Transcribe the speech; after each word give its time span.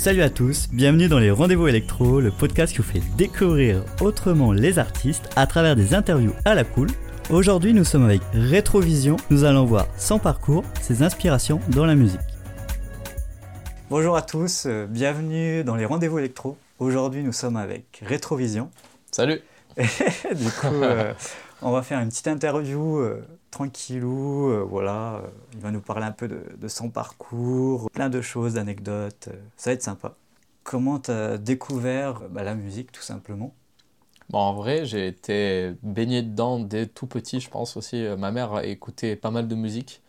Salut 0.00 0.22
à 0.22 0.30
tous, 0.30 0.70
bienvenue 0.72 1.08
dans 1.08 1.18
les 1.18 1.30
Rendez-vous 1.30 1.68
Électro, 1.68 2.22
le 2.22 2.30
podcast 2.30 2.72
qui 2.72 2.78
vous 2.78 2.90
fait 2.90 3.02
découvrir 3.18 3.84
autrement 4.00 4.50
les 4.50 4.78
artistes 4.78 5.28
à 5.36 5.46
travers 5.46 5.76
des 5.76 5.92
interviews 5.92 6.32
à 6.46 6.54
la 6.54 6.64
cool. 6.64 6.88
Aujourd'hui, 7.28 7.74
nous 7.74 7.84
sommes 7.84 8.04
avec 8.04 8.22
Rétrovision. 8.32 9.18
Nous 9.28 9.44
allons 9.44 9.66
voir 9.66 9.88
son 9.98 10.18
parcours, 10.18 10.64
ses 10.80 11.02
inspirations 11.02 11.60
dans 11.68 11.84
la 11.84 11.96
musique. 11.96 12.18
Bonjour 13.90 14.16
à 14.16 14.22
tous, 14.22 14.64
euh, 14.64 14.86
bienvenue 14.86 15.64
dans 15.64 15.76
les 15.76 15.84
Rendez-vous 15.84 16.18
Électro. 16.18 16.56
Aujourd'hui, 16.78 17.22
nous 17.22 17.34
sommes 17.34 17.58
avec 17.58 18.02
Rétrovision. 18.02 18.70
Salut 19.10 19.42
Du 19.76 20.50
coup, 20.62 20.82
euh, 20.82 21.12
on 21.60 21.72
va 21.72 21.82
faire 21.82 22.00
une 22.00 22.08
petite 22.08 22.28
interview 22.28 23.00
euh, 23.00 23.22
tranquillou. 23.50 24.50
euh, 24.50 24.62
voilà, 24.62 25.16
euh, 25.16 25.28
il 25.54 25.60
va 25.60 25.70
nous 25.70 25.80
parler 25.80 26.06
un 26.06 26.12
peu 26.12 26.28
de, 26.28 26.68
son 26.68 26.90
parcours, 26.90 27.90
plein 27.90 28.08
de 28.08 28.20
choses, 28.20 28.54
d'anecdotes. 28.54 29.28
euh, 29.28 29.40
ça 29.56 29.70
va 29.70 29.74
être 29.74 29.82
sympa. 29.82 30.14
Comment 30.62 31.00
tu 31.00 31.10
as 31.10 31.38
découvert 31.38 32.22
bah, 32.30 32.42
la 32.42 32.54
musique, 32.54 32.92
tout 32.92 33.02
simplement? 33.02 33.54
Bon, 34.28 34.38
en 34.38 34.54
vrai, 34.54 34.84
j'ai 34.84 35.08
été 35.08 35.74
baigné 35.82 36.22
dedans 36.22 36.60
dès 36.60 36.86
tout 36.86 37.06
petit, 37.06 37.40
je 37.40 37.50
pense 37.50 37.76
aussi. 37.76 38.04
Ma 38.16 38.30
mère 38.30 38.60
écoutait 38.60 39.16
pas 39.16 39.30
mal 39.32 39.48
de 39.48 39.54
musique. 39.56 40.02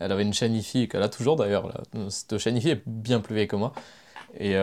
Elle 0.00 0.10
avait 0.12 0.22
une 0.22 0.32
chaîne 0.32 0.54
IFI, 0.54 0.88
qu'elle 0.88 1.02
a 1.02 1.08
toujours 1.08 1.36
d'ailleurs. 1.36 1.82
Cette 2.08 2.38
chaîne 2.38 2.56
IFI 2.56 2.70
est 2.70 2.82
bien 2.86 3.20
plus 3.20 3.34
vieille 3.36 3.46
que 3.46 3.56
moi. 3.56 3.72
Et 4.36 4.54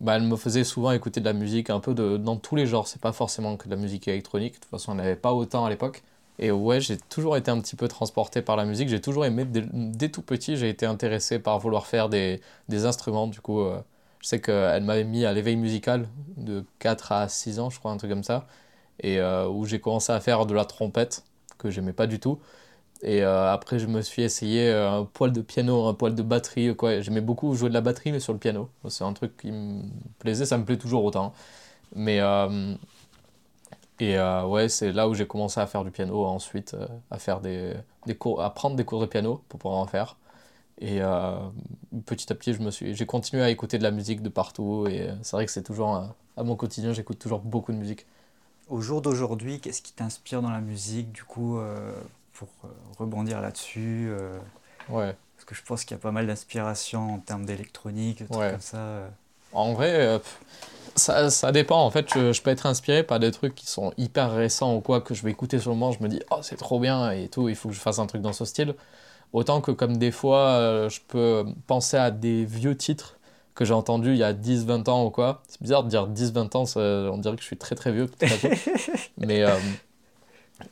bah, 0.00 0.16
elle 0.16 0.24
me 0.24 0.36
faisait 0.36 0.64
souvent 0.64 0.90
écouter 0.90 1.20
de 1.20 1.24
la 1.24 1.32
musique 1.34 1.70
un 1.70 1.78
peu 1.78 1.94
de, 1.94 2.16
dans 2.16 2.36
tous 2.36 2.56
les 2.56 2.66
genres. 2.66 2.88
C'est 2.88 3.00
pas 3.00 3.12
forcément 3.12 3.56
que 3.56 3.66
de 3.66 3.70
la 3.70 3.80
musique 3.80 4.08
électronique. 4.08 4.54
De 4.54 4.58
toute 4.60 4.70
façon, 4.70 4.92
elle 4.92 4.98
n'avait 4.98 5.16
pas 5.16 5.32
autant 5.32 5.64
à 5.64 5.70
l'époque. 5.70 6.02
Et 6.38 6.50
ouais, 6.50 6.80
j'ai 6.80 6.98
toujours 6.98 7.36
été 7.36 7.50
un 7.50 7.60
petit 7.60 7.76
peu 7.76 7.88
transporté 7.88 8.42
par 8.42 8.56
la 8.56 8.64
musique. 8.64 8.88
J'ai 8.88 9.00
toujours 9.00 9.24
aimé, 9.24 9.46
dès, 9.46 10.08
tout 10.10 10.22
petit, 10.22 10.56
j'ai 10.56 10.68
été 10.68 10.84
intéressé 10.86 11.38
par 11.38 11.58
vouloir 11.58 11.86
faire 11.86 12.08
des, 12.08 12.40
instruments. 12.68 13.26
Du 13.26 13.40
coup, 13.40 13.60
euh, 13.60 13.80
je 14.20 14.28
sais 14.28 14.40
qu'elle 14.40 14.84
m'avait 14.84 15.04
mis 15.04 15.24
à 15.24 15.32
l'éveil 15.32 15.56
musical 15.56 16.08
de 16.36 16.64
4 16.78 17.12
à 17.12 17.28
6 17.28 17.58
ans, 17.58 17.70
je 17.70 17.78
crois, 17.78 17.90
un 17.90 17.96
truc 17.96 18.10
comme 18.10 18.24
ça. 18.24 18.46
Et 19.00 19.18
euh, 19.20 19.48
où 19.48 19.64
j'ai 19.66 19.80
commencé 19.80 20.12
à 20.12 20.20
faire 20.20 20.46
de 20.46 20.54
la 20.54 20.64
trompette, 20.64 21.24
que 21.58 21.70
j'aimais 21.70 21.92
pas 21.94 22.06
du 22.06 22.20
tout. 22.20 22.38
Et 23.02 23.22
euh, 23.24 23.52
après, 23.52 23.78
je 23.78 23.86
me 23.86 24.02
suis 24.02 24.22
essayé 24.22 24.70
un 24.72 25.04
poil 25.04 25.32
de 25.32 25.42
piano, 25.42 25.86
un 25.86 25.94
poil 25.94 26.14
de 26.14 26.22
batterie, 26.22 26.74
quoi. 26.76 27.00
J'aimais 27.00 27.20
beaucoup 27.20 27.54
jouer 27.54 27.68
de 27.70 27.74
la 27.74 27.82
batterie, 27.82 28.12
mais 28.12 28.20
sur 28.20 28.32
le 28.32 28.38
piano. 28.38 28.70
C'est 28.88 29.04
un 29.04 29.12
truc 29.14 29.36
qui 29.38 29.52
me 29.52 29.82
plaisait, 30.18 30.46
ça 30.46 30.58
me 30.58 30.64
plaît 30.64 30.78
toujours 30.78 31.04
autant. 31.04 31.34
Mais 31.94 32.20
et 34.00 34.18
euh, 34.18 34.44
ouais, 34.46 34.68
c'est 34.68 34.92
là 34.92 35.08
où 35.08 35.14
j'ai 35.14 35.26
commencé 35.26 35.60
à 35.60 35.66
faire 35.66 35.84
du 35.84 35.90
piano, 35.90 36.24
ensuite 36.24 36.74
euh, 36.74 36.86
à 37.10 37.18
faire 37.18 37.40
des, 37.40 37.74
des 38.06 38.14
cours, 38.14 38.42
à 38.42 38.52
prendre 38.52 38.76
des 38.76 38.84
cours 38.84 39.00
de 39.00 39.06
piano 39.06 39.42
pour 39.48 39.58
pouvoir 39.58 39.80
en 39.80 39.86
faire. 39.86 40.16
Et 40.78 41.00
euh, 41.00 41.36
petit 42.04 42.30
à 42.30 42.34
petit, 42.36 42.52
je 42.52 42.60
me 42.60 42.70
suis, 42.70 42.94
j'ai 42.94 43.06
continué 43.06 43.42
à 43.42 43.48
écouter 43.50 43.78
de 43.78 43.82
la 43.82 43.90
musique 43.90 44.22
de 44.22 44.28
partout. 44.28 44.86
Et 44.88 45.08
c'est 45.22 45.36
vrai 45.36 45.46
que 45.46 45.52
c'est 45.52 45.62
toujours 45.62 45.88
à 46.36 46.42
mon 46.44 46.54
quotidien, 46.56 46.92
j'écoute 46.92 47.18
toujours 47.18 47.40
beaucoup 47.40 47.72
de 47.72 47.78
musique. 47.78 48.06
Au 48.68 48.80
jour 48.80 49.00
d'aujourd'hui, 49.00 49.60
qu'est-ce 49.60 49.80
qui 49.80 49.92
t'inspire 49.92 50.42
dans 50.42 50.50
la 50.50 50.60
musique, 50.60 51.12
du 51.12 51.24
coup, 51.24 51.58
pour 52.34 52.48
rebondir 52.98 53.40
là-dessus 53.40 54.10
Ouais. 54.90 55.14
Parce 55.36 55.44
que 55.46 55.54
je 55.54 55.62
pense 55.62 55.84
qu'il 55.84 55.96
y 55.96 56.00
a 56.00 56.02
pas 56.02 56.12
mal 56.12 56.26
d'inspiration 56.26 57.14
en 57.14 57.18
termes 57.20 57.46
d'électronique, 57.46 58.22
de 58.22 58.26
trucs 58.26 58.38
Ouais. 58.38 58.50
comme 58.50 58.60
ça. 58.60 59.08
En 59.52 59.72
vrai, 59.72 60.20
ça, 60.96 61.30
ça 61.30 61.52
dépend. 61.52 61.84
En 61.84 61.90
fait, 61.90 62.08
je, 62.12 62.32
je 62.32 62.42
peux 62.42 62.50
être 62.50 62.66
inspiré 62.66 63.02
par 63.02 63.18
des 63.20 63.30
trucs 63.30 63.54
qui 63.54 63.66
sont 63.66 63.92
hyper 63.98 64.32
récents 64.32 64.74
ou 64.76 64.80
quoi, 64.80 65.00
que 65.00 65.14
je 65.14 65.22
vais 65.22 65.30
écouter 65.30 65.58
sur 65.58 65.70
le 65.70 65.76
moment. 65.76 65.92
Je 65.92 66.02
me 66.02 66.08
dis, 66.08 66.20
oh, 66.30 66.38
c'est 66.42 66.56
trop 66.56 66.80
bien 66.80 67.10
et 67.12 67.28
tout, 67.28 67.48
il 67.48 67.54
faut 67.56 67.68
que 67.68 67.74
je 67.74 67.80
fasse 67.80 67.98
un 67.98 68.06
truc 68.06 68.22
dans 68.22 68.32
ce 68.32 68.44
style. 68.44 68.74
Autant 69.32 69.60
que, 69.62 69.72
comme 69.72 69.98
des 69.98 70.12
fois, 70.12 70.40
euh, 70.58 70.88
je 70.90 71.00
peux 71.08 71.44
penser 71.66 71.96
à 71.98 72.10
des 72.10 72.44
vieux 72.46 72.76
titres 72.76 73.18
que 73.54 73.64
j'ai 73.66 73.74
entendus 73.74 74.12
il 74.12 74.18
y 74.18 74.24
a 74.24 74.32
10-20 74.34 74.88
ans 74.88 75.06
ou 75.06 75.10
quoi. 75.10 75.42
C'est 75.48 75.62
bizarre 75.62 75.84
de 75.84 75.90
dire 75.90 76.06
10-20 76.08 76.54
ans, 76.56 76.66
ça- 76.66 76.80
on 76.80 77.18
dirait 77.18 77.36
que 77.36 77.42
je 77.42 77.46
suis 77.46 77.56
très 77.58 77.74
très 77.76 77.92
vieux. 77.92 78.10
Mais. 79.18 79.42
euh, 79.44 79.50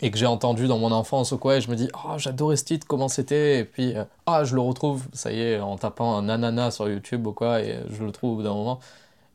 et 0.01 0.11
que 0.11 0.17
j'ai 0.19 0.27
entendu 0.27 0.67
dans 0.67 0.79
mon 0.79 0.93
enfance 0.93 1.33
ou 1.33 1.39
quoi, 1.39 1.57
et 1.57 1.61
je 1.61 1.71
me 1.71 1.77
dis, 1.77 1.89
oh, 2.07 2.15
j'adorais 2.17 2.57
ce 2.57 2.65
titre, 2.65 2.87
comment 2.87 3.09
c'était, 3.09 3.59
et 3.61 3.65
puis, 3.65 3.95
euh, 3.97 4.05
ah, 4.27 4.45
je 4.45 4.55
le 4.55 4.61
retrouve, 4.63 5.05
ça 5.13 5.31
y 5.33 5.41
est, 5.41 5.61
en 5.61 5.77
tapant 5.77 6.17
un 6.17 6.29
ananas 6.29 6.73
sur 6.73 6.89
YouTube 6.89 7.27
ou 7.27 7.33
quoi, 7.33 7.61
et 7.61 7.79
je 7.91 8.03
le 8.03 8.11
trouve 8.13 8.33
au 8.33 8.37
bout 8.37 8.43
d'un 8.43 8.55
moment. 8.55 8.81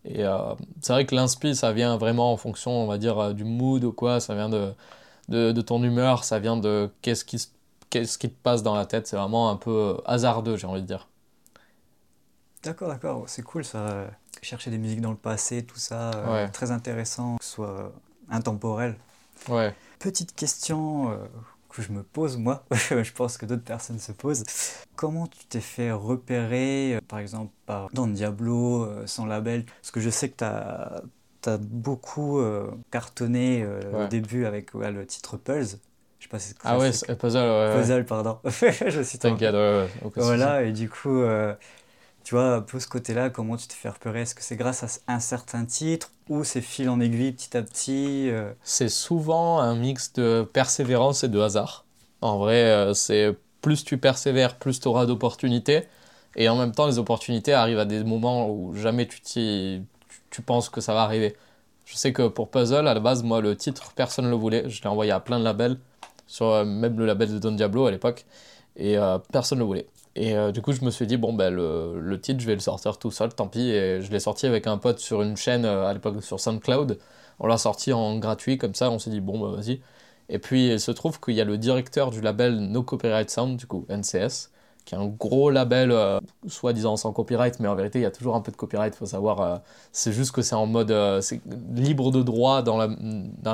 Et 0.06 0.24
euh, 0.24 0.54
c'est 0.82 0.94
vrai 0.94 1.06
que 1.06 1.14
l'inspi, 1.14 1.56
ça 1.56 1.72
vient 1.72 1.98
vraiment 1.98 2.32
en 2.32 2.38
fonction, 2.38 2.72
on 2.72 2.88
va 2.88 2.98
dire, 2.98 3.18
euh, 3.20 3.34
du 3.34 3.44
mood 3.44 3.84
ou 3.84 3.92
quoi, 3.92 4.20
ça 4.20 4.34
vient 4.34 4.50
de, 4.50 4.74
de, 5.28 5.52
de 5.52 5.62
ton 5.62 5.84
humeur, 5.84 6.24
ça 6.24 6.40
vient 6.40 6.58
de 6.58 6.90
qu'est-ce 7.02 7.26
qui, 7.26 7.50
qu'est-ce 7.90 8.18
qui 8.18 8.30
te 8.30 8.42
passe 8.42 8.64
dans 8.64 8.76
la 8.76 8.86
tête, 8.86 9.08
c'est 9.08 9.18
vraiment 9.18 9.50
un 9.50 9.58
peu 9.58 9.72
euh, 9.72 10.02
hasardeux, 10.06 10.56
j'ai 10.56 10.68
envie 10.68 10.82
de 10.82 10.88
dire. 10.88 11.08
D'accord, 12.64 12.90
d'accord, 12.90 13.24
c'est 13.28 13.44
cool 13.44 13.64
ça. 13.64 14.08
Chercher 14.42 14.70
des 14.72 14.78
musiques 14.78 15.02
dans 15.02 15.12
le 15.12 15.18
passé, 15.18 15.66
tout 15.66 15.80
ça, 15.80 16.12
euh, 16.12 16.48
très 16.52 16.72
intéressant, 16.72 17.38
que 17.38 17.44
ce 17.44 17.52
soit 17.52 17.92
intemporel. 18.30 18.96
Ouais. 19.48 19.74
Petite 20.00 20.34
question 20.36 21.12
euh, 21.12 21.18
que 21.70 21.82
je 21.82 21.92
me 21.92 22.04
pose, 22.04 22.38
moi, 22.38 22.66
je 22.72 23.12
pense 23.14 23.38
que 23.38 23.46
d'autres 23.46 23.64
personnes 23.64 24.00
se 24.00 24.12
posent. 24.12 24.44
Comment 24.96 25.28
tu 25.28 25.46
t'es 25.46 25.62
fait 25.62 25.92
repérer, 25.92 26.96
euh, 26.96 27.00
par 27.08 27.20
exemple, 27.20 27.52
par 27.66 27.90
Don 27.94 28.08
Diablo, 28.08 28.84
euh, 28.84 29.08
sans 29.08 29.26
label? 29.26 29.66
Parce 29.66 29.92
que 29.92 30.00
je 30.00 30.10
sais 30.10 30.30
que 30.30 30.38
tu 30.38 30.44
as, 30.44 31.58
beaucoup 31.60 32.40
euh, 32.40 32.70
cartonné 32.92 33.64
euh, 33.64 34.06
au 34.06 34.08
début 34.08 34.46
avec 34.46 34.74
ouais, 34.74 34.92
le 34.92 35.06
titre 35.06 35.38
Pulse. 35.38 35.80
Je 36.20 36.26
sais 36.26 36.30
pas 36.30 36.40
si 36.40 36.54
Ah 36.66 36.78
ouais, 36.78 36.92
puzzle, 36.92 37.38
ouais. 37.38 37.76
Puzzle, 37.80 38.06
pardon. 38.06 38.40
je 38.44 39.02
suis. 39.04 39.18
T'inquiète, 39.18 39.54
ouais, 39.54 39.88
ouais. 40.04 40.12
Voilà, 40.18 40.64
et 40.64 40.74
du 40.74 40.90
coup, 40.90 41.22
euh, 41.22 41.56
tu 42.24 42.36
vois, 42.36 42.58
un 42.58 42.80
ce 42.80 42.88
côté-là, 42.88 43.30
comment 43.30 43.58
tu 43.58 43.68
t'es 43.68 43.76
fait 43.76 43.90
repérer? 43.90 44.22
Est-ce 44.22 44.36
que 44.36 44.44
c'est 44.44 44.56
grâce 44.56 45.02
à 45.08 45.14
un 45.14 45.20
certain 45.20 45.66
titre 45.66 46.12
ou 46.30 46.44
c'est 46.44 46.62
fil 46.62 46.90
en 46.90 47.00
aiguille 47.00 47.32
petit 47.32 47.58
à 47.58 47.64
petit 47.64 48.30
euh, 48.30 48.52
C'est 48.64 48.90
souvent 48.90 49.60
un 49.60 49.76
mix 49.76 50.14
de 50.14 50.48
persévérance 50.54 51.24
et 51.24 51.28
de 51.28 51.40
hasard. 51.40 51.86
En 52.22 52.38
vrai, 52.38 52.64
euh, 52.66 52.94
c'est 52.94 53.36
plus 53.62 53.84
tu 53.84 53.98
persévères, 53.98 54.58
plus 54.58 54.80
tu 54.80 54.88
auras 54.88 55.06
d'opportunités. 55.06 55.84
Et 56.36 56.48
en 56.50 56.56
même 56.56 56.72
temps, 56.72 56.88
les 56.88 57.00
opportunités 57.00 57.54
arrivent 57.54 57.80
à 57.80 57.86
des 57.86 58.04
moments 58.04 58.50
où 58.50 58.76
jamais 58.76 59.08
tu, 59.08 59.20
tu 60.30 60.42
penses 60.42 60.70
que 60.70 60.82
ça 60.82 60.94
va 60.94 61.02
arriver. 61.02 61.36
Je 61.86 61.96
sais 61.98 62.14
que 62.14 62.28
pour 62.28 62.50
Puzzle, 62.50 62.88
à 62.88 62.94
la 62.94 63.00
base, 63.00 63.24
moi, 63.24 63.42
le 63.42 63.56
titre, 63.56 63.94
personne 63.96 64.26
ne 64.26 64.30
le 64.30 64.36
voulait. 64.36 64.70
Je 64.70 64.82
l'ai 64.84 64.88
envoyé 64.88 65.12
à 65.12 65.20
plein 65.20 65.40
de 65.40 65.44
labels, 65.44 65.78
sur 66.28 66.46
euh, 66.46 66.64
même 66.64 66.98
le 67.00 67.06
label 67.08 67.34
de 67.34 67.40
Don 67.40 67.52
Diablo 67.54 67.88
à 67.88 67.92
l'époque, 67.92 68.26
et 68.80 68.98
euh, 68.98 69.20
personne 69.32 69.60
ne 69.60 69.64
voulait. 69.64 69.88
Et 70.16 70.36
euh, 70.36 70.52
du 70.52 70.62
coup, 70.62 70.72
je 70.72 70.84
me 70.84 70.90
suis 70.92 71.06
dit, 71.06 71.18
bon, 71.18 71.34
ben, 71.34 71.54
le, 71.54 72.20
titre, 72.20 72.40
je 72.42 72.48
vais 72.48 72.56
le 72.56 72.60
sortir 72.60 72.98
tout 72.98 73.12
seul, 73.12 73.34
tant 73.34 73.48
pis. 73.48 73.70
Et 73.70 74.02
je 74.02 74.12
l'ai 74.12 74.20
sorti 74.20 74.48
avec 74.48 74.68
un 74.68 74.78
pote 74.78 75.00
sur 75.00 75.22
une 75.22 75.38
chaîne, 75.38 75.66
euh, 75.66 75.86
à 75.86 75.94
l'époque 75.94 76.24
sur 76.24 76.40
SoundCloud. 76.40 76.98
On 77.40 77.48
l'a 77.48 77.58
sorti 77.58 77.94
en 77.94 78.18
gratuit, 78.18 78.58
comme 78.58 78.76
ça, 78.76 78.90
on 78.92 79.00
s'est 79.00 79.12
dit, 79.12 79.22
bon, 79.22 79.40
bah, 79.40 79.56
vas-y. 79.56 79.82
Et 80.30 80.40
puis, 80.40 80.70
il 80.70 80.80
se 80.80 80.92
trouve 80.92 81.20
qu'il 81.20 81.36
y 81.36 81.42
a 81.42 81.46
le 81.46 81.58
directeur 81.58 82.12
du 82.12 82.22
label 82.22 82.58
No 82.60 82.84
Copyright 82.84 83.30
Sound, 83.30 83.58
du 83.58 83.66
coup, 83.68 83.86
NCS, 83.90 84.52
qui 84.86 84.96
est 84.96 84.98
un 84.98 85.08
gros 85.08 85.50
label, 85.50 85.92
euh, 85.92 86.20
soi-disant 86.48 86.98
sans 86.98 87.14
copyright, 87.14 87.60
mais 87.60 87.68
en 87.68 87.76
vérité, 87.76 88.00
il 88.00 88.04
y 88.04 88.06
a 88.06 88.12
toujours 88.12 88.36
un 88.36 88.42
peu 88.42 88.52
de 88.52 88.58
copyright, 88.58 88.96
faut 88.96 89.06
savoir. 89.06 89.62
c'est 89.92 90.12
juste 90.14 90.32
que 90.32 90.42
c'est 90.42 90.56
en 90.56 90.66
mode 90.68 90.94
c'est 91.22 91.42
libre 91.74 92.12
de 92.12 92.22
droit 92.24 92.62
dans 92.62 92.78
la, 92.78 92.88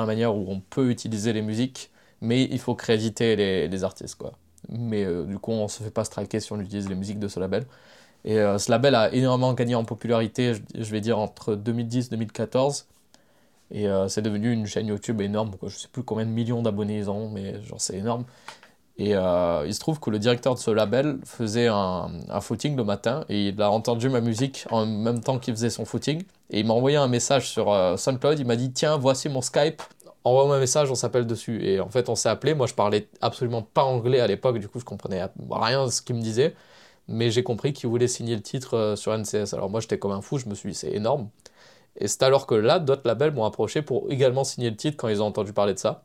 manière 0.06 0.34
où 0.36 0.46
on 0.48 0.60
peut 0.60 0.90
utiliser 0.90 1.32
les 1.32 1.42
musiques, 1.42 1.90
mais 2.20 2.44
il 2.44 2.58
faut 2.58 2.74
créditer 2.74 3.36
les 3.36 3.84
artistes, 3.84 4.16
quoi. 4.16 4.32
Mais 4.68 5.04
euh, 5.04 5.24
du 5.24 5.38
coup, 5.38 5.52
on 5.52 5.68
se 5.68 5.82
fait 5.82 5.90
pas 5.90 6.04
striker 6.04 6.40
si 6.40 6.52
on 6.52 6.60
utilise 6.60 6.88
les 6.88 6.94
musiques 6.94 7.18
de 7.18 7.28
ce 7.28 7.40
label. 7.40 7.66
Et 8.24 8.38
euh, 8.38 8.58
ce 8.58 8.70
label 8.70 8.94
a 8.94 9.12
énormément 9.12 9.52
gagné 9.54 9.74
en 9.74 9.84
popularité, 9.84 10.54
je, 10.74 10.90
vais 10.90 11.00
dire, 11.00 11.18
entre 11.18 11.54
2010 11.54 12.06
et 12.06 12.10
2014. 12.10 12.86
Et 13.72 13.88
euh, 13.88 14.08
c'est 14.08 14.22
devenu 14.22 14.52
une 14.52 14.66
chaîne 14.66 14.88
YouTube 14.88 15.20
énorme. 15.20 15.56
Quoi. 15.56 15.68
Je 15.68 15.76
sais 15.76 15.88
plus 15.88 16.02
combien 16.02 16.24
de 16.26 16.30
millions 16.30 16.62
d'abonnés 16.62 16.98
ils 16.98 17.10
ont, 17.10 17.28
mais 17.30 17.62
genre 17.62 17.80
c'est 17.80 17.96
énorme. 17.96 18.24
Et 18.98 19.10
il 19.10 19.74
se 19.74 19.78
trouve 19.78 20.00
que 20.00 20.08
le 20.08 20.18
directeur 20.18 20.54
de 20.54 20.58
ce 20.58 20.70
label 20.70 21.18
faisait 21.22 21.68
un, 21.68 22.08
footing 22.40 22.76
le 22.76 22.84
matin 22.84 23.26
et 23.28 23.48
il 23.48 23.60
a 23.60 23.70
entendu 23.70 24.08
ma 24.08 24.22
musique 24.22 24.64
en 24.70 24.86
même 24.86 25.20
temps 25.20 25.38
qu'il 25.38 25.52
faisait 25.52 25.68
son 25.68 25.84
footing. 25.84 26.22
Et 26.48 26.60
il 26.60 26.66
m'a 26.66 26.72
envoyé 26.72 26.96
un 26.96 27.06
message 27.06 27.50
sur 27.50 27.66
SoundCloud. 27.98 28.38
Il 28.38 28.46
m'a 28.46 28.56
dit 28.56 28.72
Tiens, 28.72 28.96
voici 28.96 29.28
mon 29.28 29.42
Skype. 29.42 29.82
Envoie-moi 30.26 30.56
un 30.56 30.58
message, 30.58 30.90
on 30.90 30.96
s'appelle 30.96 31.24
dessus. 31.24 31.64
Et 31.64 31.78
en 31.78 31.88
fait, 31.88 32.08
on 32.08 32.16
s'est 32.16 32.28
appelé. 32.28 32.52
Moi, 32.52 32.66
je 32.66 32.74
parlais 32.74 33.06
absolument 33.20 33.62
pas 33.62 33.84
anglais 33.84 34.18
à 34.18 34.26
l'époque, 34.26 34.58
du 34.58 34.66
coup, 34.66 34.80
je 34.80 34.84
comprenais 34.84 35.24
rien 35.48 35.86
de 35.86 35.90
ce 35.92 36.02
qu'il 36.02 36.16
me 36.16 36.20
disait. 36.20 36.56
Mais 37.06 37.30
j'ai 37.30 37.44
compris 37.44 37.72
qu'il 37.72 37.88
voulait 37.88 38.08
signer 38.08 38.34
le 38.34 38.42
titre 38.42 38.76
euh, 38.76 38.96
sur 38.96 39.16
NCS. 39.16 39.54
Alors 39.54 39.70
moi, 39.70 39.78
j'étais 39.78 40.00
comme 40.00 40.10
un 40.10 40.20
fou. 40.22 40.38
Je 40.38 40.48
me 40.48 40.56
suis 40.56 40.70
dit 40.70 40.74
C'est 40.74 40.90
énorme. 40.90 41.28
Et 41.98 42.08
c'est 42.08 42.24
alors 42.24 42.48
que 42.48 42.56
là, 42.56 42.80
d'autres 42.80 43.02
labels 43.04 43.30
m'ont 43.30 43.44
approché 43.44 43.82
pour 43.82 44.10
également 44.10 44.42
signer 44.42 44.68
le 44.68 44.74
titre 44.74 44.96
quand 44.96 45.06
ils 45.06 45.22
ont 45.22 45.26
entendu 45.26 45.52
parler 45.52 45.74
de 45.74 45.78
ça. 45.78 46.02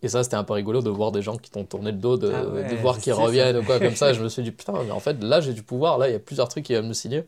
Et 0.00 0.08
ça, 0.08 0.24
c'était 0.24 0.36
un 0.36 0.44
peu 0.44 0.54
rigolo 0.54 0.80
de 0.80 0.88
voir 0.88 1.12
des 1.12 1.20
gens 1.20 1.36
qui 1.36 1.50
t'ont 1.50 1.64
tourné 1.64 1.92
le 1.92 1.98
dos, 1.98 2.16
de, 2.16 2.32
Ah 2.34 2.46
ouais, 2.46 2.64
de 2.64 2.76
voir 2.76 2.96
qu'ils 2.98 3.12
ça. 3.14 3.20
reviennent 3.20 3.58
ou 3.58 3.62
quoi 3.62 3.78
comme 3.78 3.94
ça. 3.94 4.12
Je 4.14 4.22
me 4.22 4.30
suis 4.30 4.42
dit, 4.42 4.52
putain, 4.52 4.72
mais 4.84 4.90
en 4.90 5.00
fait, 5.00 5.22
là, 5.22 5.42
j'ai 5.42 5.52
du 5.52 5.62
pouvoir. 5.62 5.98
Là, 5.98 6.08
il 6.08 6.12
y 6.12 6.16
a 6.16 6.18
plusieurs 6.18 6.48
trucs 6.48 6.64
qui 6.64 6.72
viennent 6.72 6.88
me 6.88 6.94
signer. 6.94 7.24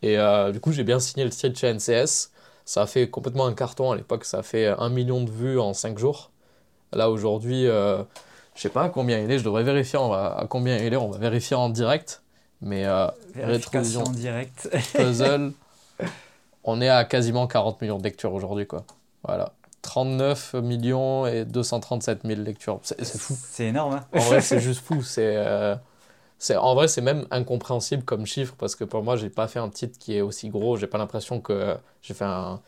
Et 0.00 0.18
euh, 0.18 0.50
du 0.50 0.60
coup, 0.60 0.72
j'ai 0.72 0.84
bien 0.84 0.98
signé 0.98 1.24
le 1.24 1.30
titre 1.30 1.58
chez 1.58 1.68
NCS. 1.74 2.30
Ça 2.70 2.82
a 2.82 2.86
fait 2.86 3.10
complètement 3.10 3.46
un 3.46 3.52
carton 3.52 3.90
à 3.90 3.96
l'époque. 3.96 4.24
Ça 4.24 4.38
a 4.38 4.42
fait 4.44 4.68
un 4.68 4.88
million 4.90 5.24
de 5.24 5.30
vues 5.32 5.58
en 5.58 5.74
5 5.74 5.98
jours. 5.98 6.30
Là, 6.92 7.10
aujourd'hui, 7.10 7.66
euh, 7.66 8.04
je 8.54 8.60
sais 8.60 8.68
pas 8.68 8.84
à 8.84 8.88
combien 8.90 9.18
il 9.18 9.28
est. 9.28 9.40
Je 9.40 9.44
devrais 9.44 9.64
vérifier 9.64 9.98
on 9.98 10.08
va- 10.08 10.36
à 10.38 10.46
combien 10.46 10.76
il 10.76 10.92
est. 10.92 10.96
On 10.96 11.10
va 11.10 11.18
vérifier 11.18 11.56
en 11.56 11.68
direct. 11.68 12.22
Mais 12.60 12.84
euh, 12.86 13.08
Rétrovision 13.34 14.04
direct. 14.04 14.68
puzzle, 14.94 15.50
on 16.64 16.80
est 16.80 16.88
à 16.88 17.04
quasiment 17.04 17.48
40 17.48 17.80
millions 17.82 17.98
de 17.98 18.04
lectures 18.04 18.32
aujourd'hui, 18.34 18.68
quoi. 18.68 18.84
Voilà. 19.24 19.52
39 19.82 20.54
millions 20.62 21.26
et 21.26 21.44
237 21.44 22.20
000 22.24 22.40
lectures. 22.42 22.78
C'est 22.82 23.04
fou. 23.04 23.34
C'est 23.50 23.64
énorme. 23.66 23.94
Hein 23.94 24.04
en 24.14 24.20
vrai, 24.20 24.40
c'est 24.42 24.60
juste 24.68 24.84
fou. 24.84 25.02
C'est, 25.02 25.34
euh, 25.36 25.74
c'est, 26.40 26.56
en 26.56 26.74
vrai, 26.74 26.88
c'est 26.88 27.02
même 27.02 27.26
incompréhensible 27.30 28.02
comme 28.02 28.24
chiffre 28.24 28.54
parce 28.58 28.74
que 28.74 28.84
pour 28.84 29.02
moi, 29.04 29.14
j'ai 29.16 29.28
pas 29.28 29.46
fait 29.46 29.58
un 29.58 29.68
titre 29.68 29.98
qui 29.98 30.16
est 30.16 30.22
aussi 30.22 30.48
gros. 30.48 30.78
J'ai 30.78 30.86
pas 30.86 30.96
l'impression 30.96 31.40
que 31.40 31.76
j'ai 32.00 32.14
fait 32.14 32.24
un, 32.24 32.60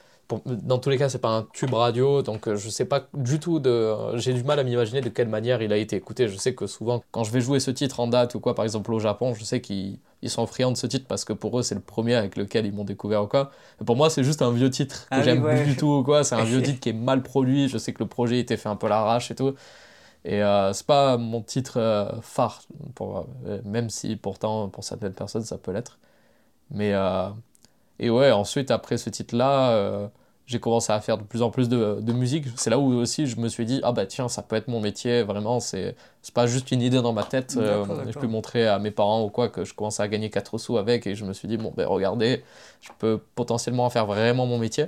dans 0.44 0.78
tous 0.78 0.90
les 0.90 0.98
cas, 0.98 1.08
c'est 1.08 1.18
pas 1.18 1.30
un 1.30 1.46
tube 1.54 1.72
radio, 1.72 2.22
donc 2.22 2.48
euh, 2.48 2.56
je 2.56 2.68
sais 2.68 2.84
pas 2.84 3.08
du 3.14 3.40
tout 3.40 3.60
de. 3.60 4.16
J'ai 4.18 4.34
du 4.34 4.44
mal 4.44 4.58
à 4.58 4.64
m'imaginer 4.64 5.00
de 5.00 5.08
quelle 5.08 5.28
manière 5.28 5.62
il 5.62 5.72
a 5.72 5.78
été 5.78 5.96
écouté. 5.96 6.28
Je 6.28 6.36
sais 6.36 6.54
que 6.54 6.66
souvent, 6.66 7.02
quand 7.12 7.24
je 7.24 7.32
vais 7.32 7.40
jouer 7.40 7.60
ce 7.60 7.70
titre 7.70 8.00
en 8.00 8.06
date 8.06 8.34
ou 8.34 8.40
quoi, 8.40 8.54
par 8.54 8.64
exemple 8.64 8.92
au 8.92 8.98
Japon, 8.98 9.34
je 9.34 9.42
sais 9.42 9.62
qu'ils 9.62 9.98
sont 10.26 10.46
friands 10.46 10.72
de 10.72 10.76
ce 10.76 10.86
titre 10.86 11.06
parce 11.08 11.24
que 11.24 11.32
pour 11.32 11.58
eux, 11.58 11.62
c'est 11.62 11.74
le 11.74 11.80
premier 11.80 12.14
avec 12.14 12.36
lequel 12.36 12.66
ils 12.66 12.74
m'ont 12.74 12.84
découvert 12.84 13.22
ou 13.24 13.26
quoi. 13.26 13.52
pour 13.86 13.96
moi, 13.96 14.10
c'est 14.10 14.24
juste 14.24 14.42
un 14.42 14.52
vieux 14.52 14.68
titre 14.70 15.04
que 15.10 15.16
ah 15.16 15.22
j'aime 15.22 15.42
plus 15.42 15.64
du 15.64 15.76
tout 15.76 15.88
ou 15.88 16.02
quoi. 16.02 16.24
C'est 16.24 16.34
un 16.34 16.44
vieux 16.44 16.62
titre 16.62 16.80
qui 16.80 16.90
est 16.90 16.94
mal 16.94 17.22
produit. 17.22 17.68
Je 17.68 17.78
sais 17.78 17.92
que 17.92 18.02
le 18.02 18.08
projet 18.08 18.38
était 18.38 18.56
fait 18.56 18.68
un 18.68 18.76
peu 18.76 18.88
l'arrache 18.88 19.30
et 19.30 19.34
tout. 19.34 19.54
Et 20.24 20.42
euh, 20.42 20.72
c'est 20.72 20.86
pas 20.86 21.16
mon 21.16 21.42
titre 21.42 21.78
euh, 21.80 22.20
phare, 22.22 22.62
pour, 22.94 23.26
même 23.64 23.90
si 23.90 24.16
pourtant, 24.16 24.68
pour 24.68 24.84
certaines 24.84 25.14
personnes, 25.14 25.44
ça 25.44 25.58
peut 25.58 25.72
l'être. 25.72 25.98
Mais. 26.70 26.92
et 27.98 28.10
ouais, 28.10 28.32
ensuite, 28.32 28.70
après 28.70 28.98
ce 28.98 29.10
titre-là 29.10 30.10
j'ai 30.46 30.60
commencé 30.60 30.92
à 30.92 31.00
faire 31.00 31.18
de 31.18 31.22
plus 31.22 31.42
en 31.42 31.50
plus 31.50 31.68
de, 31.68 31.98
de 32.00 32.12
musique. 32.12 32.46
C'est 32.56 32.70
là 32.70 32.78
où 32.78 32.92
aussi 32.92 33.26
je 33.26 33.38
me 33.38 33.48
suis 33.48 33.64
dit, 33.64 33.80
ah 33.82 33.92
bah 33.92 34.06
tiens, 34.06 34.28
ça 34.28 34.42
peut 34.42 34.56
être 34.56 34.68
mon 34.68 34.80
métier, 34.80 35.22
vraiment, 35.22 35.60
c'est 35.60 35.96
pas 36.34 36.46
juste 36.46 36.70
une 36.72 36.82
idée 36.82 37.00
dans 37.00 37.12
ma 37.12 37.22
tête. 37.22 37.54
Euh, 37.56 37.84
je 38.08 38.18
peux 38.18 38.26
montrer 38.26 38.66
à 38.66 38.78
mes 38.78 38.90
parents 38.90 39.24
ou 39.24 39.30
quoi 39.30 39.48
que 39.48 39.64
je 39.64 39.74
commence 39.74 40.00
à 40.00 40.08
gagner 40.08 40.30
4 40.30 40.58
sous 40.58 40.76
avec 40.76 41.06
et 41.06 41.14
je 41.14 41.24
me 41.24 41.32
suis 41.32 41.48
dit, 41.48 41.56
bon 41.56 41.72
ben 41.76 41.86
regardez, 41.86 42.44
je 42.80 42.90
peux 42.98 43.18
potentiellement 43.34 43.86
en 43.86 43.90
faire 43.90 44.06
vraiment 44.06 44.46
mon 44.46 44.58
métier. 44.58 44.86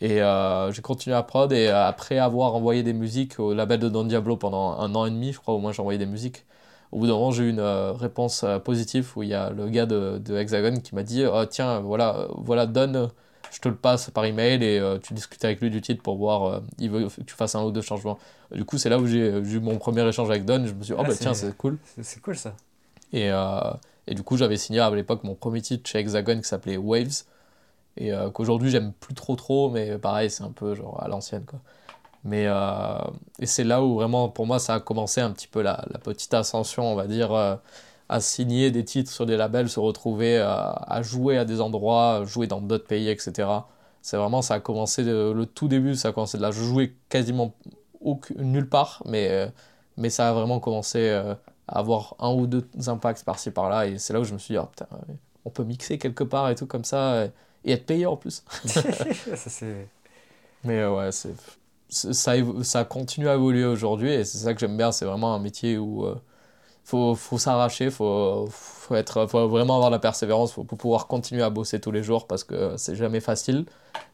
Et 0.00 0.22
euh, 0.22 0.70
j'ai 0.72 0.82
continué 0.82 1.16
à 1.16 1.22
prod 1.22 1.52
et 1.52 1.68
après 1.68 2.18
avoir 2.18 2.54
envoyé 2.54 2.82
des 2.82 2.92
musiques 2.92 3.40
au 3.40 3.52
label 3.52 3.80
de 3.80 3.88
Don 3.88 4.04
Diablo 4.04 4.36
pendant 4.36 4.78
un 4.78 4.94
an 4.94 5.06
et 5.06 5.10
demi, 5.10 5.32
je 5.32 5.40
crois, 5.40 5.54
au 5.54 5.58
moins 5.58 5.72
j'ai 5.72 5.80
envoyé 5.80 5.98
des 5.98 6.06
musiques. 6.06 6.44
Au 6.92 6.98
bout 6.98 7.06
d'un 7.06 7.14
moment, 7.14 7.30
j'ai 7.32 7.44
eu 7.44 7.50
une 7.50 7.58
euh, 7.60 7.92
réponse 7.92 8.44
positive 8.64 9.10
où 9.16 9.22
il 9.22 9.30
y 9.30 9.34
a 9.34 9.50
le 9.50 9.68
gars 9.68 9.86
de, 9.86 10.18
de 10.18 10.36
Hexagon 10.36 10.80
qui 10.80 10.94
m'a 10.94 11.02
dit, 11.02 11.24
oh, 11.26 11.44
tiens, 11.46 11.80
voilà, 11.80 12.28
voilà, 12.36 12.66
donne 12.66 13.10
je 13.50 13.60
te 13.60 13.68
le 13.68 13.74
passe 13.74 14.10
par 14.10 14.24
email 14.24 14.62
et 14.62 14.78
euh, 14.78 14.98
tu 14.98 15.14
discutes 15.14 15.44
avec 15.44 15.60
lui 15.60 15.70
du 15.70 15.80
titre 15.80 16.02
pour 16.02 16.16
voir 16.16 16.44
euh, 16.44 16.60
il 16.78 16.90
veut 16.90 17.08
que 17.08 17.22
tu 17.22 17.34
fasses 17.34 17.54
un 17.54 17.62
ou 17.62 17.70
deux 17.70 17.80
changements. 17.80 18.18
Du 18.52 18.64
coup, 18.64 18.78
c'est 18.78 18.88
là 18.88 18.98
où 18.98 19.06
j'ai 19.06 19.28
eu 19.28 19.60
mon 19.60 19.78
premier 19.78 20.06
échange 20.06 20.30
avec 20.30 20.44
Don. 20.44 20.64
Je 20.66 20.72
me 20.72 20.82
suis 20.82 20.92
dit, 20.92 20.92
oh 20.92 21.02
ah, 21.04 21.08
bah 21.08 21.14
tiens, 21.18 21.34
c'est 21.34 21.56
cool. 21.56 21.78
C'est 22.02 22.20
cool 22.20 22.36
ça. 22.36 22.54
Et, 23.12 23.30
euh, 23.30 23.72
et 24.06 24.14
du 24.14 24.22
coup, 24.22 24.36
j'avais 24.36 24.56
signé 24.56 24.80
à 24.80 24.90
l'époque 24.90 25.24
mon 25.24 25.34
premier 25.34 25.60
titre 25.60 25.88
chez 25.88 25.98
Hexagon 25.98 26.38
qui 26.38 26.48
s'appelait 26.48 26.76
Waves. 26.76 27.24
Et 27.98 28.12
qu'aujourd'hui, 28.32 28.70
j'aime 28.70 28.92
plus 28.92 29.14
trop 29.14 29.36
trop, 29.36 29.70
mais 29.70 29.98
pareil, 29.98 30.30
c'est 30.30 30.44
un 30.44 30.52
peu 30.52 30.74
genre 30.74 31.02
à 31.02 31.08
l'ancienne 31.08 31.44
quoi. 31.44 31.58
Mais 32.24 32.46
et 33.38 33.46
c'est 33.46 33.64
là 33.64 33.82
où 33.82 33.94
vraiment 33.94 34.28
pour 34.28 34.46
moi 34.46 34.58
ça 34.58 34.74
a 34.74 34.80
commencé 34.80 35.20
un 35.20 35.30
petit 35.30 35.48
peu 35.48 35.62
la, 35.62 35.84
petite 36.02 36.34
ascension, 36.34 36.92
on 36.92 36.94
va 36.94 37.06
dire 37.06 37.32
à 38.08 38.20
signer 38.20 38.70
des 38.70 38.84
titres 38.84 39.10
sur 39.10 39.26
des 39.26 39.36
labels, 39.36 39.68
se 39.68 39.80
retrouver 39.80 40.38
à, 40.38 41.00
jouer 41.02 41.38
à 41.38 41.44
des 41.44 41.60
endroits, 41.60 42.22
jouer 42.24 42.46
dans 42.46 42.60
d'autres 42.60 42.86
pays, 42.86 43.08
etc. 43.08 43.48
C'est 44.02 44.16
vraiment, 44.16 44.42
ça 44.42 44.54
a 44.54 44.60
commencé, 44.60 45.02
le 45.04 45.44
tout 45.44 45.68
début, 45.68 45.94
ça 45.94 46.08
a 46.08 46.12
commencé 46.12 46.38
de 46.38 46.42
là. 46.42 46.50
Je 46.50 46.62
jouais 46.62 46.94
quasiment 47.08 47.54
nulle 48.36 48.68
part, 48.68 49.02
mais, 49.06 49.28
euh, 49.30 49.48
mais 49.96 50.10
ça 50.10 50.30
a 50.30 50.32
vraiment 50.32 50.60
commencé 50.60 51.00
euh, 51.00 51.34
à 51.66 51.78
avoir 51.80 52.14
un 52.18 52.32
ou 52.32 52.46
deux 52.46 52.66
impacts 52.86 53.24
par-ci 53.24 53.50
par-là. 53.50 53.86
Et 53.86 53.98
c'est 53.98 54.12
là 54.12 54.20
où 54.20 54.24
je 54.24 54.32
me 54.32 54.38
suis 54.38 54.54
dit, 54.54 54.58
oh, 54.58 54.68
on 55.44 55.50
peut 55.50 55.64
mixer 55.64 55.98
quelque 55.98 56.24
part 56.24 56.48
et 56.50 56.54
tout 56.54 56.66
comme 56.66 56.84
ça, 56.84 57.26
être 57.64 57.86
payé 57.86 58.06
en 58.06 58.16
plus. 58.16 58.44
mais 60.64 60.78
euh, 60.78 60.94
ouais, 60.94 61.12
c'est, 61.12 61.34
ça, 61.88 62.34
ça 62.62 62.84
continue 62.84 63.28
à 63.28 63.34
évoluer 63.34 63.64
aujourd'hui, 63.64 64.12
et 64.12 64.24
c'est 64.24 64.38
ça 64.38 64.54
que 64.54 64.60
j'aime 64.60 64.76
bien, 64.76 64.92
c'est 64.92 65.04
vraiment 65.04 65.34
un 65.34 65.38
métier 65.38 65.78
où 65.78 66.06
faut, 66.88 67.14
faut 67.14 67.36
s'arracher, 67.36 67.90
faut, 67.90 68.48
faut, 68.50 68.94
être, 68.94 69.26
faut 69.26 69.46
vraiment 69.46 69.74
avoir 69.74 69.90
la 69.90 69.98
persévérance, 69.98 70.52
faut, 70.52 70.64
pouvoir 70.64 71.06
continuer 71.06 71.42
à 71.42 71.50
bosser 71.50 71.80
tous 71.80 71.90
les 71.90 72.02
jours 72.02 72.26
parce 72.26 72.44
que 72.44 72.74
c'est 72.78 72.96
jamais 72.96 73.20
facile. 73.20 73.66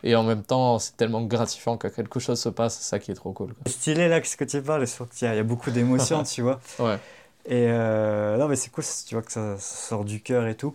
Et 0.03 0.17
en 0.17 0.25
même 0.25 0.43
temps, 0.43 0.81
c'est 0.81 0.97
tellement 0.97 1.23
gratifiant 1.23 1.77
que 1.77 1.87
quelque 1.87 2.19
chose 2.19 2.41
se 2.41 2.49
passe, 2.49 2.79
c'est 2.79 2.89
ça 2.89 2.99
qui 2.99 3.13
est 3.13 3.15
trop 3.15 3.33
cool. 3.33 3.55
C'est 3.67 3.73
stylé 3.73 4.09
là, 4.09 4.21
ce 4.25 4.37
que 4.37 4.45
tu 4.45 4.61
parles, 4.61 4.85
qu'il 4.87 5.29
y, 5.29 5.31
a 5.31 5.43
beaucoup 5.45 5.71
d'émotions, 5.71 6.23
tu 6.25 6.43
vois. 6.43 6.59
Ouais. 6.81 6.99
Et 7.47 7.69
euh, 7.69 8.37
non, 8.39 8.49
mais 8.49 8.57
c'est 8.57 8.71
cool, 8.71 8.83
tu 9.07 9.15
vois 9.15 9.23
que 9.23 9.31
ça, 9.31 9.57
sort 9.61 10.05
du 10.05 10.21
cœur 10.21 10.49
et 10.49 10.57
tout. 10.57 10.75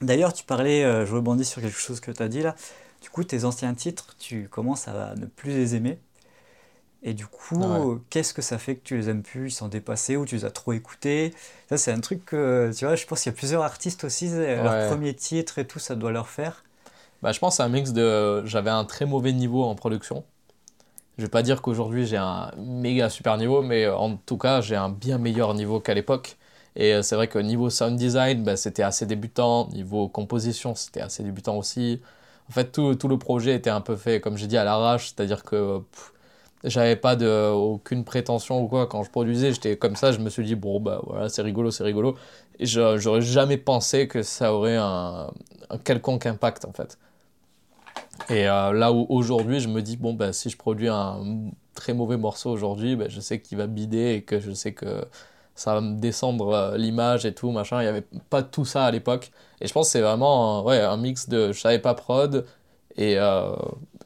D'ailleurs, 0.00 0.32
tu 0.32 0.44
parlais, 0.44 0.84
euh, 0.84 1.04
je 1.06 1.14
rebondis 1.14 1.44
sur 1.44 1.60
quelque 1.60 1.78
chose 1.78 2.00
que 2.00 2.10
tu 2.10 2.22
as 2.22 2.28
dit 2.28 2.42
là. 2.42 2.54
Du 3.02 3.10
coup, 3.10 3.24
tes 3.24 3.44
anciens 3.44 3.74
titres, 3.74 4.16
tu 4.18 4.48
commences 4.48 4.88
à 4.88 5.14
ne 5.14 5.26
plus 5.26 5.52
les 5.52 5.74
aimer. 5.74 5.98
Et 7.02 7.14
du 7.14 7.26
coup, 7.26 7.98
qu'est-ce 8.10 8.34
que 8.34 8.42
ça 8.42 8.58
fait 8.58 8.76
que 8.76 8.82
tu 8.84 8.96
les 8.96 9.08
aimes 9.08 9.22
plus? 9.22 9.48
Ils 9.48 9.54
sont 9.54 9.68
dépassés 9.68 10.16
ou 10.16 10.26
tu 10.26 10.34
les 10.34 10.44
as 10.44 10.50
trop 10.50 10.74
écoutés? 10.74 11.34
Ça, 11.70 11.78
c'est 11.78 11.92
un 11.92 12.00
truc 12.00 12.26
que, 12.26 12.70
tu 12.76 12.84
vois, 12.84 12.94
je 12.94 13.06
pense 13.06 13.22
qu'il 13.22 13.32
y 13.32 13.34
a 13.34 13.36
plusieurs 13.36 13.62
artistes 13.62 14.04
aussi, 14.04 14.28
leur 14.28 14.86
premier 14.88 15.14
titre 15.14 15.58
et 15.58 15.66
tout, 15.66 15.78
ça 15.78 15.94
doit 15.94 16.12
leur 16.12 16.28
faire. 16.28 16.62
Bah, 17.22 17.32
je 17.32 17.38
pense 17.38 17.56
c'est 17.56 17.62
un 17.62 17.68
mix 17.68 17.92
de. 17.92 18.44
J'avais 18.46 18.70
un 18.70 18.84
très 18.84 19.06
mauvais 19.06 19.32
niveau 19.32 19.64
en 19.64 19.74
production. 19.74 20.24
Je 21.18 21.24
vais 21.24 21.30
pas 21.30 21.42
dire 21.42 21.60
qu'aujourd'hui 21.60 22.06
j'ai 22.06 22.16
un 22.16 22.50
méga 22.58 23.10
super 23.10 23.36
niveau, 23.36 23.62
mais 23.62 23.88
en 23.88 24.16
tout 24.16 24.38
cas, 24.38 24.60
j'ai 24.60 24.76
un 24.76 24.88
bien 24.88 25.18
meilleur 25.18 25.54
niveau 25.54 25.80
qu'à 25.80 25.94
l'époque. 25.94 26.36
Et 26.80 26.94
euh, 26.94 27.02
c'est 27.02 27.14
vrai 27.14 27.28
que 27.28 27.38
niveau 27.38 27.68
sound 27.68 27.96
design, 27.96 28.42
bah, 28.42 28.56
c'était 28.56 28.82
assez 28.82 29.04
débutant. 29.04 29.68
Niveau 29.68 30.08
composition, 30.08 30.74
c'était 30.74 31.02
assez 31.02 31.22
débutant 31.22 31.58
aussi. 31.58 32.00
En 32.48 32.52
fait, 32.52 32.72
tout, 32.72 32.94
tout, 32.94 33.06
le 33.06 33.18
projet 33.18 33.54
était 33.54 33.70
un 33.70 33.82
peu 33.82 33.96
fait, 33.96 34.20
comme 34.20 34.38
j'ai 34.38 34.46
dit, 34.46 34.56
à 34.56 34.64
l'arrache. 34.64 35.08
C'est-à-dire 35.08 35.44
que 35.44 35.82
j'avais 36.64 36.96
pas 36.96 37.16
de 37.16 37.50
aucune 37.50 38.04
prétention 38.04 38.62
ou 38.62 38.68
quoi 38.68 38.86
quand 38.86 39.02
je 39.02 39.10
produisais 39.10 39.52
j'étais 39.52 39.78
comme 39.78 39.96
ça 39.96 40.12
je 40.12 40.18
me 40.18 40.28
suis 40.28 40.44
dit 40.44 40.56
bon 40.56 40.78
bah 40.78 41.00
voilà 41.06 41.30
c'est 41.30 41.40
rigolo 41.40 41.70
c'est 41.70 41.84
rigolo 41.84 42.16
et 42.58 42.66
j'aurais 42.66 43.22
jamais 43.22 43.56
pensé 43.56 44.06
que 44.08 44.22
ça 44.22 44.52
aurait 44.52 44.76
un, 44.76 45.30
quelconque 45.84 46.26
impact 46.26 46.66
en 46.66 46.72
fait 46.72 46.98
et 48.28 48.46
euh, 48.46 48.72
là 48.72 48.92
où 48.92 49.06
aujourd'hui 49.08 49.60
je 49.60 49.68
me 49.68 49.80
dis 49.80 49.96
bon 49.96 50.12
bah 50.12 50.34
si 50.34 50.50
je 50.50 50.58
produis 50.58 50.88
un 50.88 51.22
très 51.74 51.94
mauvais 51.94 52.18
morceau 52.18 52.50
aujourd'hui 52.50 52.94
bah, 52.94 53.06
je 53.08 53.20
sais 53.20 53.40
qu'il 53.40 53.56
va 53.56 53.66
bider 53.66 54.16
et 54.16 54.22
que 54.22 54.38
je 54.38 54.52
sais 54.52 54.74
que 54.74 55.06
ça 55.54 55.74
va 55.74 55.80
me 55.80 55.98
descendre 55.98 56.52
euh, 56.52 56.76
l'image 56.76 57.26
et 57.26 57.34
tout 57.34 57.50
machin 57.50 57.82
il 57.82 57.84
y 57.84 57.88
avait 57.88 58.04
pas 58.30 58.42
tout 58.42 58.64
ça 58.64 58.84
à 58.84 58.90
l'époque 58.90 59.30
et 59.60 59.66
je 59.66 59.72
pense 59.72 59.88
que 59.88 59.92
c'est 59.92 60.00
vraiment 60.00 60.64
ouais 60.64 60.80
un 60.80 60.96
mix 60.96 61.28
de 61.28 61.52
je 61.52 61.60
savais 61.60 61.78
pas 61.78 61.94
prod 61.94 62.46
et 62.96 63.18
euh, 63.18 63.54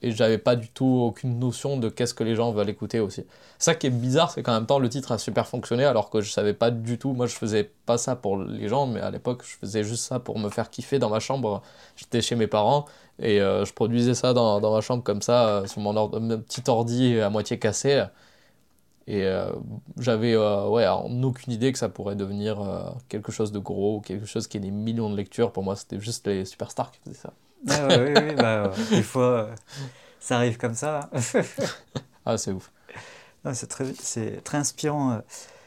et 0.04 0.10
j'avais 0.10 0.38
pas 0.38 0.54
du 0.54 0.68
tout 0.68 0.84
aucune 0.84 1.38
notion 1.38 1.78
de 1.78 1.88
qu'est-ce 1.88 2.12
que 2.12 2.24
les 2.24 2.34
gens 2.34 2.52
veulent 2.52 2.68
écouter 2.68 3.00
aussi. 3.00 3.24
Ça 3.58 3.74
qui 3.74 3.86
est 3.86 3.90
bizarre, 3.90 4.30
c'est 4.30 4.42
qu'en 4.42 4.52
même 4.52 4.66
temps 4.66 4.78
le 4.78 4.90
titre 4.90 5.12
a 5.12 5.18
super 5.18 5.46
fonctionné 5.46 5.84
alors 5.84 6.10
que 6.10 6.20
je 6.20 6.30
savais 6.30 6.52
pas 6.52 6.70
du 6.70 6.98
tout. 6.98 7.14
Moi 7.14 7.26
je 7.26 7.34
faisais 7.34 7.70
pas 7.86 7.96
ça 7.96 8.14
pour 8.14 8.36
les 8.36 8.68
gens, 8.68 8.86
mais 8.86 9.00
à 9.00 9.10
l'époque 9.10 9.42
je 9.46 9.56
faisais 9.56 9.82
juste 9.82 10.04
ça 10.04 10.20
pour 10.20 10.38
me 10.38 10.50
faire 10.50 10.68
kiffer 10.68 10.98
dans 10.98 11.08
ma 11.08 11.20
chambre. 11.20 11.62
J'étais 11.96 12.20
chez 12.20 12.36
mes 12.36 12.46
parents 12.46 12.84
et 13.18 13.40
euh, 13.40 13.64
je 13.64 13.72
produisais 13.72 14.14
ça 14.14 14.34
dans, 14.34 14.60
dans, 14.60 14.74
ma 14.74 14.82
chambre 14.82 15.02
comme 15.02 15.22
ça, 15.22 15.62
sur 15.66 15.80
mon, 15.80 15.94
petit 16.38 16.62
ordi 16.68 17.18
à 17.20 17.30
moitié 17.30 17.58
cassé. 17.58 18.04
Et 19.06 19.24
euh, 19.24 19.52
j'avais 19.98 20.36
ouais, 20.36 20.86
aucune 20.88 21.52
idée 21.52 21.72
que 21.72 21.78
ça 21.78 21.88
pourrait 21.88 22.16
devenir 22.16 22.94
quelque 23.08 23.32
chose 23.32 23.52
de 23.52 23.58
gros, 23.58 24.00
quelque 24.00 24.26
chose 24.26 24.46
qui 24.46 24.56
ait 24.56 24.60
des 24.60 24.70
millions 24.70 25.10
de 25.10 25.16
lectures. 25.16 25.52
Pour 25.52 25.62
moi, 25.62 25.76
c'était 25.76 26.00
juste 26.00 26.26
les 26.26 26.44
superstars 26.44 26.90
qui 26.90 27.00
faisaient 27.04 27.20
ça. 27.20 27.32
Ah, 27.68 27.88
oui, 27.88 28.12
oui, 28.16 28.34
bah, 28.34 28.70
des 28.90 29.02
fois, 29.02 29.22
euh, 29.24 29.54
ça 30.20 30.36
arrive 30.36 30.58
comme 30.58 30.74
ça. 30.74 31.08
ah, 32.26 32.36
c'est 32.36 32.52
ouf. 32.52 32.70
C'est 33.52 33.66
très, 33.66 33.92
très 34.42 34.58
inspirant. 34.58 35.20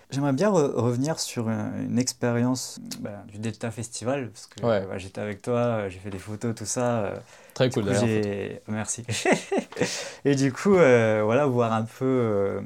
Euh. 0.09 0.13
J'aimerais 0.15 0.33
bien 0.33 0.49
revenir 0.49 1.19
sur 1.19 1.49
une, 1.49 1.99
expérience 1.99 2.79
bah, 2.99 3.23
du 3.27 3.39
Delta 3.39 3.71
Festival, 3.71 4.29
parce 4.29 4.47
que 4.47 4.61
bah, 4.61 4.97
j'étais 4.97 5.21
avec 5.21 5.41
toi, 5.41 5.89
j'ai 5.89 5.99
fait 5.99 6.09
des 6.09 6.19
photos, 6.19 6.55
tout 6.55 6.65
ça. 6.65 7.13
Très 7.53 7.69
cool 7.69 7.85
d'ailleurs. 7.85 8.59
Merci. 8.67 9.05
et 10.25 10.35
du 10.35 10.53
coup, 10.53 10.75
euh, 10.75 11.21
voilà, 11.23 11.45
voir 11.45 11.73
un 11.73 11.83
peu, 11.83 12.61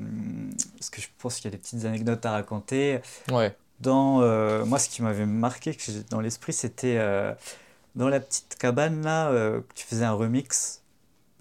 parce 0.77 0.89
que 0.89 1.01
je 1.01 1.07
pense 1.17 1.35
qu'il 1.37 1.45
y 1.45 1.47
a 1.47 1.51
des 1.51 1.61
petites 1.61 1.85
anecdotes 1.85 2.25
à 2.25 2.31
raconter. 2.31 2.99
Ouais. 3.31 3.55
Dans, 3.79 4.19
moi, 4.65 4.77
ce 4.79 4.89
qui 4.89 5.01
m'avait 5.01 5.25
marqué 5.25 5.73
que 5.73 5.91
dans 6.09 6.21
l'esprit, 6.21 6.53
c'était 6.53 6.99
dans 7.95 8.09
la 8.09 8.19
petite 8.19 8.57
cabane 8.57 9.03
là, 9.03 9.29
euh, 9.29 9.61
tu 9.75 9.85
faisais 9.85 10.05
un 10.05 10.13
remix 10.13 10.80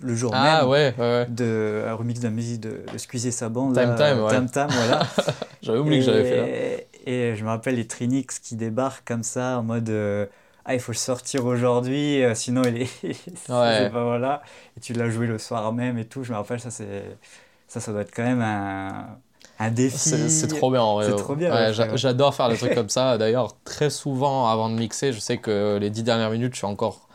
le 0.00 0.14
jour 0.14 0.32
ah, 0.34 0.60
même 0.60 0.68
ouais, 0.68 0.94
ouais, 0.98 1.26
de 1.28 1.84
un 1.86 1.94
remix 1.94 2.20
de 2.20 2.24
la 2.24 2.30
musique 2.30 2.60
de, 2.60 2.82
de 2.92 2.98
Squeezie 2.98 3.28
et 3.28 3.32
sa 3.32 3.48
bande 3.48 3.74
Time 3.74 3.94
Time 3.96 4.22
ouais. 4.22 4.30
Time 4.30 4.50
Time 4.50 4.68
voilà 4.68 5.06
j'avais 5.62 5.78
oublié 5.78 6.00
que 6.00 6.06
j'avais 6.06 6.24
fait 6.24 6.36
là 6.36 6.84
et 7.06 7.34
je 7.34 7.44
me 7.44 7.48
rappelle 7.48 7.76
les 7.76 7.86
Trinix 7.86 8.38
qui 8.38 8.56
débarquent 8.56 9.06
comme 9.06 9.22
ça 9.22 9.58
en 9.58 9.62
mode 9.62 9.90
euh, 9.90 10.26
ah 10.64 10.74
il 10.74 10.80
faut 10.80 10.92
le 10.92 10.96
sortir 10.96 11.46
aujourd'hui 11.46 12.22
euh, 12.22 12.34
sinon 12.34 12.62
il 12.64 12.82
est 12.82 13.02
ouais. 13.48 13.90
pas 13.90 14.04
voilà 14.04 14.42
et 14.76 14.80
tu 14.80 14.92
l'as 14.92 15.10
joué 15.10 15.26
le 15.26 15.38
soir 15.38 15.72
même 15.72 15.98
et 15.98 16.04
tout 16.04 16.24
je 16.24 16.32
me 16.32 16.36
rappelle 16.36 16.60
ça 16.60 16.70
c'est 16.70 17.04
ça 17.68 17.80
ça 17.80 17.92
doit 17.92 18.02
être 18.02 18.14
quand 18.14 18.24
même 18.24 18.42
un 18.42 19.18
un 19.60 19.70
défi. 19.70 19.98
C'est 19.98 20.48
trop 20.48 20.70
bien 20.70 20.82
en 20.82 20.94
vrai. 20.94 21.36
Bien. 21.36 21.52
Ouais, 21.52 21.72
J'adore 21.94 22.34
faire 22.34 22.48
des 22.48 22.56
trucs 22.56 22.74
comme 22.74 22.88
ça. 22.88 23.18
D'ailleurs, 23.18 23.56
très 23.62 23.90
souvent 23.90 24.48
avant 24.48 24.70
de 24.70 24.74
mixer, 24.74 25.12
je 25.12 25.20
sais 25.20 25.36
que 25.36 25.76
les 25.78 25.90
dix 25.90 26.02
dernières 26.02 26.30
minutes, 26.30 26.54
je 26.54 26.58
suis 26.58 26.66
encore 26.66 27.09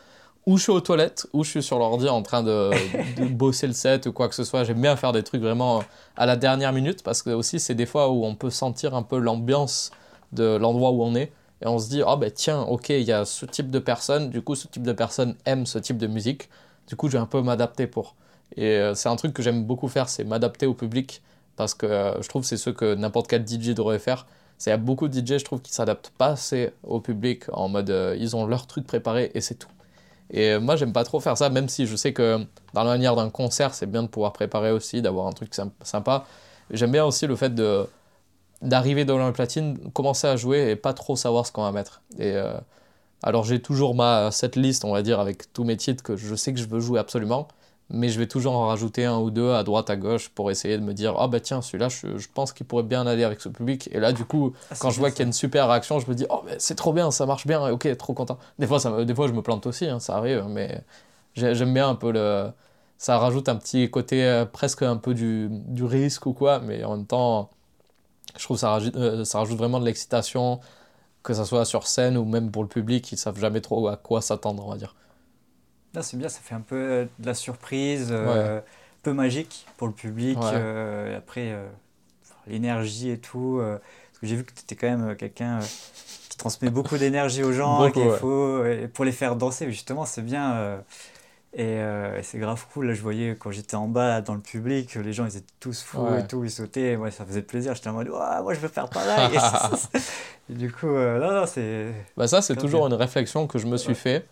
ou 0.46 0.56
je 0.58 0.62
suis 0.62 0.72
aux 0.72 0.80
toilettes, 0.80 1.26
ou 1.32 1.42
je 1.42 1.50
suis 1.50 1.62
sur 1.62 1.78
l'ordi 1.78 2.08
en 2.08 2.22
train 2.22 2.42
de, 2.44 2.70
bosser 3.30 3.66
le 3.66 3.72
set 3.72 4.06
ou 4.06 4.12
quoi 4.12 4.28
que 4.28 4.34
ce 4.34 4.44
soit. 4.44 4.62
J'aime 4.62 4.80
bien 4.80 4.94
faire 4.94 5.12
des 5.12 5.24
trucs 5.24 5.42
vraiment 5.42 5.82
à 6.16 6.24
la 6.24 6.36
dernière 6.36 6.72
minute 6.72 7.02
parce 7.02 7.22
que 7.22 7.30
aussi 7.30 7.58
c'est 7.58 7.74
des 7.74 7.86
fois 7.86 8.10
où 8.10 8.24
on 8.24 8.36
peut 8.36 8.50
sentir 8.50 8.94
un 8.94 9.02
peu 9.02 9.18
l'ambiance 9.18 9.90
de 10.32 10.56
l'endroit 10.56 10.92
où 10.92 11.02
on 11.02 11.14
est 11.16 11.32
et 11.62 11.66
on 11.66 11.78
se 11.78 11.88
dit 11.88 12.02
oh 12.06 12.16
ben 12.16 12.30
tiens 12.30 12.60
ok 12.62 12.90
il 12.90 13.02
y 13.02 13.12
a 13.12 13.24
ce 13.24 13.44
type 13.44 13.70
de 13.70 13.80
personne. 13.80 14.30
Du 14.30 14.40
coup 14.40 14.54
ce 14.54 14.68
type 14.68 14.84
de 14.84 14.92
personne 14.92 15.34
aime 15.46 15.66
ce 15.66 15.78
type 15.80 15.98
de 15.98 16.06
musique. 16.06 16.48
Du 16.86 16.94
coup 16.94 17.08
je 17.08 17.14
vais 17.14 17.18
un 17.18 17.26
peu 17.26 17.42
m'adapter 17.42 17.88
pour. 17.88 18.14
Et 18.56 18.76
euh, 18.76 18.94
c'est 18.94 19.08
un 19.08 19.16
truc 19.16 19.32
que 19.34 19.42
j'aime 19.42 19.64
beaucoup 19.64 19.88
faire 19.88 20.08
c'est 20.08 20.22
m'adapter 20.22 20.66
au 20.66 20.74
public 20.74 21.22
parce 21.56 21.74
que 21.74 21.86
euh, 21.86 22.22
je 22.22 22.28
trouve 22.28 22.44
c'est 22.44 22.56
ce 22.56 22.70
que 22.70 22.94
n'importe 22.94 23.26
quel 23.26 23.46
DJ 23.46 23.74
devrait 23.74 23.98
faire. 23.98 24.26
C'est 24.58 24.70
il 24.70 24.72
y 24.72 24.74
a 24.74 24.78
beaucoup 24.78 25.08
de 25.08 25.18
DJ 25.18 25.38
je 25.38 25.44
trouve 25.44 25.60
qui 25.60 25.72
s'adaptent 25.72 26.12
pas 26.16 26.28
assez 26.28 26.72
au 26.84 27.00
public 27.00 27.44
en 27.52 27.68
mode 27.68 27.90
euh, 27.90 28.16
ils 28.18 28.36
ont 28.36 28.46
leur 28.46 28.68
truc 28.68 28.86
préparé 28.86 29.32
et 29.34 29.40
c'est 29.40 29.56
tout 29.56 29.68
et 30.30 30.58
moi 30.58 30.76
j'aime 30.76 30.92
pas 30.92 31.04
trop 31.04 31.20
faire 31.20 31.36
ça 31.38 31.50
même 31.50 31.68
si 31.68 31.86
je 31.86 31.96
sais 31.96 32.12
que 32.12 32.38
dans 32.74 32.84
la 32.84 32.90
manière 32.90 33.16
d'un 33.16 33.30
concert 33.30 33.74
c'est 33.74 33.86
bien 33.86 34.02
de 34.02 34.08
pouvoir 34.08 34.32
préparer 34.32 34.72
aussi 34.72 35.02
d'avoir 35.02 35.26
un 35.26 35.32
truc 35.32 35.54
sympa. 35.82 36.24
J'aime 36.70 36.92
bien 36.92 37.04
aussi 37.04 37.26
le 37.26 37.36
fait 37.36 37.52
d'arriver 38.62 39.04
dans 39.04 39.18
la 39.18 39.32
platine 39.32 39.78
commencer 39.92 40.26
à 40.26 40.36
jouer 40.36 40.70
et 40.70 40.76
pas 40.76 40.94
trop 40.94 41.14
savoir 41.16 41.46
ce 41.46 41.52
qu'on 41.52 41.62
va 41.62 41.72
mettre. 41.72 42.02
Et 42.18 42.34
alors 43.22 43.44
j'ai 43.44 43.60
toujours 43.62 43.94
ma 43.94 44.30
cette 44.32 44.56
liste 44.56 44.84
on 44.84 44.92
va 44.92 45.02
dire 45.02 45.20
avec 45.20 45.52
tous 45.52 45.64
mes 45.64 45.76
titres 45.76 46.02
que 46.02 46.16
je 46.16 46.34
sais 46.34 46.52
que 46.52 46.60
je 46.60 46.66
veux 46.66 46.80
jouer 46.80 46.98
absolument 46.98 47.48
mais 47.88 48.08
je 48.08 48.18
vais 48.18 48.26
toujours 48.26 48.54
en 48.54 48.66
rajouter 48.66 49.04
un 49.04 49.18
ou 49.18 49.30
deux 49.30 49.52
à 49.52 49.62
droite, 49.62 49.90
à 49.90 49.96
gauche 49.96 50.28
pour 50.30 50.50
essayer 50.50 50.76
de 50.76 50.82
me 50.82 50.92
dire 50.92 51.14
ah 51.18 51.28
bah 51.28 51.40
tiens 51.40 51.62
celui-là 51.62 51.88
je, 51.88 52.18
je 52.18 52.28
pense 52.32 52.52
qu'il 52.52 52.66
pourrait 52.66 52.82
bien 52.82 53.06
aller 53.06 53.24
avec 53.24 53.40
ce 53.40 53.48
public. 53.48 53.88
Et 53.92 54.00
là 54.00 54.12
du 54.12 54.24
coup 54.24 54.54
ah, 54.70 54.74
quand 54.78 54.90
je 54.90 54.98
vois 54.98 55.10
qu'il 55.10 55.20
y 55.20 55.22
a 55.22 55.26
une 55.26 55.32
super 55.32 55.68
réaction 55.68 56.00
je 56.00 56.08
me 56.08 56.14
dis 56.14 56.26
oh 56.30 56.42
mais 56.44 56.56
c'est 56.58 56.74
trop 56.74 56.92
bien 56.92 57.10
ça 57.10 57.26
marche 57.26 57.46
bien 57.46 57.64
ok 57.68 57.96
trop 57.96 58.12
content. 58.14 58.38
Des 58.58 58.66
fois 58.66 58.80
ça 58.80 59.04
des 59.04 59.14
fois 59.14 59.28
je 59.28 59.32
me 59.32 59.42
plante 59.42 59.66
aussi 59.66 59.86
hein, 59.86 60.00
ça 60.00 60.16
arrive 60.16 60.44
mais 60.48 60.82
j'aime 61.34 61.72
bien 61.74 61.88
un 61.88 61.94
peu 61.94 62.10
le 62.12 62.50
ça 62.98 63.18
rajoute 63.18 63.48
un 63.48 63.56
petit 63.56 63.90
côté 63.90 64.24
euh, 64.24 64.46
presque 64.46 64.82
un 64.82 64.96
peu 64.96 65.14
du, 65.14 65.48
du, 65.50 65.84
risque 65.84 66.26
ou 66.26 66.32
quoi 66.32 66.60
mais 66.60 66.82
en 66.84 66.96
même 66.96 67.06
temps 67.06 67.50
je 68.36 68.44
trouve 68.44 68.58
ça 68.58 68.70
rajoute, 68.70 68.96
euh, 68.96 69.24
ça 69.24 69.38
rajoute 69.38 69.58
vraiment 69.58 69.80
de 69.80 69.84
l'excitation 69.84 70.60
que 71.22 71.34
ça 71.34 71.44
soit 71.44 71.64
sur 71.64 71.86
scène 71.86 72.16
ou 72.16 72.24
même 72.24 72.50
pour 72.50 72.62
le 72.62 72.68
public 72.68 73.12
ils 73.12 73.18
savent 73.18 73.38
jamais 73.38 73.60
trop 73.60 73.88
à 73.88 73.96
quoi 73.96 74.22
s'attendre 74.22 74.66
on 74.66 74.70
va 74.70 74.76
dire 74.76 74.94
c'est 76.02 76.16
bien, 76.16 76.28
ça 76.28 76.40
fait 76.42 76.54
un 76.54 76.60
peu 76.60 76.76
euh, 76.76 77.04
de 77.18 77.26
la 77.26 77.34
surprise, 77.34 78.08
euh, 78.10 78.60
peu 79.02 79.12
magique 79.12 79.66
pour 79.76 79.86
le 79.86 79.92
public. 79.92 80.38
Euh, 80.42 81.16
après, 81.16 81.56
l'énergie 82.46 83.10
et 83.10 83.18
tout. 83.18 83.60
parce 83.60 84.20
que 84.20 84.26
j'ai 84.26 84.36
vu 84.36 84.44
que 84.44 84.52
tu 84.52 84.62
étais 84.62 84.76
quand 84.76 84.88
même 84.88 85.16
quelqu'un 85.16 85.60
qui 86.28 86.38
transmet 86.38 86.70
beaucoup 86.70 86.98
d'énergie 86.98 87.42
aux 87.42 87.52
gens, 87.52 87.90
qu'il 87.90 88.10
faut, 88.12 88.62
pour 88.94 89.04
les 89.04 89.12
faire 89.12 89.36
danser. 89.36 89.66
Justement, 89.70 90.04
c'est 90.04 90.22
bien. 90.22 90.80
Et 91.54 91.80
c'est 92.22 92.38
grave 92.38 92.64
cool. 92.72 92.88
Là, 92.88 92.94
je 92.94 93.02
voyais 93.02 93.36
quand 93.38 93.50
j'étais 93.50 93.76
en 93.76 93.88
bas 93.88 94.20
dans 94.20 94.34
le 94.34 94.40
public, 94.40 94.94
les 94.96 95.12
gens 95.12 95.26
ils 95.26 95.36
étaient 95.36 95.54
tous 95.60 95.82
fous 95.82 96.06
et 96.18 96.26
tout, 96.26 96.44
ils 96.44 96.50
sautaient. 96.50 96.96
Ouais, 96.96 97.10
ça 97.10 97.24
faisait 97.24 97.42
plaisir. 97.42 97.74
J'étais 97.74 97.88
en 97.88 97.94
mode, 97.94 98.08
moi 98.08 98.54
je 98.54 98.60
veux 98.60 98.68
faire 98.68 98.88
pareil. 98.88 99.38
et 100.50 100.54
du 100.54 100.72
coup, 100.72 100.88
non, 100.88 101.32
non, 101.32 101.46
c'est. 101.46 101.92
Bah, 102.16 102.26
ça, 102.26 102.42
c'est 102.42 102.56
toujours 102.56 102.86
une 102.86 102.94
réflexion 102.94 103.46
que 103.46 103.58
je 103.58 103.66
me 103.66 103.76
suis 103.76 103.94
fait 103.94 104.26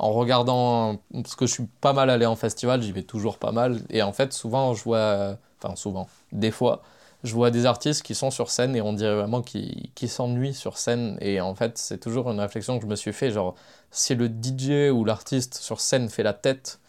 en 0.00 0.12
regardant, 0.12 0.96
parce 1.12 1.36
que 1.36 1.44
je 1.44 1.52
suis 1.52 1.66
pas 1.82 1.92
mal 1.92 2.08
allé 2.08 2.24
en 2.24 2.34
festival, 2.34 2.80
j'y 2.80 2.90
vais 2.90 3.02
toujours 3.02 3.36
pas 3.36 3.52
mal, 3.52 3.82
et 3.90 4.02
en 4.02 4.12
fait 4.12 4.32
souvent 4.32 4.72
je 4.72 4.82
vois, 4.82 5.36
enfin 5.62 5.76
souvent, 5.76 6.08
des 6.32 6.50
fois, 6.50 6.80
je 7.22 7.34
vois 7.34 7.50
des 7.50 7.66
artistes 7.66 8.02
qui 8.02 8.14
sont 8.14 8.30
sur 8.30 8.50
scène 8.50 8.74
et 8.74 8.80
on 8.80 8.94
dirait 8.94 9.14
vraiment 9.14 9.42
qu'ils 9.42 10.08
s'ennuient 10.08 10.54
sur 10.54 10.78
scène, 10.78 11.18
et 11.20 11.42
en 11.42 11.54
fait 11.54 11.76
c'est 11.76 11.98
toujours 11.98 12.30
une 12.30 12.40
réflexion 12.40 12.78
que 12.78 12.84
je 12.84 12.88
me 12.88 12.96
suis 12.96 13.12
fait, 13.12 13.30
genre 13.30 13.54
si 13.90 14.14
le 14.14 14.28
DJ 14.28 14.90
ou 14.90 15.04
l'artiste 15.04 15.56
sur 15.56 15.80
scène 15.80 16.08
fait 16.08 16.22
la 16.22 16.32
tête, 16.32 16.80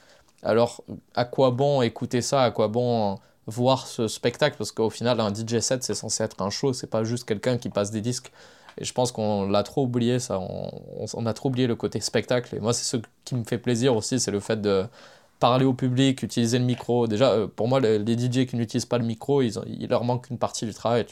alors 0.42 0.82
à 1.14 1.26
quoi 1.26 1.52
bon 1.52 1.82
écouter 1.82 2.22
ça, 2.22 2.44
à 2.44 2.52
quoi 2.52 2.70
bon 2.70 3.20
voir 3.46 3.88
ce 3.88 4.08
spectacle, 4.08 4.56
parce 4.58 4.72
qu'au 4.72 4.90
final 4.90 5.20
un 5.20 5.34
DJ 5.34 5.60
set 5.60 5.84
c'est 5.84 5.96
censé 5.96 6.24
être 6.24 6.42
un 6.42 6.50
show, 6.50 6.72
c'est 6.72 6.88
pas 6.88 7.04
juste 7.04 7.26
quelqu'un 7.26 7.58
qui 7.58 7.70
passe 7.70 7.92
des 7.92 8.00
disques 8.00 8.32
et 8.78 8.86
je 8.86 8.94
pense 8.94 9.12
qu'on 9.12 9.48
l'a 9.50 9.64
trop 9.64 9.84
oublié, 9.84 10.20
ça. 10.20 10.40
On, 10.40 11.26
a 11.26 11.34
trop 11.34 11.50
oublié 11.50 11.68
le 11.68 11.76
côté 11.76 12.00
spectacle. 12.00 12.56
Et 12.56 12.60
moi, 12.60 12.74
c'est 12.74 12.86
ce 12.86 13.02
qui 13.26 13.36
me 13.36 13.44
fait 13.44 13.58
plaisir 13.58 13.96
aussi, 13.96 14.20
c'est 14.20 14.32
le 14.32 14.40
fait 14.40 14.62
de 14.62 14.86
parler 15.40 15.66
au 15.66 15.74
public, 15.74 16.24
utiliser 16.24 16.60
le 16.60 16.66
micro. 16.66 17.08
Déjà, 17.08 17.32
euh, 17.32 17.48
pour 17.48 17.68
moi, 17.68 17.80
les, 17.80 18.00
DJ 18.00 18.46
qui 18.46 18.56
n'utilisent 18.56 18.86
pas 18.86 18.98
le 18.98 19.06
micro, 19.06 19.42
ils, 19.42 19.54
il 19.68 19.90
leur 19.90 20.04
manque 20.04 20.30
une 20.30 20.38
partie 20.38 20.66
du 20.66 20.74
travail. 20.74 21.06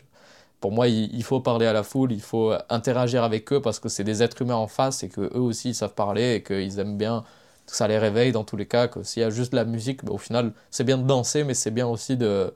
Pour 0.59 0.71
moi, 0.71 0.87
il, 0.89 1.23
faut 1.23 1.39
parler 1.39 1.65
à 1.65 1.73
la 1.73 1.83
foule, 1.83 2.11
il 2.11 2.21
faut 2.21 2.53
interagir 2.69 3.23
avec 3.23 3.51
eux 3.53 3.61
parce 3.61 3.79
que 3.79 3.87
c'est 3.87 4.03
des 4.03 4.21
êtres 4.23 4.41
humains 4.41 4.55
en 4.55 4.67
face 4.67 5.03
et 5.03 5.09
qu'eux 5.09 5.29
aussi 5.33 5.69
ils 5.69 5.75
savent 5.75 5.93
parler 5.93 6.35
et 6.35 6.43
qu'ils 6.43 6.79
aiment 6.79 6.97
bien 6.97 7.23
que 7.65 7.75
ça 7.75 7.87
les 7.87 7.97
réveille 7.97 8.33
dans 8.33 8.43
tous 8.43 8.57
les 8.57 8.65
cas. 8.65 8.89
Que 8.89 9.01
s'il 9.03 9.21
y 9.21 9.25
a 9.25 9.29
juste 9.29 9.51
de 9.53 9.55
la 9.55 9.63
musique, 9.65 10.03
bah, 10.03 10.11
au 10.13 10.17
final, 10.17 10.51
c'est 10.69 10.83
bien 10.83 10.97
de 10.97 11.03
danser, 11.03 11.45
mais 11.45 11.53
c'est 11.53 11.71
bien 11.71 11.87
aussi 11.87 12.17
de, 12.17 12.53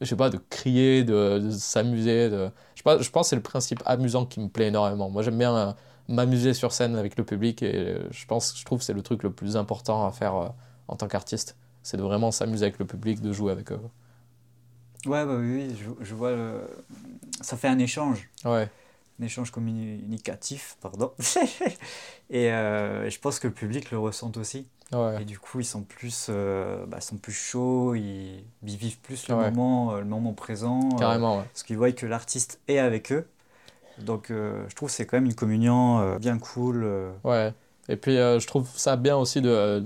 je 0.00 0.06
sais 0.06 0.16
pas, 0.16 0.30
de 0.30 0.38
crier, 0.50 1.04
de, 1.04 1.50
s'amuser. 1.50 2.28
De... 2.28 2.50
Je, 2.74 2.82
pense, 2.82 3.02
je 3.02 3.10
pense 3.10 3.26
que 3.26 3.30
c'est 3.30 3.36
le 3.36 3.42
principe 3.42 3.82
amusant 3.86 4.26
qui 4.26 4.40
me 4.40 4.48
plaît 4.48 4.68
énormément. 4.68 5.10
Moi, 5.10 5.22
j'aime 5.22 5.38
bien 5.38 5.56
euh, 5.56 5.72
m'amuser 6.08 6.54
sur 6.54 6.72
scène 6.72 6.96
avec 6.96 7.16
le 7.16 7.24
public 7.24 7.62
et 7.62 7.74
euh, 7.74 8.08
je 8.10 8.26
pense, 8.26 8.58
je 8.58 8.64
trouve 8.64 8.80
que 8.80 8.84
c'est 8.84 8.92
le 8.92 9.02
truc 9.02 9.22
le 9.22 9.32
plus 9.32 9.56
important 9.56 10.06
à 10.06 10.12
faire 10.12 10.34
euh, 10.34 10.48
en 10.88 10.96
tant 10.96 11.08
qu'artiste. 11.08 11.56
C'est 11.82 11.96
de 11.96 12.02
vraiment 12.02 12.30
s'amuser 12.30 12.64
avec 12.64 12.78
le 12.78 12.84
public, 12.84 13.20
de 13.20 13.32
jouer 13.32 13.52
avec 13.52 13.72
eux. 13.72 13.80
Ouais, 15.06 15.24
bah 15.24 15.36
oui, 15.38 15.74
je, 15.80 16.04
je 16.04 16.14
vois. 16.14 16.32
Ça 17.40 17.56
fait 17.56 17.68
un 17.68 17.78
échange. 17.78 18.28
Ouais. 18.44 18.68
Un 19.20 19.24
échange 19.24 19.52
communicatif, 19.52 20.76
pardon. 20.80 21.12
et 22.30 22.48
je 22.48 23.18
pense 23.20 23.38
que 23.38 23.46
le 23.46 23.54
public 23.54 23.92
le 23.92 23.98
ressent 23.98 24.32
aussi. 24.36 24.66
Et 24.92 25.24
du 25.24 25.38
coup, 25.38 25.60
ils 25.60 25.64
sont 25.64 25.82
plus, 25.82 26.28
euh, 26.30 26.86
bah, 26.86 27.00
sont 27.00 27.16
plus 27.16 27.32
chauds, 27.32 27.94
ils, 27.96 28.44
vivent 28.62 28.98
plus 29.00 29.26
le, 29.28 29.34
moment, 29.34 29.92
euh, 29.92 29.98
le 29.98 30.04
moment 30.04 30.32
présent. 30.32 30.88
Euh, 30.92 30.98
Carrément, 30.98 31.38
Parce 31.38 31.64
qu'ils 31.64 31.76
voient 31.76 31.90
que 31.90 32.06
l'artiste 32.06 32.60
est 32.68 32.78
avec 32.78 33.12
eux. 33.12 33.26
Donc, 33.98 34.26
je 34.28 34.74
trouve 34.74 34.90
que 34.90 34.94
c'est 34.94 35.06
quand 35.06 35.16
même 35.16 35.24
une 35.24 35.34
communion 35.34 36.16
bien 36.18 36.38
cool. 36.38 36.86
Ouais. 37.24 37.52
Et 37.88 37.96
puis, 37.96 38.16
je 38.16 38.46
trouve 38.46 38.68
ça 38.76 38.96
bien 38.96 39.16
aussi 39.16 39.40
de, 39.40 39.82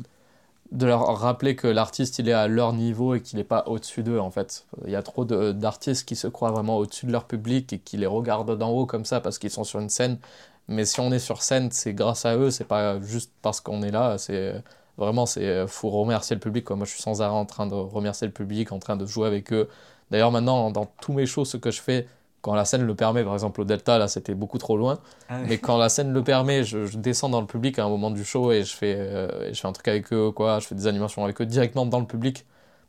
de 0.72 0.86
leur 0.86 1.16
rappeler 1.16 1.54
que 1.54 1.68
l'artiste, 1.68 2.18
il 2.18 2.28
est 2.28 2.32
à 2.32 2.48
leur 2.48 2.72
niveau 2.72 3.14
et 3.14 3.20
qu'il 3.20 3.38
n'est 3.38 3.44
pas 3.44 3.64
au-dessus 3.68 4.02
d'eux, 4.02 4.18
en 4.18 4.32
fait. 4.32 4.66
Il 4.84 4.90
y 4.90 4.96
a 4.96 5.02
trop 5.02 5.24
d'artistes 5.24 6.06
qui 6.06 6.16
se 6.16 6.26
croient 6.26 6.50
vraiment 6.50 6.76
au-dessus 6.76 7.06
de 7.06 7.12
leur 7.12 7.24
public 7.24 7.72
et 7.72 7.78
qui 7.78 7.96
les 7.96 8.06
regardent 8.06 8.58
d'en 8.58 8.70
haut 8.70 8.84
comme 8.84 9.04
ça 9.04 9.20
parce 9.20 9.38
qu'ils 9.38 9.50
sont 9.50 9.64
sur 9.64 9.78
une 9.78 9.90
scène. 9.90 10.18
Mais 10.66 10.84
si 10.84 11.00
on 11.00 11.12
est 11.12 11.20
sur 11.20 11.42
scène, 11.42 11.70
c'est 11.70 11.94
grâce 11.94 12.26
à 12.26 12.36
eux, 12.36 12.50
c'est 12.50 12.64
pas 12.64 13.00
juste 13.00 13.32
parce 13.42 13.60
qu'on 13.60 13.82
est 13.82 13.92
là, 13.92 14.18
c'est 14.18 14.62
Vraiment, 15.00 15.24
c'est 15.24 15.46
euh, 15.46 15.66
faut 15.66 15.88
remercier 15.88 16.36
le 16.36 16.40
public. 16.40 16.64
Quoi. 16.64 16.76
Moi, 16.76 16.84
je 16.84 16.92
suis 16.92 17.02
sans 17.02 17.22
arrêt 17.22 17.34
en 17.34 17.46
train 17.46 17.66
de 17.66 17.74
remercier 17.74 18.26
le 18.26 18.34
public, 18.34 18.70
en 18.70 18.78
train 18.78 18.96
de 18.96 19.06
jouer 19.06 19.26
avec 19.26 19.50
eux. 19.50 19.66
D'ailleurs, 20.10 20.30
maintenant, 20.30 20.70
dans 20.70 20.84
tous 21.00 21.14
mes 21.14 21.24
shows, 21.24 21.46
ce 21.46 21.56
que 21.56 21.70
je 21.70 21.80
fais, 21.80 22.06
quand 22.42 22.54
la 22.54 22.66
scène 22.66 22.82
le 22.82 22.94
permet, 22.94 23.24
par 23.24 23.32
exemple 23.32 23.62
au 23.62 23.64
Delta, 23.64 23.96
là, 23.96 24.08
c'était 24.08 24.34
beaucoup 24.34 24.58
trop 24.58 24.76
loin. 24.76 24.98
Ah 25.30 25.38
Mais 25.48 25.56
quand 25.56 25.78
la 25.78 25.88
scène 25.88 26.12
le 26.12 26.22
permet, 26.22 26.64
je, 26.64 26.96
descends 26.98 27.30
dans 27.30 27.40
le 27.40 27.46
public 27.46 27.78
à 27.78 27.84
un 27.84 27.88
moment 27.88 28.10
du 28.10 28.24
show 28.24 28.52
et 28.52 28.62
je 28.62 28.76
fais, 28.76 28.94
euh, 28.94 29.52
je 29.54 29.58
fais 29.58 29.68
un 29.68 29.72
truc 29.72 29.88
avec 29.88 30.12
eux, 30.12 30.32
quoi. 30.32 30.58
Je 30.58 30.66
fais 30.66 30.74
des 30.74 30.86
animations 30.86 31.24
avec 31.24 31.40
eux 31.40 31.46
directement 31.46 31.86
dans 31.86 32.00
le 32.00 32.06
public. 32.06 32.44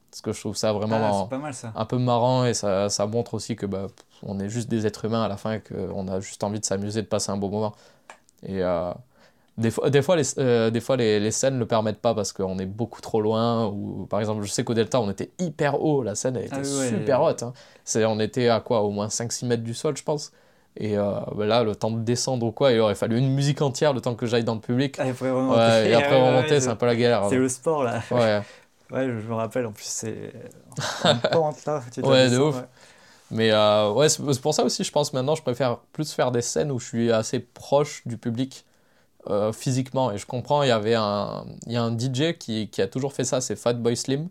Parce 0.10 0.22
que 0.22 0.34
je 0.34 0.39
trouve 0.41 0.58
ça 0.58 0.74
vraiment 0.74 1.30
ah, 1.32 1.74
un 1.74 1.86
peu 1.86 1.98
marrant 1.98 2.44
et 2.44 2.53
ça, 2.53 2.89
ça 2.89 3.08
montre 3.08 3.34
aussi 3.34 3.56
que 3.56 3.65
bah, 3.65 3.88
on 4.24 4.38
est 4.41 4.50
juste 4.50 4.68
des 4.68 4.86
êtres 4.86 5.06
humains 5.06 5.24
à 5.24 5.30
la 5.30 5.38
fin 5.38 5.53
et 5.53 5.62
qu'on 5.62 6.10
a 6.10 6.20
juste 6.20 6.44
envie 6.44 6.60
de 6.60 6.65
s'amuser, 6.65 7.01
de 7.01 7.08
passer 7.08 7.32
un 7.32 7.38
bon 7.38 7.48
moment. 7.48 7.74
Et, 8.44 8.62
euh, 8.62 8.91
des 9.58 9.72
fois, 9.72 9.89
des 9.89 10.01
fois, 10.01 10.15
les, 10.15 10.39
euh, 10.39 10.70
des 10.70 10.79
fois 10.79 10.96
les, 10.96 11.20
les, 11.20 11.31
scènes 11.31 11.55
ne 11.55 11.60
le 11.60 11.67
permettent 11.67 12.01
pas 12.01 12.15
parce 12.15 12.31
qu'on 12.31 12.58
est 12.58 12.65
beaucoup 12.65 13.01
trop 13.01 13.22
loin. 13.22 13.67
Ou, 13.67 14.08
par 14.10 14.20
exemple, 14.20 14.43
je 14.43 14.50
sais 14.50 14.63
qu'au 14.63 14.74
Delta, 14.74 15.00
on 15.01 15.10
était 15.10 15.31
hyper 15.39 15.81
haut. 15.81 16.03
La 16.03 16.15
scène 16.15 16.38
elle 16.38 16.46
était 16.46 16.55
ah 16.60 16.63
super 16.63 17.22
haute. 17.22 17.43
Hein. 17.43 17.53
on 17.96 18.20
était 18.20 18.50
à 18.50 18.60
quoi 18.62 18.81
Au 18.81 18.91
moins 18.91 19.08
5-6 19.08 19.46
mètres 19.46 19.63
du 19.63 19.74
sol, 19.74 19.98
je 19.98 20.03
pense. 20.03 20.31
Et 20.77 20.98
euh, 20.98 21.20
bah 21.36 21.46
là, 21.46 21.63
le 21.63 21.75
temps 21.75 21.91
de 21.91 22.00
descendre 22.00 22.46
ou 22.46 22.51
quoi, 22.51 22.72
il 22.72 22.79
aurait 22.79 22.96
fallu 22.96 23.17
une 23.17 23.34
musique 23.34 23.62
entière 23.62 23.91
le 23.91 24.00
temps 24.00 24.15
que 24.15 24.25
j'aille 24.25 24.46
dans 24.46 24.55
le 24.55 24.62
public. 24.62 24.96
Ah, 25.00 25.03
après 25.10 25.29
remonter, 25.29 25.60
ouais, 25.60 25.89
et 25.89 25.93
après 25.93 26.15
remonter, 26.27 26.62
c'est 26.62 26.70
un 26.70 26.77
peu 26.77 26.86
la 26.86 26.96
galère. 26.96 27.25
C'est 27.29 27.36
le 27.36 27.50
sport 27.50 27.84
là. 27.84 28.01
Ouais. 28.10 28.41
ouais, 28.91 29.05
je 29.08 29.27
me 29.27 29.34
rappelle, 29.34 29.65
en 29.65 29.74
plus, 29.74 29.86
c'est. 29.86 30.31
pente 31.31 31.65
là. 31.65 31.81
ouais, 32.03 32.29
de 32.29 32.38
ouf. 32.38 32.63
Mais 33.31 33.51
euh, 33.51 33.91
ouais, 33.91 34.08
c'est 34.08 34.41
pour 34.41 34.53
ça 34.53 34.63
aussi, 34.63 34.84
je 34.86 34.91
pense 34.91 35.12
maintenant, 35.12 35.36
je 35.36 35.41
préfère 35.41 35.77
plus 35.93 36.13
faire 36.13 36.31
des 36.31 36.41
scènes 36.41 36.72
où 36.72 36.79
je 36.79 36.88
suis 36.88 37.12
assez 37.12 37.39
proche 37.39 38.01
du 38.05 38.17
public 38.17 38.65
euh, 39.30 39.51
physiquement. 39.51 40.12
Et 40.12 40.18
je 40.18 40.25
comprends, 40.25 40.63
il 40.63 40.70
y 40.70 40.72
avait 40.72 40.96
un, 40.96 41.46
il 41.68 41.74
y 41.74 41.78
a 41.78 41.84
un 41.84 41.98
DJ 41.98 42.38
qui, 42.40 42.70
qui 42.70 42.82
a 42.82 42.88
toujours 42.88 43.13
fait 43.13 43.24
ça, 43.24 43.42
c'est 43.42 43.56
Fatboy 43.56 43.96
Slim. 43.96 44.30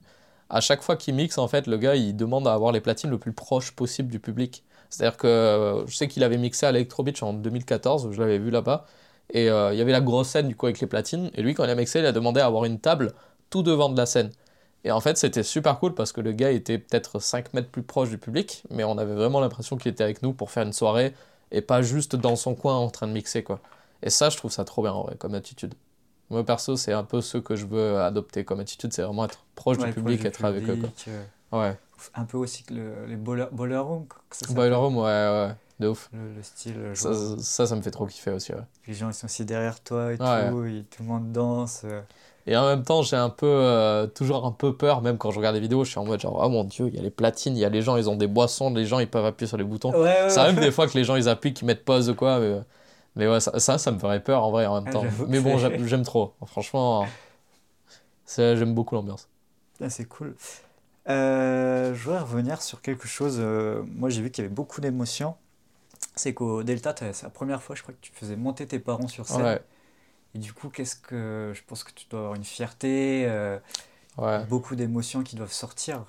À 0.50 0.60
chaque 0.60 0.82
fois 0.82 0.96
qu'il 0.96 1.14
mixe, 1.14 1.38
en 1.38 1.48
fait, 1.48 1.66
le 1.66 1.76
gars, 1.78 1.94
il 1.96 2.16
demande 2.16 2.46
à 2.48 2.52
avoir 2.54 2.72
les 2.72 2.80
platines 2.80 3.10
le 3.10 3.18
plus 3.18 3.32
proche 3.32 3.72
possible 3.72 4.10
du 4.10 4.18
public. 4.20 4.64
C'est-à-dire 4.90 5.16
que 5.16 5.26
euh, 5.28 5.86
je 5.86 5.96
sais 5.96 6.08
qu'il 6.08 6.24
avait 6.24 6.38
mixé 6.38 6.66
à 6.66 6.70
Electro 6.70 7.02
Beach 7.04 7.22
en 7.22 7.32
2014, 7.32 8.10
je 8.10 8.20
l'avais 8.20 8.38
vu 8.38 8.50
là-bas. 8.50 8.86
Et 9.32 9.48
euh, 9.50 9.72
il 9.72 9.78
y 9.78 9.82
avait 9.82 9.92
la 9.92 10.00
grosse 10.00 10.28
scène 10.28 10.48
du 10.48 10.56
coup 10.56 10.66
avec 10.66 10.80
les 10.80 10.86
platines. 10.88 11.30
Et 11.34 11.42
lui, 11.42 11.54
quand 11.54 11.64
il 11.64 11.70
a 11.70 11.74
mixé, 11.76 12.00
il 12.00 12.06
a 12.06 12.12
demandé 12.12 12.40
à 12.40 12.46
avoir 12.46 12.64
une 12.64 12.80
table 12.80 13.12
tout 13.50 13.62
devant 13.62 13.88
de 13.88 13.96
la 13.96 14.06
scène. 14.06 14.30
Et 14.84 14.90
en 14.92 15.00
fait, 15.00 15.16
c'était 15.18 15.42
super 15.42 15.78
cool 15.78 15.94
parce 15.94 16.12
que 16.12 16.20
le 16.20 16.32
gars 16.32 16.50
était 16.50 16.78
peut-être 16.78 17.18
5 17.20 17.54
mètres 17.54 17.70
plus 17.70 17.82
proche 17.82 18.08
du 18.10 18.18
public, 18.18 18.62
mais 18.70 18.82
on 18.84 18.98
avait 18.98 19.14
vraiment 19.14 19.40
l'impression 19.40 19.76
qu'il 19.76 19.92
était 19.92 20.04
avec 20.04 20.22
nous 20.22 20.32
pour 20.32 20.50
faire 20.50 20.64
une 20.64 20.72
soirée 20.72 21.14
et 21.52 21.60
pas 21.62 21.82
juste 21.82 22.16
dans 22.16 22.36
son 22.36 22.54
coin 22.54 22.76
en 22.76 22.88
train 22.90 23.06
de 23.06 23.12
mixer, 23.12 23.42
quoi. 23.42 23.60
Et 24.02 24.10
ça, 24.10 24.30
je 24.30 24.36
trouve 24.36 24.50
ça 24.50 24.64
trop 24.64 24.82
bien, 24.82 24.92
en 24.92 25.02
vrai, 25.02 25.16
comme 25.16 25.34
attitude. 25.34 25.74
Moi, 26.30 26.44
perso, 26.44 26.76
c'est 26.76 26.92
un 26.92 27.02
peu 27.02 27.20
ce 27.20 27.38
que 27.38 27.56
je 27.56 27.66
veux 27.66 27.98
adopter 27.98 28.44
comme 28.44 28.60
attitude, 28.60 28.92
c'est 28.92 29.02
vraiment 29.02 29.24
être 29.24 29.44
proche 29.56 29.78
du 29.78 29.92
public, 29.92 30.24
être 30.24 30.44
avec 30.44 30.68
eux, 30.68 30.76
quoi. 30.76 30.88
Euh, 31.08 31.24
ouais. 31.52 31.76
Un 32.14 32.24
peu 32.24 32.38
aussi 32.38 32.62
que 32.62 32.72
le, 32.72 33.06
les 33.06 33.16
boiler, 33.16 33.46
boiler 33.50 33.76
room, 33.76 34.06
Boiler 34.50 34.76
room, 34.76 34.96
ouais, 34.96 35.02
ouais, 35.04 35.50
de 35.80 35.88
ouf. 35.88 36.08
Le, 36.12 36.42
style. 36.42 36.76
Ça, 36.94 37.12
ça, 37.38 37.66
ça, 37.66 37.76
me 37.76 37.82
fait 37.82 37.90
trop 37.90 38.06
kiffer 38.06 38.30
aussi, 38.30 38.52
ouais. 38.52 38.62
Les 38.86 38.94
gens, 38.94 39.10
ils 39.10 39.14
sont 39.14 39.26
aussi 39.26 39.44
derrière 39.44 39.80
toi 39.80 40.12
et 40.12 40.18
tout, 40.18 40.64
et 40.64 40.84
tout 40.88 41.02
le 41.02 41.08
monde 41.08 41.32
danse. 41.32 41.82
Euh. 41.84 42.00
Et 42.46 42.56
en 42.56 42.66
même 42.66 42.84
temps, 42.84 43.02
j'ai 43.02 43.16
un 43.16 43.28
peu, 43.28 43.46
euh, 43.46 44.06
toujours 44.06 44.46
un 44.46 44.52
peu 44.52 44.76
peur, 44.76 45.02
même 45.02 45.18
quand 45.18 45.32
je 45.32 45.38
regarde 45.38 45.56
des 45.56 45.60
vidéos, 45.60 45.84
je 45.84 45.90
suis 45.90 45.98
en 45.98 46.04
mode 46.04 46.20
genre, 46.20 46.40
oh 46.42 46.48
mon 46.48 46.64
dieu, 46.64 46.86
il 46.88 46.94
y 46.94 46.98
a 46.98 47.02
les 47.02 47.10
platines, 47.10 47.56
il 47.56 47.60
y 47.60 47.64
a 47.64 47.68
les 47.68 47.82
gens, 47.82 47.96
ils 47.96 48.08
ont 48.08 48.16
des 48.16 48.28
boissons, 48.28 48.72
les 48.72 48.86
gens, 48.86 49.00
ils 49.00 49.10
peuvent 49.10 49.26
appuyer 49.26 49.48
sur 49.48 49.56
les 49.56 49.64
boutons. 49.64 49.92
ça 50.28 50.42
arrive 50.42 50.60
des 50.60 50.70
fois 50.70 50.86
que 50.86 50.96
les 50.96 51.04
gens, 51.04 51.16
ils 51.16 51.28
appuient, 51.28 51.52
qu'ils 51.52 51.66
mettent 51.66 51.84
pause 51.84 52.08
ou 52.08 52.14
quoi. 52.14 52.38
Mais, 52.38 52.60
ouais, 53.16 53.40
ça, 53.40 53.58
ça, 53.58 53.90
me 53.90 53.98
ferait 53.98 54.22
peur 54.22 54.44
en 54.44 54.50
vrai 54.50 54.66
en 54.66 54.80
même 54.80 54.84
ah, 54.88 54.92
temps. 54.92 55.04
mais 55.28 55.40
bon, 55.40 55.58
j'aime 55.58 56.04
trop. 56.04 56.34
Franchement, 56.46 57.06
j'aime 58.26 58.74
beaucoup 58.74 58.94
l'ambiance. 58.94 59.28
Ah, 59.80 59.90
c'est 59.90 60.04
cool. 60.04 60.36
Euh, 61.08 61.94
je 61.94 62.04
voudrais 62.04 62.20
revenir 62.20 62.62
sur 62.62 62.82
quelque 62.82 63.08
chose. 63.08 63.38
Euh, 63.38 63.82
moi, 63.86 64.10
j'ai 64.10 64.22
vu 64.22 64.30
qu'il 64.30 64.44
y 64.44 64.46
avait 64.46 64.54
beaucoup 64.54 64.80
d'émotions. 64.80 65.34
C'est 66.14 66.34
qu'au 66.34 66.62
Delta, 66.62 66.94
c'est 66.96 67.22
la 67.22 67.30
première 67.30 67.62
fois, 67.62 67.74
je 67.74 67.82
crois, 67.82 67.94
que 67.94 68.00
tu 68.00 68.12
faisais 68.12 68.36
monter 68.36 68.66
tes 68.66 68.78
parents 68.78 69.08
sur 69.08 69.26
scène. 69.26 69.42
Ouais. 69.42 69.62
Et 70.34 70.38
du 70.38 70.52
coup, 70.52 70.68
qu'est-ce 70.68 70.96
que 70.96 71.52
je 71.54 71.62
pense 71.66 71.82
que 71.82 71.92
tu 71.92 72.06
dois 72.08 72.20
avoir 72.20 72.34
une 72.34 72.44
fierté, 72.44 73.24
euh, 73.26 73.58
beaucoup 74.48 74.76
d'émotions 74.76 75.22
qui 75.22 75.36
doivent 75.36 75.52
sortir. 75.52 76.04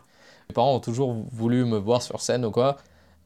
Mes 0.49 0.53
parents 0.53 0.75
ont 0.75 0.79
toujours 0.79 1.15
voulu 1.31 1.65
me 1.65 1.77
voir 1.77 2.01
sur 2.01 2.21
scène 2.21 2.45
ou 2.45 2.51
quoi, 2.51 2.77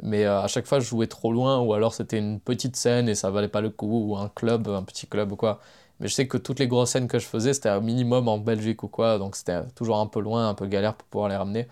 mais 0.03 0.25
euh, 0.25 0.41
à 0.41 0.47
chaque 0.47 0.67
fois 0.67 0.79
je 0.79 0.85
jouais 0.87 1.07
trop 1.07 1.31
loin 1.31 1.59
ou 1.59 1.73
alors 1.73 1.93
c'était 1.93 2.17
une 2.17 2.39
petite 2.39 2.75
scène 2.75 3.09
et 3.09 3.15
ça 3.15 3.29
valait 3.31 3.47
pas 3.47 3.61
le 3.61 3.69
coup 3.69 4.09
ou 4.09 4.17
un 4.17 4.29
club, 4.29 4.67
un 4.67 4.83
petit 4.83 5.07
club 5.07 5.31
ou 5.31 5.35
quoi. 5.35 5.59
Mais 5.99 6.07
je 6.07 6.13
sais 6.13 6.27
que 6.27 6.37
toutes 6.37 6.59
les 6.59 6.67
grosses 6.67 6.91
scènes 6.91 7.07
que 7.07 7.19
je 7.19 7.25
faisais 7.25 7.53
c'était 7.53 7.69
un 7.69 7.81
minimum 7.81 8.27
en 8.27 8.37
Belgique 8.37 8.83
ou 8.83 8.87
quoi, 8.87 9.17
donc 9.17 9.35
c'était 9.35 9.61
toujours 9.75 9.97
un 9.99 10.07
peu 10.07 10.19
loin, 10.21 10.49
un 10.49 10.53
peu 10.55 10.67
galère 10.67 10.95
pour 10.95 11.07
pouvoir 11.07 11.29
les 11.29 11.37
ramener. 11.37 11.67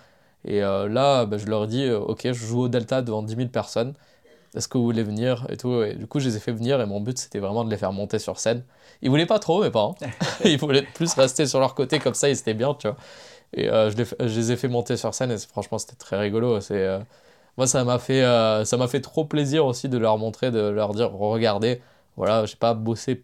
Et 0.46 0.64
euh, 0.64 0.90
là, 0.90 1.26
bah, 1.26 1.38
je 1.38 1.46
leur 1.48 1.68
dis, 1.68 1.90
ok, 1.90 2.22
je 2.26 2.34
joue 2.34 2.64
au 2.64 2.68
Delta 2.70 3.02
devant 3.02 3.24
10 3.24 3.36
000 3.36 3.50
personnes 3.50 3.94
est-ce 4.56 4.68
que 4.68 4.78
vous 4.78 4.84
voulez 4.84 5.04
venir 5.04 5.46
et 5.50 5.58
tout 5.58 5.82
et 5.84 5.96
du 5.96 6.08
coup 6.08 6.20
je 6.20 6.28
les 6.28 6.38
ai 6.38 6.40
fait 6.40 6.52
venir 6.52 6.80
et 6.80 6.86
mon 6.86 7.02
but 7.02 7.18
c'était 7.18 7.40
vraiment 7.40 7.64
de 7.64 7.70
les 7.70 7.78
faire 7.78 7.92
monter 7.92 8.20
sur 8.20 8.40
scène 8.40 8.64
ils 9.02 9.10
voulaient 9.10 9.26
pas 9.26 9.40
trop 9.40 9.64
mes 9.64 9.72
parents 9.72 9.96
ils 10.46 10.58
voulaient 10.58 10.84
plus 10.84 11.14
rester 11.14 11.46
sur 11.46 11.60
leur 11.60 11.76
côté 11.76 12.00
comme 12.00 12.14
ça 12.14 12.30
ils 12.30 12.38
étaient 12.38 12.54
bien 12.54 12.74
tu 12.76 12.88
vois 12.88 12.98
et 13.56 13.70
euh, 13.70 13.92
je, 13.92 13.98
les, 13.98 14.06
je, 14.06 14.40
les, 14.40 14.52
ai 14.52 14.56
fait 14.56 14.68
monter 14.68 14.98
sur 14.98 15.14
scène 15.14 15.32
et 15.32 15.38
franchement 15.38 15.78
c'était 15.78 15.96
très 15.96 16.20
rigolo 16.20 16.60
c'est 16.60 16.76
euh, 16.76 17.00
moi 17.58 17.68
ça 17.68 17.84
m'a 17.84 18.00
fait 18.00 18.24
euh, 18.24 18.66
ça 18.66 18.78
m'a 18.78 18.88
fait 18.88 19.02
trop 19.02 19.26
plaisir 19.26 19.66
aussi 19.66 19.90
de 19.90 19.98
leur 19.98 20.18
montrer 20.18 20.52
de 20.52 20.60
leur 20.60 20.94
dire 20.94 21.12
regardez 21.12 21.82
voilà 22.18 22.46
j'ai 22.46 22.56
pas 22.56 22.74
bossé 22.74 23.24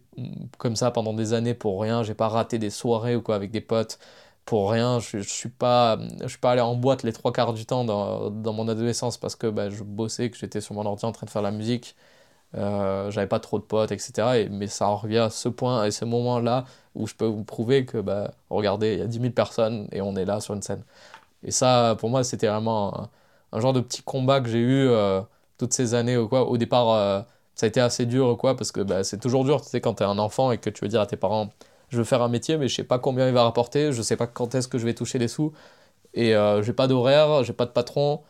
comme 0.58 0.76
ça 0.76 0.90
pendant 0.90 1.12
des 1.14 1.32
années 1.32 1.54
pour 1.54 1.80
rien 1.80 2.02
j'ai 2.02 2.14
pas 2.14 2.28
raté 2.28 2.58
des 2.58 2.70
soirées 2.70 3.16
ou 3.16 3.22
quoi 3.22 3.34
avec 3.36 3.50
des 3.50 3.60
potes 3.60 3.98
pour 4.44 4.70
rien. 4.70 4.98
Je, 5.00 5.18
je 5.18 5.28
suis 5.28 5.48
pas, 5.48 5.98
je 6.22 6.28
suis 6.28 6.38
pas 6.38 6.52
allé 6.52 6.60
en 6.60 6.74
boîte 6.74 7.02
les 7.04 7.12
trois 7.12 7.32
quarts 7.32 7.52
du 7.54 7.66
temps 7.66 7.84
dans, 7.84 8.30
dans 8.30 8.52
mon 8.52 8.68
adolescence 8.68 9.16
parce 9.18 9.36
que 9.36 9.46
bah, 9.46 9.70
je 9.70 9.82
bossais, 9.84 10.30
que 10.30 10.36
j'étais 10.36 10.60
sur 10.60 10.74
mon 10.74 10.84
ordi 10.86 11.04
en 11.04 11.12
train 11.12 11.26
de 11.26 11.30
faire 11.30 11.42
la 11.42 11.50
musique. 11.52 11.96
Euh, 12.56 13.10
j'avais 13.10 13.28
pas 13.28 13.40
trop 13.40 13.58
de 13.58 13.64
potes, 13.64 13.92
etc. 13.92 14.38
Et, 14.40 14.48
mais 14.48 14.66
ça 14.66 14.88
en 14.88 14.96
revient 14.96 15.18
à 15.18 15.30
ce 15.30 15.48
point, 15.48 15.84
et 15.84 15.90
ce 15.92 16.04
moment-là 16.04 16.64
où 16.94 17.06
je 17.06 17.14
peux 17.14 17.26
vous 17.26 17.44
prouver 17.44 17.86
que, 17.86 17.98
bah, 17.98 18.32
regardez, 18.50 18.94
il 18.94 18.98
y 19.00 19.02
a 19.02 19.06
10 19.06 19.20
000 19.20 19.32
personnes 19.34 19.88
et 19.92 20.02
on 20.02 20.16
est 20.16 20.24
là 20.24 20.40
sur 20.40 20.54
une 20.54 20.62
scène. 20.62 20.84
Et 21.44 21.50
ça, 21.52 21.96
pour 22.00 22.10
moi, 22.10 22.24
c'était 22.24 22.48
vraiment 22.48 23.08
un, 23.52 23.60
genre 23.60 23.72
de 23.72 23.80
petit 23.80 24.02
combat 24.02 24.40
que 24.40 24.48
j'ai 24.48 24.58
eu 24.60 24.88
euh, 24.88 25.20
toutes 25.58 25.72
ces 25.72 25.94
années. 25.94 26.16
Ou 26.16 26.28
quoi. 26.28 26.48
Au 26.48 26.56
départ, 26.56 26.90
euh, 26.90 27.22
ça 27.54 27.66
a 27.66 27.68
été 27.68 27.80
assez 27.80 28.06
dur, 28.06 28.36
quoi, 28.38 28.56
parce 28.56 28.72
que 28.72 28.80
bah, 28.80 29.04
c'est 29.04 29.18
toujours 29.18 29.44
dur, 29.44 29.60
tu 29.62 29.68
sais, 29.68 29.80
quand 29.80 29.94
t'es 29.94 30.04
un 30.04 30.18
enfant 30.18 30.52
et 30.52 30.58
que 30.58 30.70
tu 30.70 30.84
veux 30.84 30.88
dire 30.88 31.00
à 31.00 31.06
tes 31.06 31.16
parents 31.16 31.50
je 31.90 31.98
veux 31.98 32.04
faire 32.04 32.22
un 32.22 32.28
métier, 32.28 32.56
mais 32.56 32.68
je 32.68 32.76
sais 32.76 32.84
pas 32.84 32.98
combien 32.98 33.28
il 33.28 33.34
va 33.34 33.42
rapporter, 33.44 33.92
je 33.92 34.02
sais 34.02 34.16
pas 34.16 34.26
quand 34.26 34.54
est-ce 34.54 34.68
que 34.68 34.78
je 34.78 34.86
vais 34.86 34.94
toucher 34.94 35.18
les 35.18 35.28
sous, 35.28 35.52
et 36.14 36.34
euh, 36.36 36.62
j'ai 36.62 36.72
pas 36.72 36.88
d'horaire, 36.88 37.44
j'ai 37.44 37.52
pas 37.52 37.66
de 37.66 37.72
patron, 37.72 38.22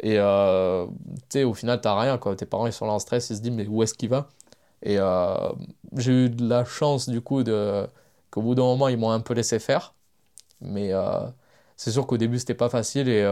et 0.00 0.18
euh, 0.18 0.86
tu 0.86 1.40
sais, 1.40 1.44
au 1.44 1.54
final, 1.54 1.80
t'as 1.80 1.98
rien, 2.00 2.18
quoi. 2.18 2.36
Tes 2.36 2.46
parents, 2.46 2.66
ils 2.66 2.72
sont 2.72 2.86
là 2.86 2.92
en 2.92 2.98
stress, 3.00 3.30
ils 3.30 3.36
se 3.36 3.42
disent, 3.42 3.52
mais 3.52 3.66
où 3.66 3.82
est-ce 3.82 3.94
qu'il 3.94 4.10
va? 4.10 4.28
Et 4.82 4.98
j'ai 5.96 6.12
eu 6.26 6.30
de 6.30 6.48
la 6.48 6.64
chance, 6.64 7.08
du 7.08 7.20
coup, 7.20 7.42
de... 7.42 7.86
qu'au 8.30 8.42
bout 8.42 8.54
d'un 8.54 8.62
moment, 8.64 8.88
ils 8.88 8.98
m'ont 8.98 9.10
un 9.10 9.20
peu 9.20 9.34
laissé 9.34 9.58
faire, 9.58 9.94
mais 10.60 10.92
c'est 11.76 11.90
sûr 11.92 12.06
qu'au 12.06 12.18
début, 12.18 12.38
c'était 12.38 12.54
pas 12.54 12.70
facile, 12.70 13.08
et 13.08 13.22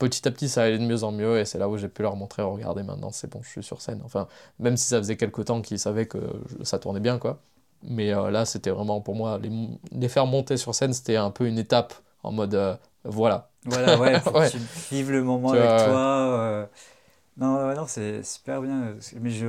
petit 0.00 0.26
à 0.26 0.30
petit, 0.30 0.48
ça 0.48 0.62
allait 0.62 0.78
de 0.78 0.84
mieux 0.84 1.04
en 1.04 1.12
mieux, 1.12 1.38
et 1.38 1.44
c'est 1.44 1.58
là 1.58 1.68
où 1.68 1.76
j'ai 1.76 1.88
pu 1.88 2.02
leur 2.02 2.16
montrer, 2.16 2.42
regardez, 2.42 2.82
maintenant, 2.82 3.10
c'est 3.12 3.30
bon, 3.30 3.40
je 3.42 3.48
suis 3.48 3.62
sur 3.62 3.80
scène. 3.80 4.00
Enfin, 4.04 4.26
même 4.58 4.76
si 4.76 4.86
ça 4.88 4.98
faisait 4.98 5.16
quelques 5.16 5.44
temps 5.44 5.60
qu'ils 5.60 5.78
savaient 5.78 6.06
que 6.06 6.18
ça 6.62 6.78
tournait 6.78 7.00
bien, 7.00 7.18
quoi. 7.18 7.40
Mais 7.82 8.12
euh, 8.12 8.30
là, 8.30 8.44
c'était 8.44 8.70
vraiment 8.70 9.00
pour 9.00 9.14
moi, 9.14 9.38
les, 9.38 9.50
les, 9.92 10.08
faire 10.08 10.26
monter 10.26 10.56
sur 10.56 10.74
scène, 10.74 10.92
c'était 10.92 11.16
un 11.16 11.30
peu 11.30 11.46
une 11.46 11.58
étape 11.58 11.94
en 12.22 12.32
mode 12.32 12.54
euh, 12.54 12.74
voilà. 13.04 13.50
Voilà, 13.64 13.98
ouais, 13.98 14.20
faut 14.24 14.32
que 14.32 14.50
tu 14.50 14.58
vives 14.90 15.10
le 15.10 15.22
moment 15.22 15.52
avec 15.52 15.86
toi. 15.86 16.38
Euh. 16.38 16.66
Non, 17.36 17.74
non 17.74 17.86
c'est 17.86 18.22
super 18.22 18.60
bien. 18.60 18.94
Mais 19.20 19.30
je, 19.30 19.46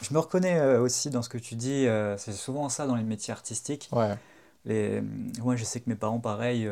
je 0.00 0.14
me 0.14 0.18
reconnais 0.18 0.76
aussi 0.76 1.10
dans 1.10 1.22
ce 1.22 1.28
que 1.28 1.38
tu 1.38 1.54
dis. 1.54 1.86
c'est 2.18 2.32
souvent 2.32 2.68
ça 2.68 2.86
dans 2.86 2.96
les 2.96 3.04
métiers 3.04 3.32
artistiques. 3.32 3.88
Ouais. 3.92 4.14
Les, 4.64 5.02
moi, 5.40 5.56
je 5.56 5.64
sais 5.64 5.80
que 5.80 5.90
mes 5.90 5.96
parents, 5.96 6.20
pareil, 6.20 6.68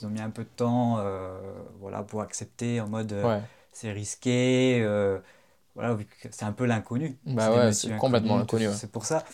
ils 0.00 0.06
ont 0.06 0.10
mis 0.10 0.20
un 0.20 0.30
peu 0.30 0.44
de 0.44 0.48
temps 0.48 1.02
voilà, 1.80 2.02
pour 2.02 2.22
accepter 2.22 2.80
en 2.80 2.88
mode 2.88 3.14
c'est 3.72 3.92
risqué. 3.92 4.82
voilà, 5.74 5.96
c'est 6.30 6.44
un 6.44 6.52
peu 6.52 6.64
l'inconnu. 6.64 7.18
Bah 7.26 7.50
ouais, 7.50 7.72
c'est 7.72 7.96
complètement 7.96 8.38
l'inconnu. 8.38 8.68
C'est 8.74 8.90
pour 8.90 9.04
ça. 9.04 9.24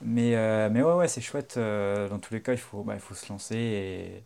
Mais, 0.00 0.36
euh, 0.36 0.68
mais 0.70 0.82
ouais, 0.82 0.94
ouais, 0.94 1.08
c'est 1.08 1.20
chouette. 1.20 1.54
Euh, 1.56 2.08
dans 2.08 2.18
tous 2.18 2.34
les 2.34 2.40
cas, 2.40 2.52
il 2.52 2.58
faut, 2.58 2.82
bah, 2.82 2.94
il 2.94 3.00
faut 3.00 3.14
se 3.14 3.28
lancer 3.30 3.56
et 3.56 4.24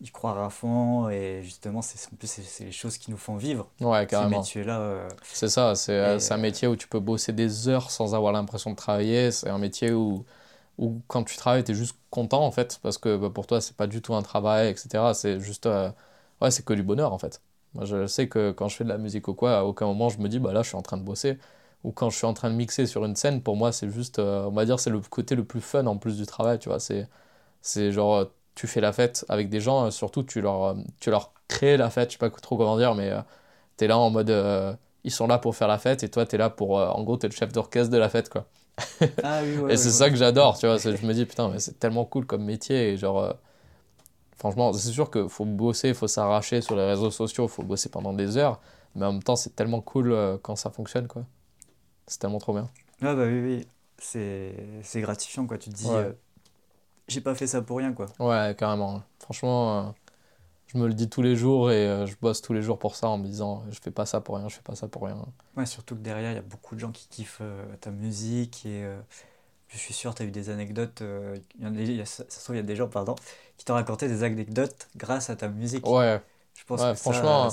y 0.00 0.10
croire 0.10 0.38
à 0.38 0.50
fond. 0.50 1.08
Et 1.08 1.40
justement, 1.42 1.80
c'est, 1.80 1.98
en 2.12 2.16
plus, 2.16 2.26
c'est, 2.28 2.64
les 2.64 2.72
choses 2.72 2.98
qui 2.98 3.10
nous 3.10 3.16
font 3.16 3.36
vivre. 3.36 3.68
Ouais, 3.80 4.06
carrément. 4.06 4.44
là 4.56 4.80
euh, 4.80 5.08
c'est 5.22 5.48
ça, 5.48 5.74
c'est 5.74 6.32
un 6.32 6.36
métier 6.36 6.68
où 6.68 6.76
tu 6.76 6.88
peux 6.88 7.00
bosser 7.00 7.32
des 7.32 7.68
heures 7.68 7.90
sans 7.90 8.14
avoir 8.14 8.32
l'impression 8.32 8.70
de 8.70 8.76
travailler. 8.76 9.30
C'est 9.30 9.48
un 9.48 9.58
métier 9.58 9.92
où, 9.92 10.24
où 10.78 11.02
quand 11.08 11.24
tu 11.24 11.36
travailles, 11.36 11.64
tu 11.64 11.72
es 11.72 11.74
juste 11.74 11.96
content, 12.10 12.44
en 12.44 12.50
fait, 12.52 12.78
parce 12.82 12.98
que 12.98 13.16
bah, 13.16 13.30
pour 13.30 13.46
toi, 13.46 13.60
c'est 13.60 13.76
pas 13.76 13.86
du 13.86 14.02
tout 14.02 14.14
un 14.14 14.22
travail, 14.22 14.68
etc. 14.70 15.14
C'est 15.14 15.40
juste. 15.40 15.66
ouais, 16.40 16.50
c'est 16.50 16.64
que 16.64 16.72
du 16.74 16.82
bonheur, 16.82 17.12
en 17.12 17.18
fait. 17.18 17.40
Moi, 17.74 17.84
je 17.84 18.06
sais 18.06 18.28
que 18.28 18.52
quand 18.52 18.68
je 18.68 18.76
fais 18.76 18.84
de 18.84 18.88
la 18.88 18.98
musique 18.98 19.26
ou 19.28 19.34
quoi, 19.34 19.58
à 19.58 19.64
aucun 19.64 19.86
moment, 19.86 20.08
je 20.08 20.18
me 20.20 20.28
dis, 20.28 20.38
bah 20.38 20.52
là, 20.52 20.62
je 20.62 20.68
suis 20.68 20.76
en 20.76 20.82
train 20.82 20.96
de 20.96 21.02
bosser 21.02 21.38
ou 21.82 21.92
quand 21.92 22.08
je 22.10 22.16
suis 22.16 22.26
en 22.26 22.32
train 22.34 22.50
de 22.50 22.54
mixer 22.56 22.86
sur 22.86 23.04
une 23.04 23.14
scène, 23.16 23.42
pour 23.42 23.56
moi, 23.56 23.70
c'est 23.72 23.90
juste, 23.90 24.18
euh, 24.18 24.44
on 24.46 24.52
va 24.52 24.64
dire, 24.64 24.80
c'est 24.80 24.90
le 24.90 25.00
côté 25.00 25.34
le 25.34 25.44
plus 25.44 25.60
fun 25.60 25.86
en 25.86 25.98
plus 25.98 26.16
du 26.16 26.24
travail, 26.26 26.58
tu 26.58 26.68
vois. 26.70 26.78
C'est, 26.80 27.92
genre, 27.92 28.14
euh, 28.16 28.24
tu 28.54 28.66
fais 28.66 28.80
la 28.80 28.92
fête 28.92 29.24
avec 29.28 29.48
des 29.50 29.60
gens, 29.60 29.86
euh, 29.86 29.90
surtout, 29.90 30.22
tu 30.22 30.40
leur, 30.40 30.76
tu 31.00 31.10
leur 31.10 31.32
crées 31.48 31.76
la 31.76 31.90
fête, 31.90 32.10
je 32.10 32.14
sais 32.14 32.18
pas 32.18 32.30
trop 32.30 32.56
comment 32.56 32.76
dire, 32.78 32.94
mais 32.94 33.12
tu 33.78 33.84
es 33.84 33.88
là 33.88 33.98
en 33.98 34.10
mode, 34.10 34.30
ils 35.04 35.10
sont 35.12 35.26
là 35.26 35.38
pour 35.38 35.56
faire 35.56 35.68
la 35.68 35.78
fête, 35.78 36.02
et 36.04 36.10
toi, 36.10 36.26
tu 36.26 36.36
es 36.36 36.38
là 36.38 36.50
pour, 36.50 36.72
en 36.78 37.02
gros, 37.04 37.18
tu 37.18 37.26
es 37.26 37.28
le 37.28 37.34
chef 37.34 37.52
d'orchestre 37.52 37.90
de 37.92 37.98
la 37.98 38.08
fête, 38.08 38.28
quoi. 38.30 38.46
Ah, 39.22 39.40
oui, 39.42 39.58
ouais, 39.58 39.72
et 39.72 39.76
c'est 39.76 39.90
ça 39.90 40.10
que 40.10 40.16
j'adore, 40.16 40.58
tu 40.58 40.66
vois. 40.66 40.78
Je 40.78 41.06
me 41.06 41.12
dis, 41.12 41.26
putain, 41.26 41.48
mais 41.48 41.58
c'est 41.58 41.78
tellement 41.78 42.04
cool 42.04 42.26
comme 42.26 42.44
métier, 42.44 42.90
et 42.92 42.96
genre, 42.96 43.34
franchement, 44.36 44.72
c'est 44.72 44.90
sûr 44.90 45.10
qu'il 45.10 45.28
faut 45.28 45.44
bosser, 45.44 45.88
il 45.88 45.94
faut 45.94 46.08
s'arracher 46.08 46.60
sur 46.60 46.76
les 46.76 46.84
réseaux 46.84 47.10
sociaux, 47.10 47.44
il 47.44 47.50
faut 47.50 47.62
bosser 47.62 47.88
pendant 47.88 48.12
des 48.12 48.36
heures, 48.36 48.60
mais 48.94 49.06
en 49.06 49.12
même 49.12 49.22
temps, 49.22 49.36
c'est 49.36 49.54
tellement 49.56 49.80
cool 49.80 50.16
quand 50.42 50.56
ça 50.56 50.70
fonctionne, 50.70 51.06
quoi. 51.06 51.24
C'est 52.06 52.18
tellement 52.18 52.38
trop 52.38 52.52
bien. 52.52 52.68
Ah 53.00 53.14
bah 53.14 53.24
oui, 53.26 53.40
oui. 53.40 53.66
C'est 53.98 55.00
gratifiant, 55.00 55.46
quoi. 55.46 55.56
Tu 55.56 55.70
te 55.70 55.74
dis, 55.74 55.88
euh, 55.88 56.12
j'ai 57.08 57.20
pas 57.20 57.34
fait 57.34 57.46
ça 57.46 57.62
pour 57.62 57.78
rien, 57.78 57.92
quoi. 57.92 58.06
Ouais, 58.18 58.54
carrément. 58.58 59.02
Franchement, 59.20 59.78
euh, 59.78 59.90
je 60.74 60.78
me 60.78 60.86
le 60.86 60.94
dis 60.94 61.08
tous 61.08 61.22
les 61.22 61.36
jours 61.36 61.70
et 61.70 61.86
euh, 61.86 62.06
je 62.06 62.14
bosse 62.20 62.42
tous 62.42 62.52
les 62.52 62.62
jours 62.62 62.78
pour 62.78 62.96
ça 62.96 63.08
en 63.08 63.18
me 63.18 63.24
disant, 63.24 63.64
je 63.70 63.78
fais 63.80 63.90
pas 63.90 64.06
ça 64.06 64.20
pour 64.20 64.36
rien, 64.36 64.48
je 64.48 64.56
fais 64.56 64.62
pas 64.62 64.74
ça 64.74 64.88
pour 64.88 65.04
rien. 65.04 65.16
Ouais, 65.56 65.66
surtout 65.66 65.94
que 65.94 66.00
derrière, 66.00 66.32
il 66.32 66.36
y 66.36 66.38
a 66.38 66.42
beaucoup 66.42 66.74
de 66.74 66.80
gens 66.80 66.92
qui 66.92 67.08
kiffent 67.08 67.42
ta 67.80 67.90
musique 67.90 68.66
et 68.66 68.84
je 69.68 69.78
suis 69.78 69.94
sûr, 69.94 70.14
tu 70.14 70.22
as 70.22 70.26
eu 70.26 70.30
des 70.30 70.50
anecdotes. 70.50 71.02
il 71.60 71.96
y, 71.96 72.00
a, 72.00 72.06
ça 72.06 72.24
se 72.28 72.42
trouve, 72.42 72.56
il 72.56 72.58
y 72.58 72.62
a 72.62 72.66
des 72.66 72.76
gens, 72.76 72.88
pardon, 72.88 73.14
qui 73.56 73.64
t'ont 73.64 73.74
raconté 73.74 74.08
des 74.08 74.22
anecdotes 74.22 74.88
grâce 74.96 75.30
à 75.30 75.36
ta 75.36 75.48
musique. 75.48 75.86
Ouais. 75.86 76.20
Je 76.56 76.64
pense 76.64 76.82
que 76.82 76.94
franchement, 76.94 77.48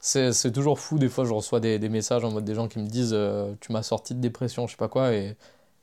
c'est 0.00 0.52
toujours 0.52 0.78
fou. 0.78 0.98
Des 0.98 1.08
fois, 1.08 1.24
je 1.24 1.32
reçois 1.32 1.60
des, 1.60 1.78
des, 1.78 1.88
messages 1.88 2.24
en 2.24 2.30
mode 2.30 2.44
des 2.44 2.54
gens 2.54 2.68
qui 2.68 2.78
me 2.78 2.86
disent 2.86 3.14
euh, 3.14 3.54
Tu 3.60 3.72
m'as 3.72 3.82
sorti 3.82 4.14
de 4.14 4.20
dépression, 4.20 4.66
je 4.66 4.72
sais 4.72 4.76
pas 4.76 4.88
quoi. 4.88 5.12
Et 5.12 5.36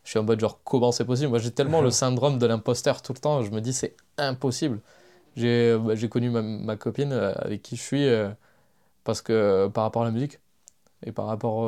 je 0.04 0.10
suis 0.10 0.20
en 0.20 0.24
mode 0.24 0.40
genre 0.40 0.60
Comment 0.64 0.92
c'est 0.92 1.06
possible? 1.06 1.30
Moi, 1.30 1.40
j'ai 1.40 1.52
tellement 1.52 1.82
le 1.82 1.92
syndrome 1.92 2.38
de 2.38 2.46
l'imposteur 2.46 3.02
tout 3.02 3.14
le 3.14 3.20
temps. 3.20 3.42
Je 3.42 3.52
me 3.52 3.62
dis 3.62 3.74
C'est 3.74 3.96
impossible. 4.18 4.80
J'ai 5.36 5.78
bah, 5.78 5.96
connu 6.10 6.30
ma, 6.30 6.42
ma, 6.42 6.76
copine 6.76 7.14
euh, 7.14 7.34
avec 7.36 7.62
qui 7.62 7.76
je 7.76 7.82
suis 7.82 8.08
euh, 8.08 8.30
parce 9.04 9.22
que 9.22 9.68
par 9.68 9.84
rapport 9.84 10.02
à 10.02 10.06
la 10.06 10.12
musique 10.12 10.40
et 11.06 11.12
par 11.12 11.26
rapport. 11.26 11.66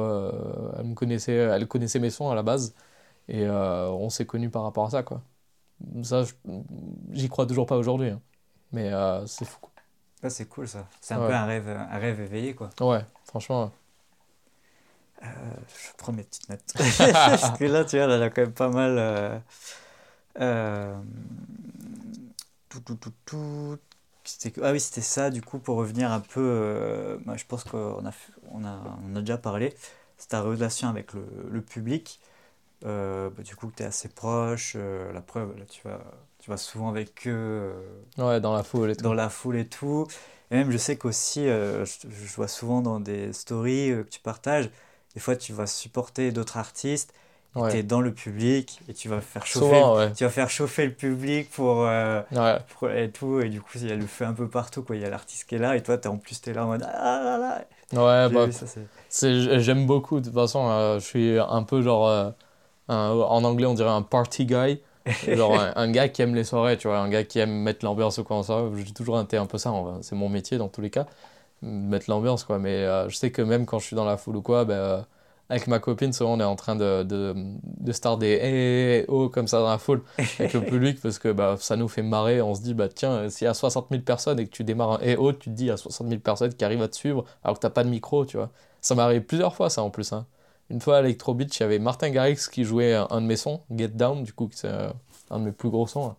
elle 0.77 0.85
me 0.85 0.93
connaissait, 0.93 1.33
elle 1.33 1.67
connaissait 1.67 1.99
mes 1.99 2.11
sons 2.11 2.29
à 2.29 2.35
la 2.35 2.43
base. 2.43 2.75
Et 3.29 3.47
on 3.49 4.09
s'est 4.09 4.25
connus 4.25 4.49
par 4.49 4.63
rapport 4.63 4.85
à 4.85 4.89
ça, 4.91 5.03
quoi. 5.03 5.23
Ça, 6.03 6.23
j'y 7.11 7.29
crois 7.29 7.45
toujours 7.47 7.65
pas 7.65 7.77
aujourd'hui. 7.77 8.09
Hein. 8.09 8.21
Mais 8.73 8.91
c'est 9.25 9.45
fou. 9.45 9.59
Ah, 10.21 10.29
c'est 10.29 10.45
cool 10.45 10.67
ça. 10.67 10.87
C'est 11.01 11.15
un 11.15 11.25
peu 11.25 11.33
un 11.33 11.45
rêve, 11.45 11.67
un 11.67 11.97
rêve 11.97 12.21
éveillé 12.21 12.53
quoi. 12.53 12.69
Ouais, 12.79 13.03
franchement. 13.25 13.71
Euh, 15.23 15.27
je 15.67 15.89
prends 15.97 16.11
mes 16.11 16.23
petites 16.23 16.49
notes. 16.49 16.61
Parce 16.97 17.57
que 17.57 17.65
là, 17.65 17.85
tu 17.85 17.97
vois, 17.97 18.13
elle 18.13 18.23
a 18.23 18.29
quand 18.29 18.41
même 18.41 18.53
pas 18.53 18.69
mal. 18.69 19.41
Euh, 22.75 22.79
euh, 22.79 22.81
tout, 22.85 22.95
tout, 22.95 22.95
tout, 22.95 23.13
tout. 23.25 24.61
Ah 24.61 24.71
oui, 24.71 24.79
c'était 24.79 25.01
ça, 25.01 25.29
du 25.29 25.41
coup, 25.41 25.59
pour 25.59 25.77
revenir 25.77 26.11
un 26.11 26.19
peu. 26.19 27.19
Bah, 27.25 27.35
je 27.35 27.43
pense 27.45 27.63
qu'on 27.63 28.05
a, 28.05 28.11
on 28.51 28.63
a, 28.63 28.97
on 29.05 29.15
a 29.15 29.19
déjà 29.19 29.37
parlé. 29.37 29.75
C'est 30.17 30.29
ta 30.29 30.41
relation 30.41 30.87
avec 30.87 31.13
le, 31.13 31.25
le 31.49 31.61
public. 31.61 32.19
Bah, 32.81 33.29
du 33.43 33.55
coup, 33.55 33.71
tu 33.75 33.83
es 33.83 33.85
assez 33.85 34.09
proche. 34.09 34.75
la 34.75 35.21
preuve, 35.21 35.57
là, 35.57 35.65
tu 35.65 35.81
vas, 35.83 35.99
tu 36.39 36.49
vas 36.49 36.57
souvent 36.57 36.89
avec 36.89 37.27
eux. 37.27 37.73
ouais, 38.17 38.39
dans 38.39 38.53
la 38.53 38.63
foule 38.63 38.91
et 38.91 38.95
tout. 38.95 39.03
Dans 39.03 39.13
la 39.13 39.29
foule 39.29 39.57
et 39.57 39.67
tout. 39.67 40.07
Et 40.51 40.55
même, 40.55 40.71
je 40.71 40.77
sais 40.77 40.97
qu'aussi, 40.97 41.45
je, 41.45 41.83
je, 41.85 42.35
vois 42.35 42.47
souvent 42.47 42.81
dans 42.81 42.99
des 42.99 43.33
stories 43.33 43.89
que 43.89 44.09
tu 44.09 44.19
partages 44.19 44.69
des 45.13 45.19
fois, 45.19 45.35
tu 45.35 45.53
vas 45.53 45.67
supporter 45.67 46.31
d'autres 46.31 46.57
artistes. 46.57 47.13
Tu 47.55 47.77
es 47.77 47.83
dans 47.83 48.01
le 48.01 48.11
public 48.11 48.81
et 48.89 48.93
tu 48.93 49.09
vas 49.09 49.21
faire 49.21 49.45
chauffer, 49.45 49.83
tu 50.15 50.23
vas 50.23 50.29
faire 50.31 50.49
chauffer 50.49 50.85
le 50.85 50.93
public 50.93 51.51
pour, 51.51 51.85
euh, 51.85 52.21
et 52.95 53.09
tout. 53.09 53.41
Et 53.41 53.49
du 53.49 53.61
coup, 53.61 53.71
il 53.75 53.89
y 53.89 53.91
a 53.91 53.95
le 53.95 54.07
feu 54.07 54.25
un 54.25 54.33
peu 54.33 54.47
partout. 54.47 54.81
Quoi. 54.81 54.95
Il 54.95 55.03
y 55.03 55.05
a 55.05 55.09
l'artiste 55.09 55.47
qui 55.47 55.55
est 55.55 55.59
là 55.59 55.75
et 55.75 55.83
toi, 55.83 55.95
es, 55.95 56.07
en 56.07 56.17
plus, 56.17 56.41
tu 56.41 56.49
es 56.49 56.53
là 56.53 56.65
en 56.65 56.69
mode 56.69 56.83
Ah 56.83 57.21
là 57.23 57.37
là. 57.37 57.65
Ouais, 57.93 58.33
bah, 58.33 58.47
j'aime 59.59 59.85
beaucoup. 59.85 60.19
De 60.19 60.25
toute 60.25 60.33
façon, 60.33 60.67
euh, 60.67 60.99
je 60.99 61.05
suis 61.05 61.37
un 61.37 61.63
peu 61.63 61.81
genre. 61.81 62.07
Euh, 62.07 62.31
en 62.87 63.43
anglais, 63.43 63.67
on 63.67 63.75
dirait 63.75 63.89
un 63.89 64.01
party 64.01 64.45
guy. 64.45 64.81
genre 65.27 65.59
un, 65.75 65.91
gars 65.91 66.07
qui 66.07 66.21
aime 66.21 66.33
les 66.33 66.45
soirées, 66.45 66.77
tu 66.77 66.87
vois, 66.87 66.97
un 66.97 67.09
gars 67.09 67.25
qui 67.25 67.37
aime 67.37 67.51
mettre 67.51 67.83
l'ambiance 67.83 68.19
au 68.19 68.23
coin 68.23 68.41
ça. 68.41 68.63
J'ai 68.73 68.93
toujours 68.93 69.19
été 69.19 69.35
un 69.35 69.45
peu 69.45 69.57
ça, 69.57 69.73
c'est 70.01 70.15
mon 70.15 70.29
métier 70.29 70.57
dans 70.57 70.69
tous 70.69 70.79
les 70.79 70.89
cas 70.89 71.05
mettre 71.63 72.09
l'ambiance 72.09 72.43
quoi 72.43 72.59
mais 72.59 72.83
euh, 72.83 73.09
je 73.09 73.15
sais 73.15 73.31
que 73.31 73.41
même 73.41 73.65
quand 73.65 73.79
je 73.79 73.85
suis 73.85 73.95
dans 73.95 74.05
la 74.05 74.17
foule 74.17 74.35
ou 74.35 74.41
quoi 74.41 74.67
euh, 74.69 75.01
avec 75.49 75.67
ma 75.67 75.79
copine 75.79 76.13
souvent 76.13 76.33
on 76.33 76.39
est 76.39 76.45
en 76.45 76.55
train 76.55 76.75
de, 76.75 77.03
de, 77.03 77.35
de 77.35 77.91
start 77.91 78.19
des 78.19 78.33
hey, 78.33 79.05
oh 79.07 79.29
comme 79.29 79.47
ça 79.47 79.59
dans 79.59 79.69
la 79.69 79.77
foule 79.77 80.01
avec 80.39 80.53
le 80.53 80.61
public 80.65 80.99
parce 81.01 81.19
que 81.19 81.31
bah, 81.31 81.57
ça 81.59 81.75
nous 81.75 81.87
fait 81.87 82.01
marrer 82.01 82.41
on 82.41 82.55
se 82.55 82.61
dit 82.61 82.73
bah 82.73 82.87
tiens 82.87 83.29
s'il 83.29 83.45
y 83.45 83.47
a 83.47 83.53
60 83.53 83.87
000 83.91 84.01
personnes 84.03 84.39
et 84.39 84.45
que 84.45 84.51
tu 84.51 84.63
démarres 84.63 84.93
un 84.93 84.99
hey, 84.99 85.15
oh 85.17 85.33
tu 85.33 85.49
te 85.49 85.55
dis 85.55 85.65
il 85.65 85.67
y 85.67 85.71
a 85.71 85.77
60 85.77 86.07
000 86.07 86.19
personnes 86.21 86.53
qui 86.53 86.63
arrivent 86.63 86.81
à 86.81 86.87
te 86.87 86.95
suivre 86.95 87.25
alors 87.43 87.57
que 87.57 87.61
t'as 87.61 87.69
pas 87.69 87.83
de 87.83 87.89
micro 87.89 88.25
tu 88.25 88.37
vois 88.37 88.49
ça 88.81 88.95
m'est 88.95 89.01
arrivé 89.01 89.21
plusieurs 89.21 89.53
fois 89.55 89.69
ça 89.69 89.83
en 89.83 89.89
plus 89.89 90.13
hein. 90.13 90.25
une 90.69 90.79
fois 90.79 90.97
à 90.97 90.99
Electro 91.01 91.33
Beach 91.33 91.57
il 91.59 91.61
y 91.61 91.65
avait 91.65 91.79
Martin 91.79 92.09
Garrix 92.09 92.47
qui 92.51 92.63
jouait 92.63 92.93
un 92.93 93.21
de 93.21 93.25
mes 93.25 93.37
sons 93.37 93.61
Get 93.71 93.89
Down 93.89 94.23
du 94.23 94.33
coup 94.33 94.49
c'est 94.53 94.69
euh, 94.69 94.89
un 95.29 95.39
de 95.39 95.45
mes 95.45 95.51
plus 95.51 95.69
gros 95.69 95.87
sons 95.87 96.07
hein. 96.07 96.15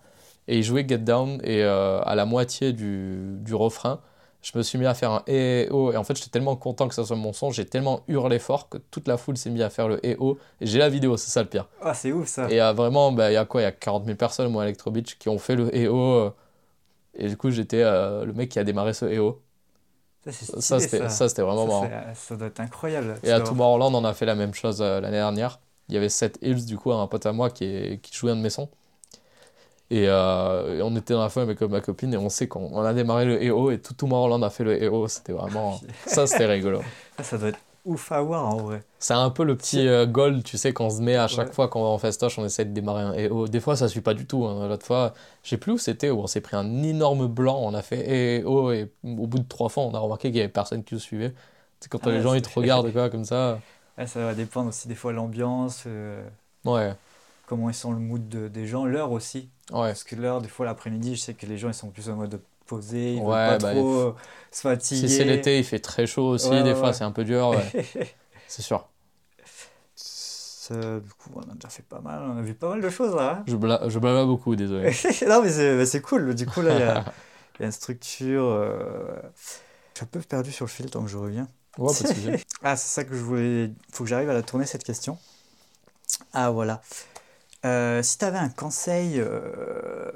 et 0.48 0.58
il 0.58 0.62
jouait 0.62 0.87
Get 0.87 0.98
Down 0.98 1.40
et 1.44 1.62
à 1.62 2.14
la 2.14 2.26
moitié 2.26 2.72
du, 2.72 3.37
du 3.40 3.54
refrain 3.54 4.00
je 4.44 4.59
me 4.59 4.62
suis 4.62 4.78
mis 4.78 4.85
à 4.85 4.92
faire 4.92 5.11
un 5.11 5.22
et 5.26 5.68
oh 5.70 5.90
et 5.90 5.96
en 5.96 6.04
fait 6.04 6.16
j'étais 6.16 6.28
tellement 6.28 6.54
content 6.54 6.87
que 6.87 6.94
ça 6.94 7.02
soit 7.04 7.16
mon 7.16 7.33
son 7.33 7.50
j'ai 7.50 7.64
tellement 7.64 8.02
hurlé 8.09 8.38
fort 8.38 8.68
que 8.68 8.76
toute 8.76 9.09
la 9.09 9.16
foule 9.16 9.38
s'est 9.38 9.48
mis 9.48 9.62
à 9.62 9.70
faire 9.70 9.88
le 9.88 10.04
et 10.07 10.16
oh 10.20 10.37
et 10.61 10.66
j'ai 10.66 10.78
la 10.78 10.90
vidéo 10.90 11.16
c'est 11.16 11.30
ça 11.30 11.42
le 11.42 11.48
pire. 11.48 11.66
Ah 11.80 11.94
c'est 11.94 12.12
ouf 12.12 12.28
ça. 12.28 12.50
Et 12.50 12.61
euh, 12.61 12.74
vraiment 12.74 13.11
bah, 13.11 13.30
il 13.30 13.35
y 13.35 13.38
a 13.38 13.46
quoi 13.46 13.62
il 13.62 13.64
y 13.64 13.66
a 13.66 13.72
40 13.72 14.04
000 14.04 14.16
personnes 14.16 14.52
moi 14.52 14.62
à 14.62 14.66
Electro 14.66 14.90
Beach 14.90 15.16
qui 15.18 15.30
ont 15.30 15.38
fait 15.38 15.57
le 15.57 15.74
et 15.74 15.88
oh 15.88 16.30
et 17.14 17.28
du 17.28 17.38
coup 17.38 17.50
j'étais 17.50 17.83
euh, 17.83 18.26
le 18.26 18.35
mec 18.35 18.50
qui 18.50 18.59
a 18.59 18.64
démarré 18.64 18.92
ce 18.92 19.07
et 19.07 19.18
oh 19.18 19.40
ça 20.26 20.78
c'était 20.78 21.09
ça, 21.09 21.28
c'était 21.28 21.42
vraiment 21.42 21.66
marrant. 21.66 21.90
ça 22.14 22.37
doit 22.37 22.48
être 22.48 22.61
incroyable 22.61 23.14
et 23.22 23.33
à 23.33 23.40
Tomorrowland 23.40 23.94
on 23.94 24.04
a 24.04 24.12
fait 24.12 24.26
la 24.26 24.35
même 24.35 24.52
chose 24.54 24.83
euh, 24.83 25.00
l'année 25.00 25.16
dernière. 25.16 25.59
Il 25.88 25.94
y 25.94 25.98
avait 25.98 26.09
Seth 26.09 26.38
Hills 26.40 26.64
du 26.64 26.78
coup 26.78 26.92
un 26.92 27.07
pote 27.07 27.26
à 27.26 27.33
moi 27.33 27.50
qui, 27.50 27.98
qui 28.02 28.14
jouait 28.14 28.30
un 28.30 28.37
de 28.37 28.40
mes 28.40 28.50
sons 28.50 28.68
euh, 29.92 30.79
et, 30.79 30.83
on 30.83 30.97
était 30.97 31.14
dans 31.14 31.23
la 31.23 31.29
foule 31.29 31.42
avec 31.42 31.61
ma 31.61 31.81
copine 31.81 32.12
et 32.14 32.16
on 32.16 32.29
sait 32.29 32.49
qu'on 32.49 32.83
a 32.83 32.94
démarré 32.94 33.25
le 33.27 33.42
EO 33.42 33.70
et 33.70 33.79
tout, 33.79 33.94
tout 33.94 34.07
on 34.11 34.42
a 34.42 34.51
fait 34.51 34.64
le 34.64 34.83
EO. 34.83 35.09
C'était 35.09 35.33
vraiment. 35.33 35.81
ça, 36.07 36.27
c'était 36.27 36.47
rigolo. 36.47 36.81
Ça, 37.23 37.38
doit 37.38 37.49
être 37.51 37.59
ouf 37.85 38.11
à 38.11 38.23
voir 38.23 38.47
en 38.47 38.57
vrai. 38.57 38.83
C'est 38.99 39.14
un 39.14 39.31
peu 39.31 39.44
le 39.44 39.57
petit 39.57 39.87
euh, 39.87 40.07
goal, 40.07 40.42
tu 40.42 40.57
sais, 40.57 40.73
qu'on 40.73 40.88
se 40.88 41.03
met 41.03 41.16
à 41.16 41.29
chaque 41.29 41.53
fois 41.53 41.68
qu'on 41.68 41.83
va 41.83 41.88
en 41.88 41.99
festoche, 41.99 42.38
on 42.38 42.44
essaie 42.44 42.64
de 42.64 42.73
démarrer 42.73 43.03
un 43.03 43.12
EO. 43.12 43.47
Des 43.47 43.61
fois, 43.61 43.77
ça 43.77 43.88
suit 43.88 44.01
pas 44.01 44.14
du 44.14 44.27
tout. 44.27 44.47
Hein. 44.47 44.68
L'autre 44.68 44.87
fois, 44.87 45.12
je 45.42 45.51
sais 45.51 45.59
plus 45.59 45.73
où 45.73 45.79
c'était, 45.79 46.11
où 46.11 46.20
on 46.20 46.27
s'est 46.27 46.40
pris 46.40 46.57
un 46.57 46.83
énorme 46.83 47.27
blanc, 47.27 47.59
on 47.61 47.75
a 47.75 47.83
fait 47.83 48.40
EO 48.40 48.73
et 48.73 48.90
au 49.05 49.27
bout 49.27 49.38
de 49.38 49.49
trois 49.49 49.68
fois, 49.68 49.85
on 49.85 49.94
a 49.94 49.99
remarqué 49.99 50.29
qu'il 50.29 50.38
y 50.38 50.40
avait 50.40 50.49
personne 50.49 50.83
qui 50.83 50.94
nous 50.94 51.01
suivait. 51.01 51.35
C'est 51.81 51.90
quand 51.90 52.07
ah 52.07 52.11
les 52.11 52.23
gens 52.23 52.33
ils 52.33 52.40
te 52.40 52.49
regardent 52.59 52.90
quoi, 52.90 53.11
comme 53.11 53.27
ça. 53.27 53.61
ça 54.07 54.25
va 54.25 54.35
dépendre 54.35 54.70
aussi 54.70 54.88
des 54.88 54.94
fois 54.94 55.12
l'ambiance. 55.12 55.85
Euh, 55.87 56.27
ouais. 56.64 56.94
Comment 57.46 57.68
ils 57.68 57.74
sont 57.74 57.92
le 57.92 57.98
mood 57.98 58.28
des 58.28 58.66
gens, 58.66 58.85
l'heure 58.87 59.12
aussi. 59.12 59.50
Parce 59.70 60.04
que 60.04 60.16
l'heure, 60.16 60.40
des 60.40 60.48
fois, 60.48 60.66
l'après-midi, 60.66 61.16
je 61.16 61.20
sais 61.20 61.35
que 61.35 61.46
les 61.46 61.59
gens 61.59 61.68
ils 61.68 61.74
sont 61.74 61.90
plus 61.90 62.09
en 62.09 62.16
mode 62.16 62.40
posé, 62.66 63.14
ils 63.14 63.20
ouais, 63.20 63.26
pas 63.26 63.59
bah, 63.59 63.72
trop 63.72 63.94
euh, 63.94 64.14
se 64.50 64.62
fatiguer. 64.62 65.09
Si 65.09 65.14
c'est 65.14 65.24
l'été, 65.24 65.59
il 65.59 65.64
fait 65.64 65.78
très 65.78 66.07
chaud 66.07 66.28
aussi, 66.28 66.62
des 66.62 66.74
fois, 66.74 66.92
c'est 66.92 67.04
un 67.04 67.12
peu 67.12 67.24
dur. 67.24 67.54
c'est 68.48 68.62
sûr. 68.62 68.88
du 70.70 71.12
coup, 71.18 71.30
on 71.35 71.42
a 71.42 71.54
déjà 71.54 71.68
fait 71.68 71.83
pas 71.83 72.00
mal, 72.00 72.22
on 72.22 72.38
a 72.38 72.42
vu 72.42 72.54
pas 72.54 72.70
mal 72.70 72.80
de 72.80 72.90
choses 72.90 73.14
là. 73.14 73.38
Hein. 73.38 73.44
je, 73.46 73.57
bla 73.57 73.83
je 73.87 73.98
blabla 73.98 74.24
beaucoup, 74.24 74.57
désolé. 74.57 74.90
non, 75.28 75.42
mais 75.42 75.87
c'est 75.87 76.00
cool. 76.00 76.35
Du 76.35 76.46
coup, 76.46 76.62
là, 76.62 76.74
il 76.74 76.80
y, 76.80 76.83
a, 76.83 77.04
y 77.61 77.62
a 77.62 77.66
une 77.66 77.72
structure. 77.72 78.44
Euh... 78.44 79.16
Je 79.94 79.98
suis 79.98 80.04
un 80.04 80.09
peu 80.11 80.20
perdu 80.20 80.50
sur 80.50 80.64
le 80.64 80.70
fil 80.70 80.90
tant 80.90 81.02
que 81.02 81.11
je 81.11 81.18
reviens. 81.18 81.46
Ouais, 81.78 81.92
pas 81.92 82.09
de 82.09 82.38
ah, 82.62 82.76
c'est 82.76 82.88
ça 82.88 83.04
que 83.04 83.14
je 83.14 83.20
voulais. 83.20 83.70
faut 83.92 84.04
que 84.04 84.11
j'arrive 84.11 84.30
à 84.30 84.33
la 84.33 84.42
tourner 84.42 84.64
cette 84.64 84.85
question. 84.85 85.18
Ah, 86.33 86.50
voilà. 86.50 86.80
Euh, 87.64 88.03
si 88.03 88.18
tu 88.18 88.24
avais 88.24 88.38
un 88.38 88.50
conseil, 88.50 89.14
euh, 89.18 90.11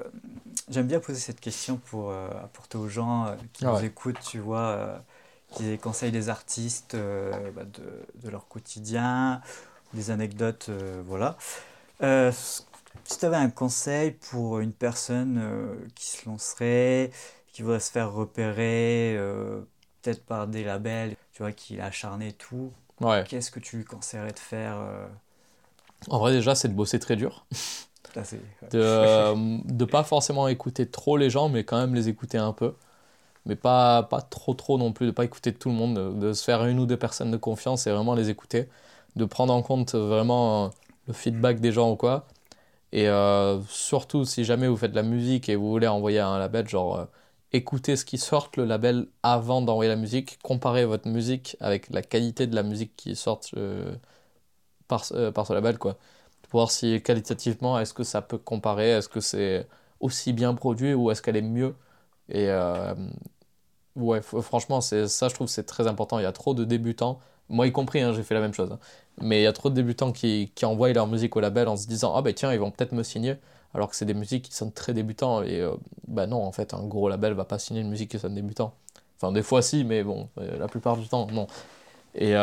j'aime 0.69 0.87
bien 0.87 0.99
poser 0.99 1.19
cette 1.19 1.39
question 1.39 1.77
pour 1.77 2.11
euh, 2.11 2.29
apporter 2.43 2.77
aux 2.77 2.87
gens 2.87 3.35
qui 3.53 3.65
nous 3.65 3.83
écoutent, 3.83 4.19
tu 4.21 4.39
vois, 4.39 5.01
qui 5.53 5.77
conseillent 5.79 6.11
des 6.11 6.29
artistes 6.29 6.95
bah, 6.95 7.63
de, 7.63 8.05
de, 8.21 8.29
leur 8.29 8.47
quotidien, 8.47 9.41
des 9.93 10.11
anecdotes, 10.11 10.69
voilà. 11.05 11.37
si 11.99 13.17
tu 13.19 13.25
avais 13.25 13.37
un 13.37 13.49
conseil 13.49 14.11
pour 14.11 14.59
une 14.59 14.73
personne 14.73 15.41
qui 15.95 16.05
se 16.05 16.29
lancerait, 16.29 17.09
qui 17.51 17.63
voudrait 17.63 17.79
se 17.79 17.91
faire 17.91 18.11
repérer, 18.11 19.17
peut-être 20.03 20.23
par 20.23 20.47
des 20.47 20.63
labels, 20.63 21.15
tu 21.31 21.41
vois, 21.41 21.51
qui 21.51 21.77
est 21.77 21.81
acharné 21.81 22.27
et 22.27 22.33
tout, 22.33 22.71
qu'est-ce 23.27 23.49
que 23.49 23.59
tu 23.59 23.77
lui 23.77 23.85
conseillerais 23.85 24.33
de 24.33 24.39
faire 24.39 24.77
en 26.07 26.19
vrai, 26.19 26.31
déjà, 26.31 26.55
c'est 26.55 26.69
de 26.69 26.73
bosser 26.73 26.99
très 26.99 27.15
dur. 27.15 27.45
de 28.71 29.35
ne 29.73 29.85
pas 29.85 30.03
forcément 30.03 30.47
écouter 30.47 30.89
trop 30.89 31.17
les 31.17 31.29
gens, 31.29 31.49
mais 31.49 31.63
quand 31.63 31.79
même 31.79 31.93
les 31.93 32.09
écouter 32.09 32.37
un 32.37 32.53
peu. 32.53 32.73
Mais 33.45 33.55
pas, 33.55 34.03
pas 34.03 34.21
trop 34.21 34.53
trop 34.53 34.77
non 34.77 34.91
plus, 34.91 35.07
de 35.07 35.11
pas 35.11 35.25
écouter 35.25 35.53
tout 35.53 35.69
le 35.69 35.75
monde, 35.75 36.19
de, 36.19 36.33
se 36.33 36.43
faire 36.43 36.65
une 36.65 36.79
ou 36.79 36.85
deux 36.85 36.97
personnes 36.97 37.31
de 37.31 37.37
confiance 37.37 37.87
et 37.87 37.91
vraiment 37.91 38.15
les 38.15 38.29
écouter. 38.29 38.69
De 39.15 39.25
prendre 39.25 39.53
en 39.53 39.61
compte 39.61 39.95
vraiment 39.95 40.71
le 41.07 41.13
feedback 41.13 41.59
des 41.59 41.71
gens 41.71 41.91
ou 41.91 41.95
quoi. 41.95 42.27
Et 42.91 43.07
euh, 43.07 43.59
surtout, 43.67 44.25
si 44.25 44.43
jamais 44.43 44.67
vous 44.67 44.77
faites 44.77 44.91
de 44.91 44.95
la 44.95 45.03
musique 45.03 45.49
et 45.49 45.55
vous 45.55 45.69
voulez 45.69 45.87
envoyer 45.87 46.19
un 46.19 46.39
label, 46.39 46.67
genre 46.67 46.97
euh, 46.97 47.05
écoutez 47.53 47.95
ce 47.95 48.05
qui 48.05 48.17
sort 48.17 48.49
le 48.57 48.65
label 48.65 49.07
avant 49.23 49.61
d'envoyer 49.61 49.89
la 49.89 49.95
musique, 49.95 50.39
comparez 50.43 50.85
votre 50.85 51.07
musique 51.07 51.55
avec 51.59 51.89
la 51.91 52.01
qualité 52.01 52.47
de 52.47 52.55
la 52.55 52.63
musique 52.63 52.95
qui 52.95 53.15
sort 53.15 53.41
euh, 53.57 53.95
par, 54.89 55.05
euh, 55.13 55.31
par 55.31 55.47
ce 55.47 55.53
label, 55.53 55.77
quoi. 55.77 55.95
Pour 56.49 56.59
voir 56.61 56.71
si 56.71 57.01
qualitativement, 57.01 57.79
est-ce 57.79 57.93
que 57.93 58.03
ça 58.03 58.21
peut 58.21 58.37
comparer, 58.37 58.91
est-ce 58.91 59.07
que 59.07 59.21
c'est 59.21 59.67
aussi 59.99 60.33
bien 60.33 60.53
produit 60.53 60.93
ou 60.93 61.11
est-ce 61.11 61.21
qu'elle 61.21 61.37
est 61.37 61.41
mieux. 61.41 61.75
Et 62.29 62.49
euh, 62.49 62.93
ouais, 63.95 64.21
franchement, 64.21 64.81
ça, 64.81 65.05
je 65.05 65.33
trouve, 65.33 65.47
c'est 65.47 65.65
très 65.65 65.87
important. 65.87 66.19
Il 66.19 66.23
y 66.23 66.25
a 66.25 66.31
trop 66.31 66.53
de 66.53 66.63
débutants, 66.63 67.19
moi 67.49 67.67
y 67.67 67.71
compris, 67.71 68.01
hein, 68.01 68.13
j'ai 68.13 68.23
fait 68.23 68.35
la 68.35 68.41
même 68.41 68.53
chose. 68.53 68.71
Hein. 68.71 68.79
Mais 69.21 69.41
il 69.41 69.43
y 69.43 69.47
a 69.47 69.53
trop 69.53 69.69
de 69.69 69.75
débutants 69.75 70.11
qui, 70.11 70.51
qui 70.55 70.65
envoient 70.65 70.93
leur 70.93 71.07
musique 71.07 71.35
au 71.35 71.39
label 71.39 71.67
en 71.67 71.75
se 71.77 71.87
disant 71.87 72.15
Ah 72.15 72.21
ben 72.21 72.33
tiens, 72.33 72.53
ils 72.53 72.59
vont 72.59 72.71
peut-être 72.71 72.93
me 72.93 73.03
signer. 73.03 73.35
Alors 73.73 73.89
que 73.89 73.95
c'est 73.95 74.05
des 74.05 74.13
musiques 74.13 74.45
qui 74.45 74.53
sont 74.55 74.71
très 74.71 74.93
débutants. 74.93 75.43
Et 75.43 75.61
euh, 75.61 75.75
bah 76.07 76.27
non, 76.27 76.43
en 76.43 76.51
fait, 76.51 76.73
un 76.73 76.83
gros 76.83 77.09
label 77.09 77.33
va 77.33 77.45
pas 77.45 77.59
signer 77.59 77.81
une 77.81 77.89
musique 77.89 78.11
qui 78.11 78.19
sonne 78.19 78.35
débutant. 78.35 78.73
Enfin, 79.17 79.31
des 79.31 79.43
fois 79.43 79.61
si, 79.61 79.83
mais 79.83 80.03
bon, 80.03 80.29
la 80.37 80.67
plupart 80.67 80.97
du 80.97 81.07
temps, 81.07 81.27
non. 81.31 81.47
Et, 82.15 82.35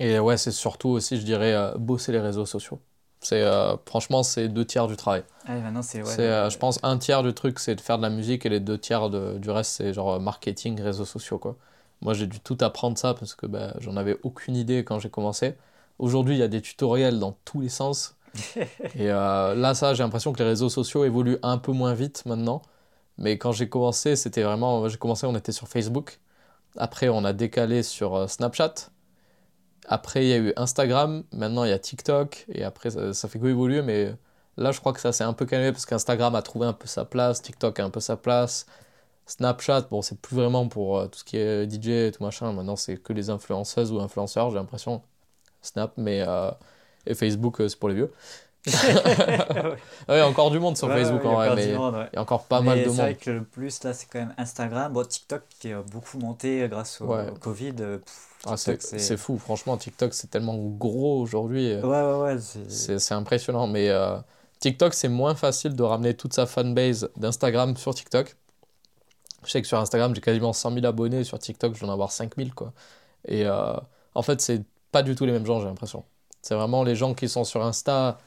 et 0.00 0.18
ouais, 0.18 0.38
c'est 0.38 0.50
surtout 0.50 0.88
aussi, 0.88 1.18
je 1.18 1.24
dirais, 1.24 1.52
euh, 1.52 1.74
bosser 1.76 2.10
les 2.10 2.20
réseaux 2.20 2.46
sociaux. 2.46 2.80
C'est 3.20 3.42
euh, 3.42 3.76
franchement, 3.84 4.22
c'est 4.22 4.48
deux 4.48 4.64
tiers 4.64 4.86
du 4.86 4.96
travail. 4.96 5.24
Ah, 5.46 5.52
c'est, 5.82 6.02
ouais, 6.02 6.20
euh, 6.20 6.48
je 6.48 6.56
pense 6.56 6.80
un 6.82 6.96
tiers 6.96 7.22
du 7.22 7.34
truc, 7.34 7.58
c'est 7.58 7.74
de 7.74 7.82
faire 7.82 7.98
de 7.98 8.02
la 8.02 8.08
musique 8.08 8.46
et 8.46 8.48
les 8.48 8.60
deux 8.60 8.78
tiers 8.78 9.10
de, 9.10 9.36
du 9.36 9.50
reste, 9.50 9.72
c'est 9.72 9.92
genre 9.92 10.18
marketing, 10.18 10.80
réseaux 10.80 11.04
sociaux. 11.04 11.38
Quoi. 11.38 11.54
Moi, 12.00 12.14
j'ai 12.14 12.26
dû 12.26 12.40
tout 12.40 12.56
apprendre 12.62 12.96
ça 12.96 13.12
parce 13.12 13.34
que 13.34 13.44
bah, 13.44 13.74
j'en 13.78 13.94
avais 13.98 14.16
aucune 14.22 14.56
idée 14.56 14.84
quand 14.84 14.98
j'ai 14.98 15.10
commencé. 15.10 15.54
Aujourd'hui, 15.98 16.34
il 16.34 16.38
y 16.38 16.42
a 16.42 16.48
des 16.48 16.62
tutoriels 16.62 17.18
dans 17.18 17.36
tous 17.44 17.60
les 17.60 17.68
sens. 17.68 18.16
et 18.94 19.08
là, 19.08 19.74
ça, 19.74 19.92
j'ai 19.92 20.02
l'impression 20.02 20.32
que 20.32 20.38
les 20.38 20.48
réseaux 20.48 20.70
sociaux 20.70 21.04
évoluent 21.04 21.38
un 21.42 21.58
peu 21.58 21.72
moins 21.72 21.92
vite 21.92 22.24
maintenant. 22.24 22.62
Mais 23.18 23.36
quand 23.36 23.52
j'ai 23.52 23.68
commencé, 23.68 24.16
c'était 24.16 24.44
vraiment. 24.44 24.88
J'ai 24.88 24.96
commencé, 24.96 25.26
on 25.26 25.36
était 25.36 25.52
sur 25.52 25.68
Facebook. 25.68 26.20
Après, 26.78 27.10
on 27.10 27.22
a 27.26 27.34
décalé 27.34 27.82
sur 27.82 28.30
Snapchat. 28.30 28.88
Après, 29.88 30.24
il 30.24 30.28
y 30.28 30.32
a 30.32 30.38
eu 30.38 30.52
Instagram, 30.56 31.24
maintenant 31.32 31.64
il 31.64 31.70
y 31.70 31.72
a 31.72 31.78
TikTok, 31.78 32.46
et 32.52 32.64
après, 32.64 32.90
ça, 32.90 33.28
fait 33.28 33.38
que 33.38 33.46
évoluer, 33.46 33.82
mais 33.82 34.14
là, 34.56 34.72
je 34.72 34.80
crois 34.80 34.92
que 34.92 35.00
ça 35.00 35.12
s'est 35.12 35.24
un 35.24 35.32
peu 35.32 35.46
calmé 35.46 35.72
parce 35.72 35.86
qu'Instagram 35.86 36.34
a 36.34 36.42
trouvé 36.42 36.66
un 36.66 36.72
peu 36.72 36.86
sa 36.86 37.04
place, 37.04 37.42
TikTok 37.42 37.80
a 37.80 37.84
un 37.84 37.90
peu 37.90 38.00
sa 38.00 38.16
place. 38.16 38.66
Snapchat, 39.26 39.82
bon, 39.90 40.02
c'est 40.02 40.20
plus 40.20 40.36
vraiment 40.36 40.68
pour 40.68 40.98
euh, 40.98 41.06
tout 41.06 41.18
ce 41.20 41.24
qui 41.24 41.36
est 41.38 41.68
DJ 41.70 41.88
et 42.08 42.12
tout 42.12 42.22
machin. 42.24 42.52
Maintenant, 42.52 42.76
c'est 42.76 42.96
que 42.96 43.12
les 43.12 43.30
influenceuses 43.30 43.92
ou 43.92 44.00
influenceurs, 44.00 44.50
j'ai 44.50 44.56
l'impression. 44.56 45.02
Snap, 45.62 45.92
mais. 45.96 46.22
euh, 46.26 46.50
et 47.06 47.14
Facebook, 47.14 47.60
euh, 47.60 47.68
c'est 47.68 47.78
pour 47.78 47.88
les 47.90 47.94
vieux. 47.96 48.12
Ouais, 48.66 49.76
Il 50.08 50.14
y 50.16 50.20
a 50.20 50.28
encore 50.28 50.50
du 50.50 50.58
monde 50.58 50.76
sur 50.76 50.88
Ouais, 50.88 50.96
Facebook 50.96 51.22
ouais, 51.22 51.28
en 51.28 51.34
vrai, 51.34 51.54
mais 51.56 51.70
il 51.70 51.76
ouais. 51.78 52.08
y 52.12 52.16
a 52.16 52.20
encore 52.22 52.44
pas 52.46 52.60
Mais 52.60 52.66
mal 52.66 52.78
de 52.84 52.84
c'est 52.84 52.88
monde. 52.88 52.96
vrai 52.96 53.14
que 53.16 53.30
le 53.30 53.44
plus 53.44 53.82
là, 53.84 53.94
c'est 53.94 54.06
quand 54.06 54.18
même 54.18 54.34
Instagram. 54.36 54.92
Bon, 54.92 55.04
TikTok 55.04 55.42
qui 55.60 55.72
a 55.72 55.82
beaucoup 55.82 56.18
monté 56.18 56.66
grâce 56.68 57.00
au, 57.00 57.06
Ouais. 57.06 57.26
Covid. 57.40 57.72
pff, 57.74 58.29
Ah, 58.46 58.56
c'est 58.56 59.16
fou, 59.16 59.38
franchement, 59.38 59.76
TikTok, 59.76 60.14
c'est 60.14 60.28
tellement 60.30 60.56
gros 60.56 61.20
aujourd'hui. 61.20 61.72
euh, 61.72 61.82
Ouais, 61.82 62.24
ouais, 62.30 62.34
ouais. 62.34 62.40
c'est- 62.98 63.14
impressionnant, 63.14 63.66
mais 63.66 63.88
euh, 63.90 64.16
TikTok, 64.60 64.94
c'est 64.94 65.08
moins 65.08 65.34
facile 65.34 65.76
de 65.76 65.82
ramener 65.82 66.14
toute 66.14 66.32
sa 66.32 66.46
fanbase 66.46 67.10
d'Instagram 67.16 67.76
sur 67.76 67.94
TikTok. 67.94 68.36
Je 69.44 69.50
sais 69.50 69.62
que 69.62 69.68
sur 69.68 69.78
Instagram, 69.78 70.14
j'ai 70.14 70.20
quasiment 70.20 70.52
100 70.52 70.70
000 70.72 70.84
abonnés, 70.86 71.24
sur 71.24 71.38
TikTok, 71.38 71.74
je 71.74 71.80
dois 71.80 71.88
en 71.88 71.92
avoir 71.92 72.12
5 72.12 72.36
000, 72.36 72.50
quoi. 72.54 72.72
Et 73.26 73.46
euh, 73.46 73.74
en 74.14 74.22
fait, 74.22 74.40
c'est 74.40 74.62
pas 74.92 75.02
du 75.02 75.14
tout 75.14 75.24
les 75.24 75.32
mêmes 75.32 75.46
gens, 75.46 75.60
j'ai 75.60 75.66
l'impression. 75.66 76.04
C'est 76.42 76.54
vraiment 76.54 76.82
les 76.84 76.94
gens 76.96 77.14
qui 77.14 77.28
sont 77.28 77.44
sur 77.44 77.62
Insta, 77.64 78.18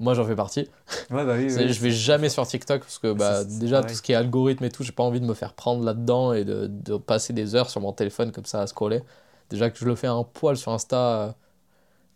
moi 0.00 0.14
j'en 0.14 0.24
fais 0.26 0.36
partie. 0.36 0.68
Ouais, 1.10 1.24
bah 1.24 1.34
oui, 1.36 1.48
je 1.72 1.80
vais 1.80 1.90
jamais 1.90 2.28
sur 2.28 2.46
TikTok 2.46 2.80
parce 2.82 2.98
que 2.98 3.12
bah, 3.12 3.44
déjà, 3.60 3.80
tout 3.88 3.94
ce 3.94 4.02
qui 4.02 4.12
est 4.12 4.14
algorithme 4.16 4.64
et 4.64 4.70
tout, 4.70 4.82
j'ai 4.82 4.92
pas 4.92 5.02
envie 5.02 5.20
de 5.20 5.26
me 5.26 5.34
faire 5.34 5.54
prendre 5.54 5.84
là-dedans 5.84 6.32
et 6.34 6.44
de, 6.44 6.66
de 6.66 6.96
passer 6.96 7.32
des 7.32 7.54
heures 7.54 7.70
sur 7.70 7.80
mon 7.80 7.92
téléphone 7.92 8.32
comme 8.32 8.44
ça 8.46 8.60
à 8.60 8.66
scroller. 8.66 9.02
Déjà 9.50 9.70
que 9.70 9.78
je 9.78 9.84
le 9.86 9.94
fais 9.96 10.06
un 10.08 10.24
poil 10.24 10.56
sur 10.56 10.72
Insta, 10.72 10.96
euh, 11.28 11.32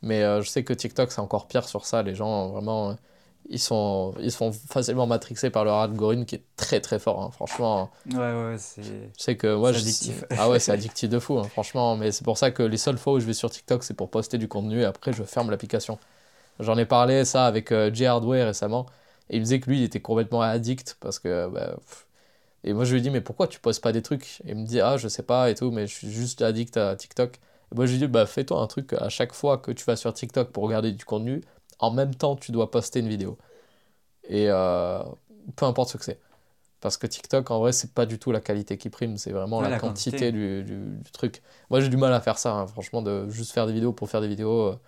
mais 0.03 0.23
euh, 0.23 0.43
je 0.43 0.49
sais 0.49 0.65
que 0.65 0.73
TikTok 0.73 1.13
c'est 1.13 1.21
encore 1.21 1.49
pire 1.49 1.69
sur 1.69 1.87
ça. 1.87 2.03
Les 2.03 2.15
gens, 2.15 2.49
vraiment, 2.51 2.91
euh, 2.91 2.95
ils 3.49 3.61
sont, 3.61 4.15
ils 4.21 4.33
se 4.33 4.37
font 4.37 4.53
facilement 4.53 5.07
matrixer 5.07 5.51
par 5.51 5.65
leur 5.65 5.77
algorithme 5.77 6.25
qui 6.25 6.37
est 6.37 6.45
très 6.57 6.81
très 6.81 6.99
fort. 6.99 7.23
hein. 7.23 7.31
Franchement, 7.33 7.91
Ouais, 8.07 8.17
ouais, 8.17 8.57
c'est. 8.59 9.11
que 9.37 9.55
moi, 9.55 9.73
je- 9.73 9.79
addictif. 9.79 10.25
Ah 10.39 10.49
ouais, 10.51 10.59
c'est 10.59 10.73
addictif 10.73 11.09
de 11.11 11.19
fou, 11.19 11.39
hein, 11.39 11.49
franchement. 11.49 11.97
Mais 11.97 12.13
c'est 12.13 12.25
pour 12.25 12.39
ça 12.39 12.51
que 12.51 12.63
les 12.63 12.77
seules 12.79 12.99
fois 12.99 13.15
où 13.15 13.21
je 13.21 13.27
vais 13.27 13.35
sur 13.35 13.51
TikTok, 13.51 13.83
c'est 13.85 13.95
pour 13.95 14.11
poster 14.11 14.39
du 14.39 14.49
contenu 14.49 14.81
et 14.83 14.85
après 14.85 15.13
je 15.13 15.23
ferme 15.25 15.51
l'application. 15.51 15.99
J'en 16.61 16.79
ai 16.79 16.87
parlé 16.87 17.25
ça 17.27 17.47
avec 17.47 17.73
J 17.95 18.07
Hardware 18.07 18.47
récemment 18.47 18.87
et 19.31 19.37
il 19.37 19.41
me 19.41 19.45
disait 19.45 19.61
que 19.61 19.71
lui 19.71 19.81
il 19.81 19.85
était 19.85 20.01
complètement 20.01 20.43
addict 20.43 20.97
parce 21.01 21.19
que. 21.21 21.49
bah, 21.49 21.77
pff. 21.77 22.08
Et 22.71 22.75
moi 22.75 22.85
je 22.85 22.95
lui 22.95 23.03
dit, 23.03 23.11
mais 23.11 23.21
pourquoi 23.21 23.49
tu 23.49 23.61
postes 23.61 23.83
pas 23.83 23.93
des 23.93 24.03
trucs? 24.03 24.41
Et 24.45 24.51
il 24.51 24.57
me 24.57 24.67
dit, 24.67 24.81
ah, 24.81 24.97
je 24.97 25.09
sais 25.09 25.23
pas 25.23 25.51
et 25.51 25.55
tout, 25.55 25.71
mais 25.71 25.87
je 25.87 25.95
suis 25.95 26.11
juste 26.13 26.43
addict 26.43 26.77
à 26.77 26.97
TikTok. 26.97 27.37
Et 27.73 27.75
moi 27.77 27.87
je 27.87 27.93
lui 27.93 27.99
dit, 27.99 28.07
bah 28.09 28.27
fais-toi 28.27 28.61
un 28.61 28.67
truc 28.67 28.93
à 28.95 29.09
chaque 29.09 29.33
fois 29.35 29.59
que 29.59 29.71
tu 29.73 29.85
vas 29.85 29.97
sur 29.97 30.13
TikTok 30.15 30.51
pour 30.53 30.65
regarder 30.65 30.93
du 30.93 31.05
contenu, 31.05 31.43
en 31.81 31.91
même 31.93 32.15
temps 32.15 32.37
tu 32.37 32.53
dois 32.53 32.71
poster 32.71 33.01
une 33.01 33.09
vidéo. 33.09 33.39
Et 34.29 34.47
euh, 34.51 35.03
peu 35.57 35.67
importe 35.67 35.91
ce 35.91 35.97
que 35.99 36.05
c'est. 36.05 36.21
Parce 36.81 36.97
que 36.99 37.07
TikTok, 37.09 37.51
en 37.51 37.61
vrai, 37.61 37.73
c'est 37.73 37.95
pas 37.95 38.07
du 38.07 38.19
tout 38.19 38.33
la 38.33 38.41
qualité 38.41 38.79
qui 38.79 38.91
prime, 38.91 39.17
c'est 39.19 39.33
vraiment 39.33 39.61
Ouais, 39.61 39.69
la, 39.69 39.71
la 39.71 39.81
quantité, 39.81 40.33
quantité. 40.33 40.33
du, 40.33 40.65
du- 40.65 40.99
du 40.99 41.13
truc. 41.13 41.43
Moi, 41.71 41.81
j'ai 41.81 41.89
du 41.89 41.97
mal 41.97 42.13
à 42.15 42.21
faire 42.21 42.39
ça, 42.39 42.53
hein, 42.55 42.67
franchement, 42.69 43.03
de 43.03 43.29
juste 43.31 43.53
faire 43.53 43.67
des 43.67 43.73
vidéos 43.75 43.93
pour 43.93 44.09
faire 44.11 44.21
des 44.21 44.29
vidéos. 44.29 44.63
euh, 44.69 44.81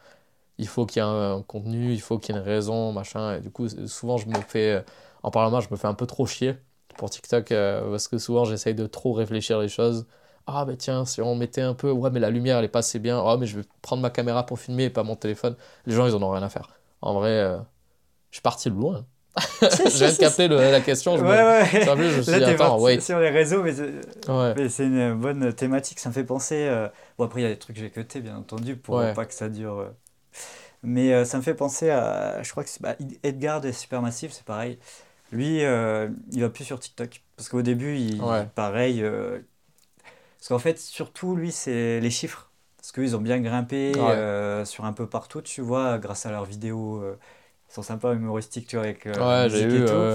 il 0.58 0.68
faut 0.68 0.86
qu'il 0.86 1.02
y 1.02 1.04
ait 1.04 1.08
un, 1.08 1.36
un 1.38 1.42
contenu, 1.42 1.92
il 1.92 2.00
faut 2.00 2.18
qu'il 2.18 2.34
y 2.34 2.38
ait 2.38 2.40
une 2.42 2.46
raison, 2.46 2.92
machin. 2.92 3.36
Et 3.36 3.40
du 3.40 3.50
coup, 3.50 3.68
souvent, 3.88 4.16
je 4.18 4.28
me 4.28 4.40
fais, 4.42 4.84
en 5.22 5.30
parlant 5.30 5.50
mal, 5.50 5.62
je 5.62 5.68
me 5.70 5.76
fais 5.76 5.88
un 5.88 5.94
peu 5.94 6.06
trop 6.06 6.26
chier 6.26 6.56
pour 7.00 7.10
TikTok, 7.10 7.50
euh, 7.52 7.90
parce 7.90 8.08
que 8.08 8.18
souvent, 8.18 8.44
j'essaye 8.44 8.74
de 8.74 8.86
trop 8.86 9.12
réfléchir 9.14 9.58
les 9.58 9.68
choses. 9.68 10.06
Ah, 10.46 10.64
mais 10.66 10.76
tiens, 10.76 11.04
si 11.06 11.22
on 11.22 11.34
mettait 11.34 11.62
un 11.62 11.74
peu, 11.74 11.90
ouais, 11.90 12.10
mais 12.10 12.20
la 12.20 12.30
lumière, 12.30 12.58
elle 12.58 12.64
est 12.66 12.68
pas 12.68 12.80
assez 12.80 12.98
bien. 12.98 13.18
Ah, 13.24 13.36
mais 13.40 13.46
je 13.46 13.58
vais 13.58 13.64
prendre 13.82 14.02
ma 14.02 14.10
caméra 14.10 14.44
pour 14.44 14.58
filmer 14.60 14.84
et 14.84 14.90
pas 14.90 15.02
mon 15.02 15.16
téléphone. 15.16 15.56
Les 15.86 15.94
gens, 15.94 16.06
ils 16.06 16.14
en 16.14 16.22
ont 16.22 16.30
rien 16.30 16.42
à 16.42 16.50
faire. 16.50 16.68
En 17.00 17.14
vrai, 17.14 17.30
euh, 17.30 17.56
je 18.30 18.36
suis 18.36 18.42
parti 18.42 18.70
de 18.70 18.74
loin. 18.76 19.06
je 19.60 19.96
viens 19.98 20.12
de 20.12 20.16
capter 20.18 20.48
le- 20.48 20.56
la 20.70 20.80
question. 20.80 21.16
Je 21.16 21.22
Ouais, 21.24 21.28
me... 21.42 21.62
ouais. 21.62 21.96
Plus, 21.96 22.10
je 22.10 22.16
me 22.18 22.22
suis 22.22 22.32
Là, 22.32 22.38
dit, 22.40 22.44
attends, 22.44 22.80
wait. 22.80 23.00
sur 23.00 23.18
les 23.20 23.30
réseaux, 23.30 23.62
mais 23.62 23.72
c'est 23.72 24.30
Ouais. 24.30 24.86
une 24.86 25.14
bonne 25.14 25.52
thématique. 25.54 26.00
Ça 26.00 26.10
me 26.10 26.14
fait 26.14 26.24
penser. 26.24 26.66
euh, 26.68 26.88
Bon, 27.16 27.24
après, 27.24 27.40
il 27.40 27.44
y 27.44 27.46
a 27.46 27.50
des 27.50 27.58
trucs 27.58 27.76
que 27.76 27.82
j'ai 27.82 27.90
cutés, 27.90 28.20
bien 28.20 28.36
entendu, 28.36 28.76
pour 28.76 28.96
Ouais. 28.96 29.14
pas 29.14 29.24
que 29.26 29.34
ça 29.34 29.48
dure. 29.48 29.78
euh. 29.78 29.88
Mais 30.82 31.12
euh, 31.12 31.24
ça 31.24 31.36
me 31.36 31.42
fait 31.42 31.54
penser 31.54 31.90
à. 31.90 32.42
Je 32.42 32.50
crois 32.50 32.64
que 32.64 32.70
c'est 32.70 32.82
bah, 32.82 32.96
Edgar 33.22 33.60
de 33.60 33.70
Supermassive, 33.72 34.32
c'est 34.32 34.44
pareil. 34.44 34.78
Lui, 35.32 35.64
euh, 35.64 36.08
il 36.32 36.40
va 36.42 36.50
plus 36.50 36.64
sur 36.64 36.80
TikTok. 36.80 37.22
Parce 37.36 37.48
qu'au 37.48 37.62
début, 37.62 37.96
il, 37.96 38.20
Ouais. 38.20 38.50
pareil. 38.54 39.02
euh, 39.02 39.40
Parce 40.38 40.48
qu'en 40.48 40.58
fait, 40.58 40.78
surtout, 40.78 41.36
lui, 41.36 41.52
c'est 41.52 42.00
les 42.00 42.10
chiffres. 42.10 42.50
Parce 42.78 42.92
qu'ils 42.92 43.14
ont 43.16 43.20
bien 43.20 43.40
grimpé 43.40 43.94
Ouais. 43.96 44.06
euh, 44.10 44.64
sur 44.64 44.84
un 44.86 44.92
peu 44.92 45.06
partout, 45.08 45.42
tu 45.42 45.60
vois, 45.60 45.98
grâce 45.98 46.26
à 46.26 46.30
leurs 46.30 46.44
vidéos. 46.46 47.02
Ils 47.70 47.74
sont 47.74 47.82
sympas, 47.82 48.14
humoristiques, 48.14 48.66
tu 48.68 48.76
vois, 48.76 48.84
avec 48.86 49.08
Ouais, 49.18 49.48
j'ai 49.50 49.66
musique 49.66 49.68
vu. 49.68 49.82
et 49.82 49.84
tout. 49.84 50.08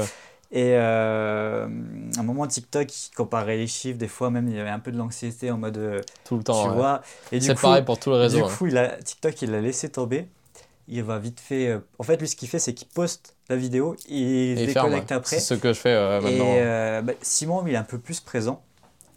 Et 0.51 0.75
à 0.75 1.65
un 1.65 2.23
moment, 2.23 2.47
TikTok, 2.47 2.87
il 3.07 3.11
comparait 3.15 3.57
les 3.57 3.67
chiffres. 3.67 3.97
Des 3.97 4.07
fois, 4.07 4.29
même, 4.31 4.47
il 4.47 4.55
y 4.55 4.59
avait 4.59 4.69
un 4.69 4.79
peu 4.79 4.91
de 4.91 4.97
l'anxiété 4.97 5.51
en 5.51 5.57
mode. 5.57 6.05
tout 6.23 6.37
le 6.37 6.43
tu 6.51 6.67
temps. 6.67 6.77
ouais. 6.77 6.83
vois. 6.83 7.01
Et 7.31 7.39
du 7.39 7.51
C'est 7.51 7.53
coup, 7.53 7.67
pareil 7.67 7.83
pour 7.83 7.99
tout 7.99 8.09
le 8.11 8.17
réseau. 8.17 8.37
du 8.37 8.43
hein. 8.43 8.59
coup 8.59 8.67
il 8.67 8.77
a, 8.77 8.97
TikTok, 9.01 9.41
il 9.41 9.51
l'a 9.51 9.61
laissé 9.61 9.89
tomber. 9.91 10.27
Il 10.87 11.03
va 11.03 11.17
vite 11.19 11.39
fait. 11.39 11.67
euh, 11.69 11.79
En 11.99 12.03
fait, 12.03 12.17
lui, 12.17 12.27
ce 12.27 12.35
qu'il 12.35 12.47
fait, 12.47 12.59
c'est 12.59 12.73
qu'il 12.73 12.87
poste 12.87 13.35
la 13.49 13.55
vidéo, 13.55 13.95
il 14.07 14.59
Et 14.59 14.67
se 14.67 14.71
ferme, 14.71 14.87
déconnecte 14.87 15.09
ouais. 15.11 15.17
après. 15.17 15.35
C'est 15.37 15.41
ce 15.41 15.53
que 15.59 15.73
je 15.73 15.79
fais 15.79 15.89
euh, 15.93 16.19
Et 16.19 16.23
maintenant. 16.23 16.45
euh, 16.57 17.01
bah, 17.01 17.13
Simon, 17.21 17.63
il 17.65 17.73
est 17.73 17.77
un 17.77 17.83
peu 17.83 17.97
plus 17.97 18.19
présent. 18.19 18.61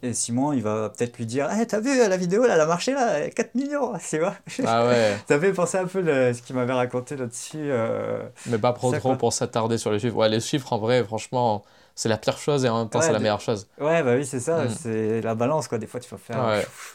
Et 0.01 0.13
Simon, 0.13 0.53
il 0.53 0.63
va 0.63 0.89
peut-être 0.89 1.17
lui 1.17 1.25
dire 1.25 1.49
Eh, 1.61 1.67
T'as 1.67 1.79
vu 1.81 1.89
la 1.97 2.15
vidéo, 2.17 2.47
là, 2.47 2.55
elle 2.55 2.61
a 2.61 2.65
marché, 2.65 2.93
là, 2.93 3.29
4 3.29 3.53
millions, 3.53 3.93
tu 4.09 4.17
vois. 4.19 4.33
Ah 4.65 4.87
ouais, 4.87 5.17
Ça 5.27 5.37
fait 5.39 5.51
penser 5.51 5.77
un 5.77 5.85
peu 5.87 5.99
le- 6.01 6.33
ce 6.33 6.41
qu'il 6.41 6.55
m'avait 6.55 6.71
raconté 6.73 7.17
là-dessus. 7.17 7.57
euh, 7.59 8.23
mais 8.45 8.57
pas 8.57 8.71
trop 8.73 8.91
Ça, 8.93 8.99
trop 8.99 9.15
pour 9.17 9.33
s'attarder 9.33 9.77
sur 9.77 9.91
les 9.91 9.99
chiffres. 9.99 10.15
Ouais, 10.15 10.29
les 10.29 10.39
chiffres, 10.39 10.71
en 10.71 10.77
vrai, 10.77 11.03
franchement, 11.03 11.63
c'est 11.95 12.07
la 12.07 12.17
pire 12.17 12.37
chose 12.37 12.63
et 12.63 12.69
en 12.69 12.79
même 12.79 12.89
temps, 12.89 12.99
Ouais, 12.99 13.05
c'est 13.05 13.11
la 13.11 13.19
meilleure 13.19 13.41
chose. 13.41 13.67
Ouais, 13.77 14.01
bah 14.01 14.15
oui, 14.15 14.25
c'est 14.25 14.39
ça, 14.39 14.63
Mm. 14.65 14.69
c'est 14.69 15.21
la 15.21 15.35
balance, 15.35 15.67
quoi. 15.67 15.77
Des 15.77 15.87
fois, 15.87 15.99
tu 15.99 16.09
vas 16.09 16.17
faire 16.17 16.45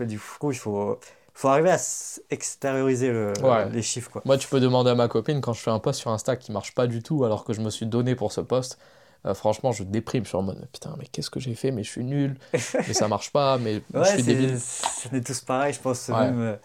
Ouais. 0.01 0.07
du 0.07 0.17
fou, 0.19 0.51
il 0.51 0.57
faut, 0.59 0.99
faut 1.35 1.49
arriver 1.49 1.70
à 1.70 1.79
extérioriser 2.31 3.11
le- 3.11 3.33
Ouais. 3.42 3.68
les 3.70 3.83
chiffres, 3.83 4.11
quoi. 4.11 4.23
Moi, 4.25 4.38
tu 4.38 4.49
peux 4.49 4.61
demander 4.61 4.90
à 4.90 4.94
ma 4.94 5.09
copine 5.09 5.40
quand 5.40 5.53
je 5.53 5.61
fais 5.61 5.70
un 5.70 5.79
post 5.81 6.01
sur 6.01 6.11
Insta 6.11 6.37
qui 6.37 6.53
marche 6.53 6.75
pas 6.75 6.87
du 6.87 7.03
tout 7.03 7.25
alors 7.25 7.44
que 7.44 7.53
je 7.53 7.61
me 7.61 7.70
suis 7.70 7.87
donné 7.87 8.14
pour 8.14 8.33
ce 8.33 8.40
post. 8.40 8.79
euh, 9.27 9.33
franchement, 9.35 9.73
je 9.73 9.85
déprime 9.85 10.27
sur 10.27 10.40
le 10.40 10.47
mode 10.47 10.68
putain, 10.70 10.94
mais 10.99 11.07
qu'est-ce 11.07 11.31
que 11.31 11.40
j'ai 11.40 11.55
fait? 11.55 11.70
Mais 11.70 11.83
je 11.83 11.90
suis 11.90 12.05
nul, 12.05 12.37
mais 12.87 12.92
ça 12.92 13.09
marche 13.09 13.33
pas, 13.33 13.57
mais 13.59 13.81
je 13.94 13.99
Ouais, 13.99 14.05
suis 14.05 14.23
c'est, 14.23 14.35
débile. 14.35 14.59
on 15.12 15.16
est 15.16 15.27
tous 15.27 15.40
pareils, 15.40 15.73
je 15.73 15.81
pense. 15.81 16.09
Ouais. 16.09 16.14
Même 16.14 16.40
euh, 16.40 16.57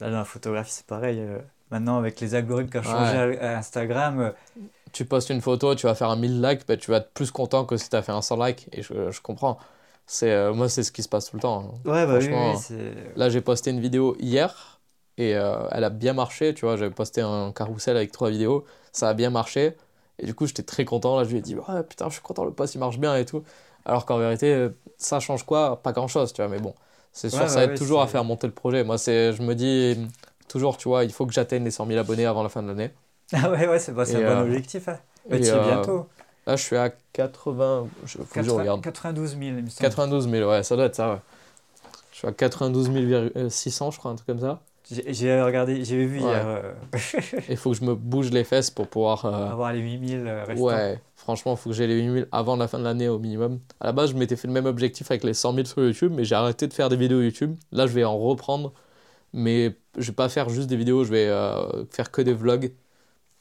là, 0.00 0.10
dans 0.10 0.18
la 0.18 0.24
photographie, 0.24 0.72
c'est 0.72 0.86
pareil. 0.86 1.20
euh, 1.20 1.38
maintenant, 1.70 1.98
avec 1.98 2.20
les 2.20 2.34
algorithmes 2.34 2.70
qui 2.70 2.78
ont 2.78 2.82
changé 2.82 3.16
à, 3.40 3.52
à 3.54 3.58
Instagram, 3.58 4.20
euh, 4.20 4.30
Tu 4.92 5.04
postes 5.06 5.30
une 5.30 5.40
photo, 5.40 5.74
tu 5.74 5.86
vas 5.86 5.94
faire 5.94 6.10
un 6.10 6.16
1000 6.16 6.42
likes, 6.42 6.66
bah, 6.66 6.76
tu 6.76 6.90
vas 6.90 6.98
être 6.98 7.12
plus 7.14 7.30
content 7.30 7.64
que 7.64 7.76
si 7.78 7.88
tu 7.88 7.96
as 7.96 8.02
fait 8.02 8.12
un 8.12 8.20
100 8.22 8.36
likes. 8.44 8.68
Et 8.72 8.82
je, 8.82 9.10
je 9.10 9.20
comprends. 9.22 9.58
C'est, 10.06 10.30
euh, 10.30 10.52
moi, 10.52 10.68
c'est 10.68 10.82
ce 10.82 10.92
qui 10.92 11.02
se 11.02 11.08
passe 11.08 11.30
tout 11.30 11.36
le 11.36 11.42
temps. 11.42 11.74
hein. 11.86 11.90
ouais, 11.90 12.06
bah 12.06 12.18
oui, 12.18 12.28
Franchement, 12.28 12.52
oui, 12.52 12.58
c'est. 12.60 13.16
Là, 13.16 13.28
j'ai 13.28 13.40
posté 13.40 13.70
une 13.70 13.80
vidéo 13.80 14.16
hier 14.20 14.80
et 15.16 15.34
euh, 15.36 15.66
elle 15.70 15.84
a 15.84 15.90
bien 15.90 16.12
marché. 16.12 16.54
Tu 16.54 16.64
vois, 16.64 16.76
j'avais 16.76 16.90
posté 16.94 17.20
un 17.20 17.52
carrousel 17.52 17.96
avec 17.96 18.12
trois 18.12 18.30
vidéos. 18.30 18.64
Ça 18.92 19.08
a 19.08 19.14
bien 19.14 19.30
marché. 19.30 19.76
Et 20.18 20.26
du 20.26 20.34
coup, 20.34 20.46
j'étais 20.46 20.62
très 20.62 20.84
content. 20.84 21.16
Là, 21.16 21.24
je 21.24 21.30
lui 21.30 21.38
ai 21.38 21.40
dit, 21.40 21.54
ouais, 21.56 21.82
putain, 21.88 22.08
je 22.08 22.14
suis 22.14 22.22
content, 22.22 22.44
le 22.44 22.52
post 22.52 22.74
il 22.74 22.78
marche 22.78 22.98
bien 22.98 23.16
et 23.16 23.24
tout. 23.24 23.42
Alors 23.84 24.06
qu'en 24.06 24.18
vérité, 24.18 24.52
euh, 24.52 24.68
ça 24.98 25.18
change 25.20 25.44
quoi? 25.44 25.82
Pas 25.82 25.92
grand 25.92 26.08
chose, 26.08 26.32
tu 26.32 26.42
vois. 26.42 26.50
Mais 26.50 26.58
bon, 26.60 26.74
c'est 27.12 27.30
sûr, 27.30 27.40
Ouais, 27.40 27.48
ça 27.48 27.56
ouais, 27.56 27.64
aide 27.64 27.70
ouais, 27.70 27.76
toujours 27.76 28.02
à 28.02 28.06
faire 28.06 28.24
monter 28.24 28.46
le 28.46 28.52
projet. 28.52 28.84
Moi, 28.84 28.98
c'est, 28.98 29.32
je 29.32 29.42
me 29.42 29.54
dis 29.54 29.98
toujours, 30.48 30.76
tu 30.76 30.88
vois, 30.88 31.04
il 31.04 31.12
faut 31.12 31.26
que 31.26 31.32
j'atteigne 31.32 31.64
les 31.64 31.70
100 31.70 31.86
000 31.86 31.98
abonnés 31.98 32.26
avant 32.26 32.42
la 32.42 32.48
fin 32.48 32.62
de 32.62 32.68
l'année. 32.68 32.90
Ah 33.32 33.50
ouais, 33.50 33.66
ouais, 33.66 33.78
c'est, 33.78 33.92
bah, 33.92 34.04
un 34.06 34.12
bon 34.12 34.20
euh, 34.20 34.42
objectif. 34.42 34.88
Hein. 34.88 34.98
Et, 35.30 35.40
tu 35.40 35.46
es 35.46 35.50
euh, 35.50 35.64
bientôt. 35.64 36.06
Là, 36.46 36.56
je 36.56 36.62
suis 36.62 36.76
à 36.76 36.92
80. 37.12 37.86
Je, 38.04 38.18
faut 38.18 38.24
que 38.24 38.28
je 38.42 38.46
80 38.46 38.60
regarde. 38.60 38.80
92 38.82 39.30
000, 39.30 39.40
il 39.42 39.52
me 39.54 39.68
semble. 39.68 39.80
92 39.88 40.28
000, 40.28 40.50
ouais, 40.50 40.62
ça 40.62 40.76
doit 40.76 40.86
être 40.86 40.94
ça, 40.96 41.12
ouais. 41.12 41.18
Je 42.12 42.18
suis 42.18 42.26
à 42.28 42.32
92 42.32 42.90
600, 43.48 43.90
je 43.92 43.98
crois, 43.98 44.10
un 44.10 44.14
truc 44.16 44.26
comme 44.26 44.40
ça. 44.40 44.60
J'ai, 45.06 45.40
regardé, 45.40 45.84
j'ai 45.84 46.04
vu 46.04 46.16
Ouais. 46.20 46.24
hier. 46.24 46.44
euh, 46.46 46.72
Il 47.48 47.56
faut 47.56 47.70
que 47.70 47.76
je 47.76 47.84
me 47.84 47.94
bouge 47.94 48.30
les 48.30 48.42
fesses 48.44 48.70
pour 48.70 48.88
pouvoir. 48.88 49.24
euh, 49.24 49.50
avoir 49.50 49.72
les 49.72 49.78
8000 49.80 50.26
euh, 50.26 50.44
restants. 50.44 50.64
ouais, 50.66 51.00
franchement, 51.16 51.52
il 51.52 51.56
faut 51.56 51.70
que 51.70 51.76
j'ai 51.76 51.86
les 51.86 51.94
8000 52.02 52.26
avant 52.32 52.56
la 52.56 52.66
fin 52.68 52.78
de 52.80 52.84
l'année 52.84 53.08
au 53.08 53.18
minimum. 53.20 53.60
À 53.80 53.86
la 53.86 53.92
base, 53.92 54.10
je 54.10 54.16
m'étais 54.16 54.34
fait 54.36 54.48
le 54.48 54.52
même 54.52 54.66
objectif 54.66 55.10
avec 55.10 55.22
les 55.24 55.34
100 55.34 55.54
000 55.54 55.66
sur 55.66 55.82
YouTube, 55.82 56.12
mais 56.14 56.24
j'ai 56.24 56.34
arrêté 56.34 56.66
de 56.66 56.72
faire 56.74 56.88
des 56.88 56.96
vidéos 56.96 57.22
YouTube. 57.22 57.54
Là, 57.70 57.86
je 57.86 57.92
vais 57.92 58.04
en 58.04 58.18
reprendre, 58.18 58.72
mais 59.32 59.76
je 59.96 60.08
vais 60.08 60.14
pas 60.14 60.28
faire 60.28 60.48
juste 60.50 60.66
des 60.68 60.76
vidéos, 60.76 61.04
je 61.04 61.10
vais 61.10 61.28
euh, 61.28 61.84
faire 61.90 62.10
que 62.10 62.20
des 62.20 62.34
vlogs. 62.34 62.72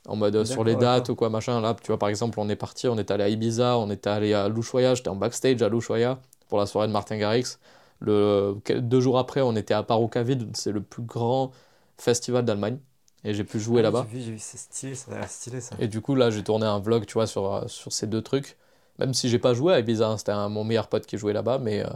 En 0.07 0.15
mode 0.15 0.35
euh, 0.35 0.45
sur 0.45 0.63
les 0.63 0.75
dates 0.75 1.09
ou 1.09 1.15
quoi, 1.15 1.29
machin. 1.29 1.61
Là, 1.61 1.75
tu 1.81 1.87
vois, 1.87 1.99
par 1.99 2.09
exemple, 2.09 2.39
on 2.39 2.49
est 2.49 2.55
parti, 2.55 2.87
on 2.87 2.97
est 2.97 3.11
allé 3.11 3.23
à 3.23 3.29
Ibiza, 3.29 3.77
on 3.77 3.89
est 3.89 4.07
allé 4.07 4.33
à 4.33 4.49
l'Ushuaïa, 4.49 4.95
j'étais 4.95 5.09
en 5.09 5.15
backstage 5.15 5.61
à 5.61 5.69
l'Ushuaïa 5.69 6.19
pour 6.49 6.57
la 6.59 6.65
soirée 6.65 6.87
de 6.87 6.93
Martin 6.93 7.17
Garrix. 7.17 7.57
Le, 7.99 8.55
deux 8.79 8.99
jours 8.99 9.19
après, 9.19 9.41
on 9.41 9.55
était 9.55 9.75
à 9.75 9.83
Paroukavid, 9.83 10.49
c'est 10.55 10.71
le 10.71 10.81
plus 10.81 11.03
grand 11.03 11.51
festival 11.99 12.43
d'Allemagne. 12.45 12.79
Et 13.23 13.33
j'ai 13.35 13.43
pu 13.43 13.59
jouer 13.59 13.81
Ah, 13.81 13.83
là-bas. 13.83 14.07
J'ai 14.09 14.17
vu, 14.17 14.21
j'ai 14.21 14.31
vu, 14.31 14.39
c'est 14.39 14.57
stylé, 14.57 14.95
ça 14.95 15.11
a 15.11 15.19
l'air 15.19 15.29
stylé 15.29 15.61
ça. 15.61 15.75
Et 15.79 15.87
du 15.87 16.01
coup, 16.01 16.15
là, 16.15 16.29
j'ai 16.31 16.43
tourné 16.43 16.65
un 16.65 16.79
vlog, 16.79 17.05
tu 17.05 17.13
vois, 17.13 17.27
sur, 17.27 17.53
euh, 17.53 17.67
sur 17.67 17.91
ces 17.93 18.07
deux 18.07 18.21
trucs. 18.21 18.57
Même 18.99 19.13
si 19.13 19.29
j'ai 19.29 19.39
pas 19.39 19.53
joué 19.53 19.73
à 19.73 19.79
Ibiza, 19.79 20.07
hein, 20.09 20.17
c'était 20.17 20.31
un- 20.31 20.49
mon 20.49 20.63
meilleur 20.63 20.87
pote 20.89 21.05
qui 21.05 21.17
jouait 21.17 21.33
là-bas, 21.33 21.59
mais, 21.59 21.83
euh, 21.85 21.89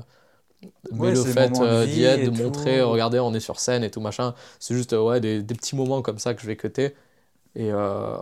mais 0.91 1.11
Ouais, 1.11 1.11
le 1.11 1.25
fait 1.25 1.57
d'y 1.87 2.03
être, 2.03 2.23
de 2.23 2.29
montrer, 2.29 2.81
regardez, 2.81 3.19
on 3.19 3.33
est 3.33 3.39
sur 3.39 3.59
scène 3.59 3.83
et 3.83 3.91
tout 3.91 4.01
machin, 4.01 4.33
c'est 4.59 4.75
juste 4.75 4.93
ouais, 4.93 5.19
des, 5.19 5.41
des 5.43 5.55
petits 5.55 5.75
moments 5.75 6.01
comme 6.01 6.19
ça 6.19 6.33
que 6.33 6.41
je 6.41 6.47
vais 6.47 6.55
cutter. 6.57 6.95
Et 7.55 7.71
euh, 7.71 8.15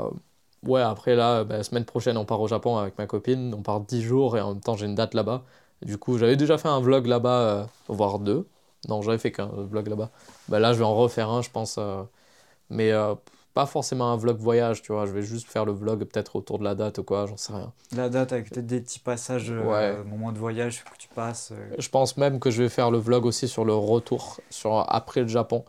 ouais, 0.65 0.81
après 0.81 1.15
là, 1.15 1.43
bah, 1.43 1.57
la 1.57 1.63
semaine 1.63 1.85
prochaine, 1.85 2.17
on 2.17 2.25
part 2.25 2.41
au 2.41 2.47
Japon 2.47 2.77
avec 2.77 2.97
ma 2.97 3.07
copine, 3.07 3.53
on 3.53 3.61
part 3.61 3.81
10 3.81 4.01
jours 4.01 4.37
et 4.37 4.41
en 4.41 4.53
même 4.53 4.61
temps, 4.61 4.75
j'ai 4.75 4.85
une 4.85 4.95
date 4.95 5.13
là-bas. 5.13 5.43
Du 5.81 5.97
coup, 5.97 6.17
j'avais 6.17 6.35
déjà 6.37 6.57
fait 6.57 6.69
un 6.69 6.79
vlog 6.79 7.07
là-bas, 7.07 7.39
euh, 7.41 7.63
voire 7.87 8.19
deux. 8.19 8.47
Non, 8.89 9.01
j'avais 9.01 9.17
fait 9.17 9.31
qu'un 9.31 9.47
vlog 9.47 9.87
là-bas. 9.87 10.09
Bah, 10.49 10.59
là, 10.59 10.73
je 10.73 10.79
vais 10.79 10.85
en 10.85 10.95
refaire 10.95 11.29
un, 11.29 11.41
je 11.41 11.49
pense. 11.49 11.75
euh, 11.77 12.03
mais 12.69 12.91
euh, 12.91 13.15
pas 13.53 13.65
forcément 13.67 14.11
un 14.11 14.17
vlog 14.17 14.37
voyage, 14.37 14.81
tu 14.81 14.91
vois. 14.93 15.05
Je 15.05 15.11
vais 15.11 15.21
juste 15.21 15.47
faire 15.47 15.65
le 15.65 15.71
vlog 15.73 16.03
peut-être 16.05 16.35
autour 16.35 16.59
de 16.59 16.63
la 16.63 16.75
date 16.75 16.97
ou 16.99 17.03
quoi, 17.03 17.25
j'en 17.27 17.37
sais 17.37 17.53
rien. 17.53 17.71
La 17.95 18.09
date 18.09 18.33
avec 18.33 18.49
peut-être 18.49 18.65
des 18.65 18.81
petits 18.81 18.99
passages, 18.99 19.51
euh, 19.51 19.63
Ouais. 19.63 20.03
moments 20.05 20.31
de 20.31 20.39
voyage 20.39 20.83
que 20.83 20.97
tu 20.97 21.07
passes. 21.09 21.51
euh. 21.51 21.75
Je 21.77 21.89
pense 21.89 22.17
même 22.17 22.39
que 22.39 22.49
je 22.51 22.63
vais 22.63 22.69
faire 22.69 22.89
le 22.91 22.97
vlog 22.97 23.25
aussi 23.25 23.47
sur 23.47 23.65
le 23.65 23.73
retour, 23.75 24.39
sur 24.49 24.85
après 24.91 25.21
le 25.21 25.27
Japon. 25.27 25.65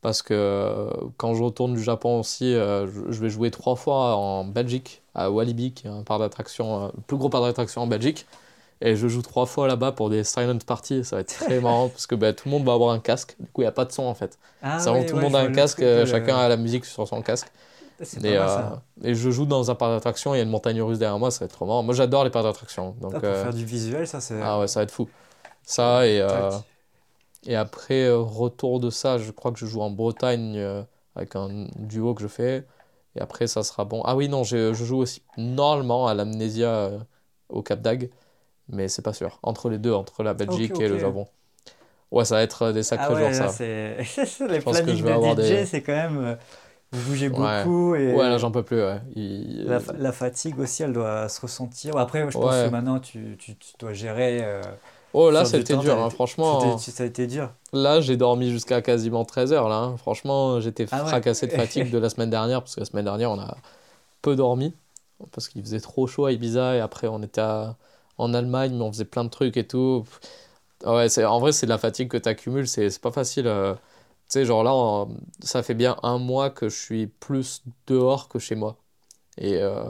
Parce 0.00 0.22
que 0.22 0.32
euh, 0.32 0.90
quand 1.16 1.34
je 1.34 1.42
retourne 1.42 1.74
du 1.74 1.82
Japon 1.82 2.20
aussi, 2.20 2.54
euh, 2.54 2.86
je 2.86 3.20
vais 3.20 3.30
jouer 3.30 3.50
trois 3.50 3.74
fois 3.74 4.14
en 4.16 4.44
Belgique, 4.44 5.02
à 5.14 5.30
Walibi, 5.30 5.72
qui 5.72 5.86
est 5.88 5.90
un 5.90 6.02
parc 6.02 6.20
d'attractions, 6.20 6.84
euh, 6.84 6.88
le 6.94 7.02
plus 7.02 7.16
gros 7.16 7.28
parc 7.28 7.44
d'attractions 7.44 7.82
en 7.82 7.86
Belgique. 7.88 8.26
Et 8.80 8.94
je 8.94 9.08
joue 9.08 9.22
trois 9.22 9.46
fois 9.46 9.66
là-bas 9.66 9.90
pour 9.92 10.08
des 10.08 10.22
silent 10.22 10.58
parties. 10.64 11.04
Ça 11.04 11.16
va 11.16 11.22
être 11.22 11.34
très 11.34 11.60
marrant 11.60 11.88
parce 11.88 12.06
que 12.06 12.14
bah, 12.14 12.32
tout 12.32 12.48
le 12.48 12.52
monde 12.52 12.64
va 12.64 12.74
avoir 12.74 12.92
un 12.92 13.00
casque. 13.00 13.34
Du 13.40 13.46
coup, 13.46 13.62
il 13.62 13.64
n'y 13.64 13.68
a 13.68 13.72
pas 13.72 13.84
de 13.84 13.90
son 13.92 14.04
en 14.04 14.14
fait. 14.14 14.38
Ah 14.62 14.76
ouais, 14.92 15.04
tout 15.04 15.14
ouais, 15.14 15.20
le 15.20 15.24
monde 15.24 15.34
a 15.34 15.40
un 15.40 15.50
casque, 15.52 15.82
euh, 15.82 16.02
euh, 16.02 16.06
chacun 16.06 16.36
a 16.36 16.48
la 16.48 16.56
musique 16.56 16.84
sur 16.84 17.06
son 17.08 17.22
casque. 17.22 17.50
Et, 18.22 18.38
mal, 18.38 18.80
euh, 19.04 19.14
je 19.14 19.30
joue 19.30 19.44
dans 19.46 19.70
un 19.72 19.74
parc 19.74 19.92
d'attractions, 19.92 20.32
il 20.32 20.38
y 20.38 20.40
a 20.40 20.44
une 20.44 20.50
montagne 20.50 20.80
russe 20.80 20.98
derrière 21.00 21.18
moi, 21.18 21.32
ça 21.32 21.40
va 21.40 21.46
être 21.46 21.52
trop 21.52 21.66
marrant. 21.66 21.82
Moi 21.82 21.94
j'adore 21.94 22.22
les 22.22 22.30
parcs 22.30 22.44
d'attractions. 22.44 22.94
Donc, 23.00 23.14
Ah, 23.16 23.20
pour 23.20 23.28
euh, 23.28 23.42
faire 23.42 23.52
du 23.54 23.64
visuel, 23.64 24.06
ça 24.06 24.20
c'est. 24.20 24.40
ah 24.40 24.60
ouais, 24.60 24.68
ça 24.68 24.80
va 24.80 24.84
être 24.84 24.92
fou. 24.92 25.08
Ça 25.64 26.06
et, 26.06 26.20
euh. 26.20 26.50
Et 27.46 27.56
après, 27.56 28.04
euh, 28.04 28.18
retour 28.18 28.80
de 28.80 28.90
ça, 28.90 29.18
je 29.18 29.30
crois 29.32 29.52
que 29.52 29.58
je 29.58 29.66
joue 29.66 29.80
en 29.80 29.90
Bretagne 29.90 30.56
euh, 30.58 30.82
avec 31.14 31.36
un 31.36 31.66
duo 31.76 32.14
que 32.14 32.22
je 32.22 32.28
fais. 32.28 32.66
Et 33.16 33.20
après, 33.20 33.46
ça 33.46 33.62
sera 33.62 33.84
bon. 33.84 34.02
Ah 34.04 34.16
oui, 34.16 34.28
non, 34.28 34.44
je, 34.44 34.72
je 34.74 34.84
joue 34.84 34.98
aussi 34.98 35.22
normalement 35.36 36.06
à 36.08 36.14
l'Amnésia 36.14 36.68
euh, 36.70 36.98
au 37.48 37.62
Cap 37.62 37.80
d'Agde, 37.80 38.10
mais 38.68 38.88
c'est 38.88 39.02
pas 39.02 39.14
sûr. 39.14 39.40
Entre 39.42 39.70
les 39.70 39.78
deux, 39.78 39.92
entre 39.94 40.22
la 40.24 40.34
Belgique 40.34 40.80
et 40.80 40.88
le. 40.88 40.98
Japon. 40.98 41.28
Ouais, 42.12 42.24
ça 42.24 42.36
va 42.36 42.42
être 42.42 42.72
des 42.72 42.82
sacrés 42.84 43.06
Ah 43.06 43.12
ouais, 43.14 43.20
jours, 43.20 43.30
là, 43.30 43.34
ça. 43.34 43.52
les 44.48 44.60
plannings 44.60 44.96
je 44.96 45.04
vais 45.04 45.10
de 45.10 45.12
avoir 45.12 45.34
DJ, 45.34 45.36
des- 45.36 45.66
c'est 45.66 45.82
quand 45.82 45.92
même 45.94 46.38
vous 46.92 47.02
bougez 47.02 47.28
Ouais. 47.30 47.66
beaucoup 47.66 47.94
et 47.94 48.14
Ouais, 48.14 48.28
là, 48.28 48.38
j'en 48.38 48.50
peux 48.50 48.62
plus, 48.64 48.80
ouais. 48.82 49.00
Il- 49.14 49.64
la, 49.64 49.80
fa- 49.80 49.92
la 49.96 50.12
fatigue 50.12 50.58
aussi, 50.58 50.82
elle 50.82 50.92
doit 50.92 51.28
se 51.28 51.40
ressentir. 51.40 51.96
Après, 51.96 52.30
je 52.30 52.38
pense 52.38 52.60
Ouais. 52.60 52.62
que 52.62 52.68
maintenant 52.68 53.00
tu, 53.00 53.36
tu, 53.38 53.56
tu 53.56 53.72
dois 53.78 53.92
gérer. 53.92 54.44
euh, 54.44 54.62
Oh, 55.12 55.30
là, 55.30 55.44
c'était 55.44 55.76
dur, 55.76 55.98
hein, 55.98 56.10
été- 56.10 56.16
franchement. 56.16 56.78
ça 56.78 57.02
a 57.02 57.06
été 57.06 57.26
dur. 57.26 57.50
Là, 57.72 58.00
j'ai 58.00 58.16
dormi 58.16 58.50
jusqu'à 58.50 58.82
quasiment 58.82 59.24
13 59.24 59.52
heures, 59.52 59.68
là. 59.68 59.76
hein. 59.78 59.96
Franchement, 59.98 60.60
j'étais 60.60 60.86
Ah 60.90 61.04
ouais. 61.04 61.10
fracassé 61.10 61.46
de 61.46 61.52
fatigue 61.52 61.90
de 61.90 61.98
la 61.98 62.10
semaine 62.10 62.30
dernière, 62.30 62.62
parce 62.62 62.74
que 62.76 62.80
la 62.80 62.86
semaine 62.86 63.04
dernière, 63.06 63.30
on 63.30 63.38
a 63.40 63.56
peu 64.22 64.36
dormi, 64.36 64.74
parce 65.32 65.48
qu'il 65.48 65.62
faisait 65.62 65.80
trop 65.80 66.06
chaud 66.06 66.26
à 66.26 66.32
Ibiza, 66.32 66.76
et 66.76 66.80
après, 66.80 67.08
on 67.08 67.22
était 67.22 67.40
à- 67.42 67.76
en 68.18 68.34
Allemagne, 68.34 68.74
mais 68.76 68.82
on 68.84 68.92
faisait 68.92 69.04
plein 69.06 69.24
de 69.24 69.30
trucs 69.30 69.56
et 69.58 69.66
tout. 69.66 70.04
Ouais, 70.86 71.08
c'est... 71.08 71.24
En 71.24 71.40
vrai, 71.40 71.52
c'est 71.52 71.66
de 71.66 71.70
la 71.70 71.78
fatigue 71.78 72.08
que 72.08 72.16
tu 72.18 72.28
accumules, 72.28 72.68
c'est... 72.68 73.00
pas 73.00 73.10
facile. 73.12 73.46
euh. 73.48 73.74
Tu 73.74 74.34
sais, 74.34 74.44
genre 74.44 74.62
là, 74.64 75.06
ça 75.42 75.62
fait 75.62 75.74
bien 75.74 75.96
un 76.02 76.18
mois 76.18 76.50
que 76.50 76.68
je 76.68 76.76
suis 76.78 77.06
plus 77.08 77.62
dehors 77.86 78.28
que 78.28 78.38
chez 78.38 78.54
moi. 78.56 78.76
Et, 79.38 79.56
euh, 79.58 79.84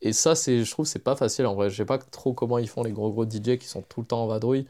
et 0.00 0.12
ça, 0.12 0.34
c'est... 0.34 0.64
je 0.64 0.70
trouve 0.70 0.86
c'est 0.86 1.00
pas 1.00 1.16
facile, 1.16 1.46
en 1.46 1.54
vrai. 1.54 1.70
Je 1.70 1.76
sais 1.76 1.84
pas 1.84 1.98
trop 1.98 2.32
comment 2.34 2.58
ils 2.58 2.68
font, 2.68 2.82
les 2.82 2.92
gros 2.92 3.10
gros 3.12 3.24
DJ 3.24 3.58
qui 3.58 3.66
sont 3.66 3.82
tout 3.82 4.00
le 4.02 4.06
temps 4.06 4.22
en 4.24 4.26
vadrouille. 4.28 4.66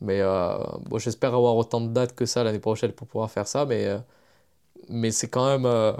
Mais 0.00 0.20
euh, 0.22 0.58
bon, 0.86 0.98
j'espère 0.98 1.34
avoir 1.34 1.56
autant 1.56 1.80
de 1.80 1.88
dates 1.88 2.14
que 2.14 2.26
ça 2.26 2.44
l'année 2.44 2.60
prochaine 2.60 2.92
pour 2.92 3.08
pouvoir 3.08 3.30
faire 3.30 3.48
ça. 3.48 3.66
Mais, 3.66 3.86
euh, 3.86 3.98
mais 4.88 5.10
c'est 5.12 5.28
quand 5.30 5.46
même, 5.48 5.66
euh, 5.66 5.92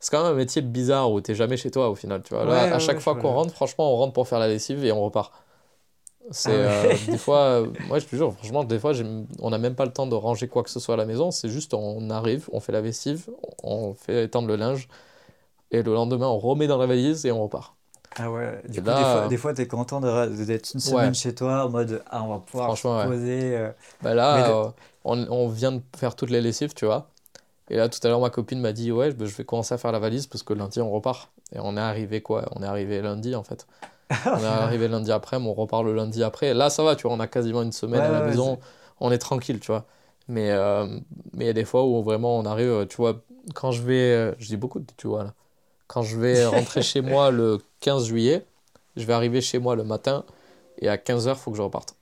c'est 0.00 0.10
quand 0.10 0.22
même 0.24 0.32
un 0.34 0.36
métier 0.36 0.62
bizarre 0.62 1.12
où 1.12 1.20
t'es 1.20 1.34
jamais 1.34 1.56
chez 1.56 1.70
toi 1.70 1.90
au 1.90 1.94
final. 1.96 2.22
Tu 2.22 2.34
vois. 2.34 2.44
Là, 2.46 2.62
Ouais, 2.62 2.72
à 2.72 2.78
ouais, 2.78 2.80
chaque 2.80 3.00
ouais, 3.00 3.00
fois 3.00 3.16
qu'on 3.16 3.32
rentre, 3.32 3.52
franchement, 3.54 3.92
on 3.94 3.96
rentre 3.98 4.12
pour 4.14 4.28
faire 4.28 4.38
la 4.40 4.48
lessive 4.48 4.84
et 4.84 4.92
on 4.92 5.04
repart. 5.04 5.32
C'est 6.30 6.68
Ah 6.72 6.98
des 7.08 7.18
fois, 7.18 7.64
moi 7.80 7.98
je 7.98 8.06
te 8.06 8.16
jure, 8.16 8.32
franchement, 8.34 8.64
des 8.64 8.78
fois, 8.78 8.92
on 9.40 9.50
n'a 9.50 9.58
même 9.58 9.74
pas 9.74 9.84
le 9.84 9.92
temps 9.92 10.06
de 10.06 10.14
ranger 10.14 10.48
quoi 10.48 10.62
que 10.62 10.70
ce 10.70 10.80
soit 10.80 10.94
à 10.94 10.96
la 10.96 11.04
maison. 11.06 11.30
C'est 11.30 11.50
juste, 11.50 11.74
on 11.74 12.08
arrive, 12.10 12.48
on 12.52 12.60
fait 12.60 12.72
la 12.72 12.80
lessive, 12.80 13.28
on 13.62 13.94
fait 13.94 14.24
étendre 14.24 14.48
le 14.48 14.56
linge 14.56 14.88
et 15.72 15.82
le 15.82 15.94
lendemain, 15.94 16.28
on 16.28 16.38
remet 16.38 16.66
dans 16.68 16.78
la 16.78 16.86
valise 16.86 17.26
et 17.26 17.32
on 17.32 17.42
repart. 17.44 17.76
Ah 18.16 18.30
ouais, 18.30 18.62
du 18.68 18.80
coup, 18.80 18.86
là, 18.86 18.94
des 18.96 19.04
fois, 19.04 19.20
euh, 19.22 19.28
des 19.28 19.36
fois, 19.36 19.54
t'es 19.54 19.66
content 19.66 20.00
d'être 20.00 20.72
une 20.74 20.80
semaine 20.80 21.08
Ouais. 21.08 21.12
chez 21.14 21.34
toi 21.34 21.64
en 21.66 21.70
mode 21.70 22.02
ah, 22.10 22.22
on 22.22 22.28
va 22.28 22.38
pouvoir 22.38 22.76
se 22.76 22.86
ouais. 22.86 23.06
poser. 23.06 23.56
euh. 23.56 23.70
Bah 24.02 24.14
là, 24.14 24.48
de- 24.48 24.52
euh, 24.68 24.70
on, 25.04 25.18
on 25.30 25.48
vient 25.48 25.72
de 25.72 25.82
faire 25.96 26.14
toutes 26.14 26.30
les 26.30 26.40
lessives, 26.40 26.74
tu 26.74 26.86
vois. 26.86 27.10
Et 27.70 27.76
là, 27.76 27.88
tout 27.88 28.00
à 28.04 28.08
l'heure, 28.08 28.20
ma 28.20 28.30
copine 28.30 28.60
m'a 28.60 28.72
dit, 28.72 28.92
ouais, 28.92 29.12
bah, 29.12 29.26
je 29.26 29.34
vais 29.36 29.44
commencer 29.44 29.74
à 29.74 29.78
faire 29.78 29.92
la 29.92 29.98
valise 30.00 30.26
parce 30.26 30.42
que 30.44 30.54
lundi, 30.54 30.80
on 30.80 30.90
repart. 30.90 31.30
Et 31.52 31.58
on 31.60 31.76
est 31.76 31.80
arrivé 31.80 32.22
quoi? 32.22 32.44
On 32.56 32.62
est 32.62 32.66
arrivé 32.66 33.02
lundi, 33.02 33.34
en 33.34 33.44
fait. 33.44 33.66
On 34.32 34.38
est 34.42 34.46
arrivé 34.46 34.88
lundi 34.88 35.12
après, 35.12 35.38
mais 35.38 35.46
on 35.48 35.54
repart 35.54 35.84
le 35.84 35.94
lundi 35.94 36.22
après. 36.24 36.54
Là, 36.54 36.70
ça 36.70 36.82
va, 36.82 36.96
tu 36.96 37.04
vois, 37.06 37.16
on 37.16 37.20
a 37.20 37.26
quasiment 37.28 37.62
une 37.62 37.72
semaine 37.72 38.00
Ouais, 38.00 38.06
à 38.06 38.10
la 38.10 38.20
maison. 38.20 38.58
On 39.00 39.12
est 39.12 39.18
tranquille, 39.18 39.60
tu 39.60 39.68
vois. 39.68 39.86
Mais 40.28 40.50
euh, 40.52 40.86
mais 41.34 41.44
il 41.44 41.46
y 41.46 41.50
a 41.50 41.52
des 41.52 41.64
fois 41.64 41.84
où 41.84 42.02
vraiment 42.02 42.38
on 42.38 42.44
arrive, 42.46 42.86
tu 42.88 42.96
vois, 42.96 43.22
quand 43.54 43.70
je 43.72 43.82
vais, 43.82 44.34
je 44.38 44.46
dis 44.48 44.56
beaucoup 44.56 44.80
tu 44.96 45.06
vois 45.08 45.24
là. 45.24 45.34
Quand 45.94 46.02
je 46.02 46.18
vais 46.18 46.44
rentrer 46.44 46.82
chez 46.82 47.00
moi 47.02 47.30
le 47.30 47.60
15 47.78 48.06
juillet, 48.08 48.44
je 48.96 49.04
vais 49.04 49.12
arriver 49.12 49.40
chez 49.40 49.60
moi 49.60 49.76
le 49.76 49.84
matin 49.84 50.24
et 50.80 50.88
à 50.88 50.96
15h, 50.96 51.36
faut 51.36 51.52
que 51.52 51.56
je 51.56 51.62
reparte. 51.62 51.94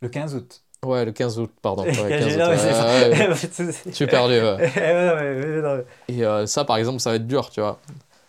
Le 0.00 0.08
15 0.08 0.36
août. 0.36 0.62
Ouais, 0.86 1.04
le 1.04 1.10
15 1.10 1.40
août, 1.40 1.50
pardon. 1.60 1.82
Ouais, 1.82 1.92
15 1.94 2.28
J'ai- 2.28 2.36
août, 2.36 2.38
non, 2.38 2.44
mais 2.46 2.50
ouais, 2.50 2.56
c'est 2.58 2.72
ouais, 2.72 3.10
ouais. 3.10 3.26
pas- 3.26 3.34
pas 3.34 3.46
de 3.64 3.72
souci. 3.72 3.82
Je 3.86 3.90
suis 3.90 4.06
perdu, 4.06 4.34
Et 6.08 6.24
euh, 6.24 6.46
ça, 6.46 6.64
par 6.64 6.76
exemple, 6.76 7.00
ça 7.00 7.10
va 7.10 7.16
être 7.16 7.26
dur, 7.26 7.50
tu 7.50 7.60
vois. 7.60 7.80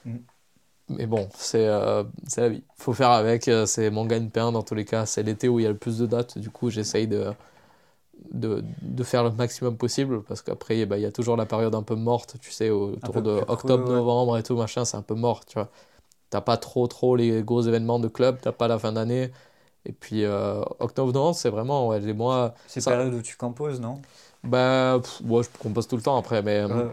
Mm. 0.05 0.15
Mais 0.89 1.05
bon, 1.05 1.29
c'est 1.37 1.65
euh, 1.67 2.03
la 2.37 2.49
vie. 2.49 2.63
Faut 2.77 2.93
faire 2.93 3.11
avec, 3.11 3.47
euh, 3.47 3.67
c'est 3.67 3.91
mon 3.91 4.05
gagne-pain 4.05 4.51
dans 4.51 4.63
tous 4.63 4.75
les 4.75 4.85
cas. 4.85 5.05
C'est 5.05 5.21
l'été 5.21 5.47
où 5.47 5.59
il 5.59 5.63
y 5.63 5.65
a 5.67 5.69
le 5.69 5.77
plus 5.77 5.99
de 5.99 6.07
dates, 6.07 6.39
du 6.39 6.49
coup, 6.49 6.71
j'essaye 6.71 7.07
de, 7.07 7.33
de, 8.31 8.63
de 8.81 9.03
faire 9.03 9.23
le 9.23 9.31
maximum 9.31 9.77
possible 9.77 10.23
parce 10.23 10.41
qu'après, 10.41 10.85
bah, 10.85 10.97
il 10.97 11.01
y 11.01 11.05
a 11.05 11.11
toujours 11.11 11.37
la 11.37 11.45
période 11.45 11.75
un 11.75 11.83
peu 11.83 11.95
morte, 11.95 12.37
tu 12.41 12.51
sais, 12.51 12.69
autour 12.69 13.21
de 13.21 13.43
octobre, 13.47 13.85
ouais. 13.91 13.93
novembre 13.93 14.37
et 14.37 14.43
tout, 14.43 14.55
machin, 14.57 14.85
c'est 14.85 14.97
un 14.97 15.01
peu 15.01 15.15
mort, 15.15 15.45
tu 15.45 15.55
vois. 15.55 15.69
T'as 16.29 16.41
pas 16.41 16.57
trop, 16.57 16.87
trop 16.87 17.15
les 17.15 17.43
gros 17.43 17.61
événements 17.63 17.99
de 17.99 18.07
club, 18.09 18.39
t'as 18.41 18.51
pas 18.53 18.67
la 18.67 18.79
fin 18.79 18.93
d'année. 18.93 19.31
Et 19.85 19.93
puis, 19.93 20.25
euh, 20.25 20.61
octobre-novembre, 20.79 21.35
c'est 21.37 21.49
vraiment 21.51 21.87
ouais, 21.89 21.99
les 22.01 22.13
mois. 22.13 22.55
C'est 22.67 22.81
Ça- 22.81 22.91
période 22.91 23.13
où 23.13 23.21
tu 23.21 23.35
composes, 23.37 23.79
non? 23.81 24.01
Bah, 24.43 24.99
pff, 25.01 25.21
ouais, 25.25 25.43
je 25.43 25.49
compose 25.57 25.87
tout 25.87 25.95
le 25.95 26.01
temps 26.01 26.17
après, 26.17 26.41
mais. 26.41 26.59
euh. 26.59 26.83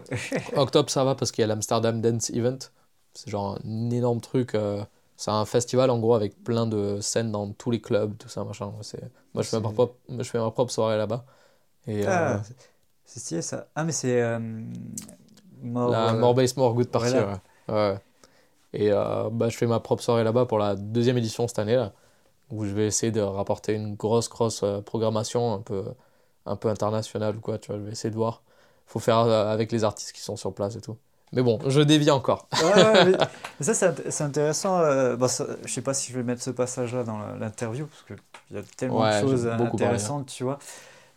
Octobre, 0.55 0.89
ça 0.89 1.03
va 1.03 1.15
parce 1.15 1.31
qu'il 1.31 1.41
y 1.41 1.45
a 1.45 1.47
l'Amsterdam 1.47 2.01
Dance 2.01 2.29
Event. 2.31 2.57
C'est 3.13 3.29
genre 3.29 3.59
un 3.65 3.89
énorme 3.91 4.21
truc. 4.21 4.55
euh, 4.55 4.83
c'est 5.21 5.31
un 5.31 5.45
festival 5.45 5.89
en 5.91 5.99
gros 5.99 6.15
avec 6.15 6.43
plein 6.43 6.67
de 6.67 6.99
scènes 7.01 7.31
dans 7.31 7.51
tous 7.53 7.71
les 7.71 7.81
clubs, 7.81 8.17
tout 8.17 8.29
ça, 8.29 8.43
machin. 8.43 8.73
C'est... 8.81 9.01
Moi, 9.33 9.43
je 9.43 9.49
fais, 9.49 9.59
ma 9.59 9.69
propre, 9.71 9.95
je 10.09 10.23
fais 10.23 10.39
ma 10.39 10.51
propre 10.51 10.71
soirée 10.71 10.97
là-bas. 10.97 11.25
Et 11.87 12.05
Ah, 12.05 12.35
euh, 12.35 12.37
C'est 13.05 13.19
stylé 13.19 13.41
ça. 13.41 13.67
Ah, 13.75 13.83
mais 13.83 13.91
c'est. 13.91 14.21
euh, 14.21 14.39
More, 15.61 15.89
la 15.91 16.09
euh, 16.09 16.19
More 16.19 16.33
Base 16.33 16.57
More 16.57 16.73
Good 16.73 16.89
Party. 16.89 17.13
ouais. 17.15 17.39
Ouais. 17.69 17.97
Et 18.73 18.91
euh, 18.91 19.29
bah, 19.31 19.49
je 19.49 19.57
fais 19.57 19.67
ma 19.67 19.79
propre 19.79 20.03
soirée 20.03 20.23
là-bas 20.23 20.45
pour 20.45 20.59
la 20.59 20.75
deuxième 20.75 21.17
édition 21.17 21.47
cette 21.47 21.59
année 21.59 21.75
là, 21.75 21.93
où 22.51 22.65
je 22.65 22.71
vais 22.73 22.87
essayer 22.87 23.11
de 23.11 23.21
rapporter 23.21 23.73
une 23.75 23.95
grosse, 23.95 24.29
grosse 24.29 24.63
programmation 24.85 25.53
un 25.55 25.59
peu, 25.61 25.85
un 26.45 26.55
peu 26.57 26.69
internationale 26.69 27.37
ou 27.37 27.41
quoi. 27.41 27.59
Tu 27.59 27.69
vois, 27.71 27.79
je 27.79 27.85
vais 27.85 27.91
essayer 27.93 28.11
de 28.11 28.15
voir. 28.17 28.43
Faut 28.87 28.99
faire 28.99 29.17
avec 29.19 29.71
les 29.71 29.83
artistes 29.85 30.13
qui 30.13 30.21
sont 30.21 30.37
sur 30.37 30.53
place 30.53 30.75
et 30.77 30.81
tout. 30.81 30.97
Mais 31.33 31.41
bon, 31.41 31.59
je 31.67 31.81
dévie 31.81 32.11
encore. 32.11 32.47
Ouais, 32.59 32.67
ouais, 32.67 32.99
mais, 32.99 33.11
mais 33.59 33.65
ça, 33.65 33.73
c'est 33.73 33.87
int- 33.89 34.11
c'est 34.11 34.23
intéressant. 34.23 34.79
euh, 34.81 35.27
ça- 35.27 35.47
je 35.65 35.71
sais 35.73 35.81
pas 35.81 35.93
si 35.93 36.11
je 36.11 36.17
vais 36.17 36.23
mettre 36.23 36.43
ce 36.43 36.51
passage-là 36.51 37.03
dans 37.03 37.17
l'interview, 37.37 37.87
parce 37.87 38.03
qu'il 38.03 38.17
y 38.55 38.59
a 38.59 38.63
tellement 38.77 39.03
Ouais, 39.03 39.07
de 39.07 39.11
choses 39.13 39.47
parlé, 39.57 39.57
intéressantes, 39.67 40.27
tu 40.27 40.43
vois. 40.43 40.59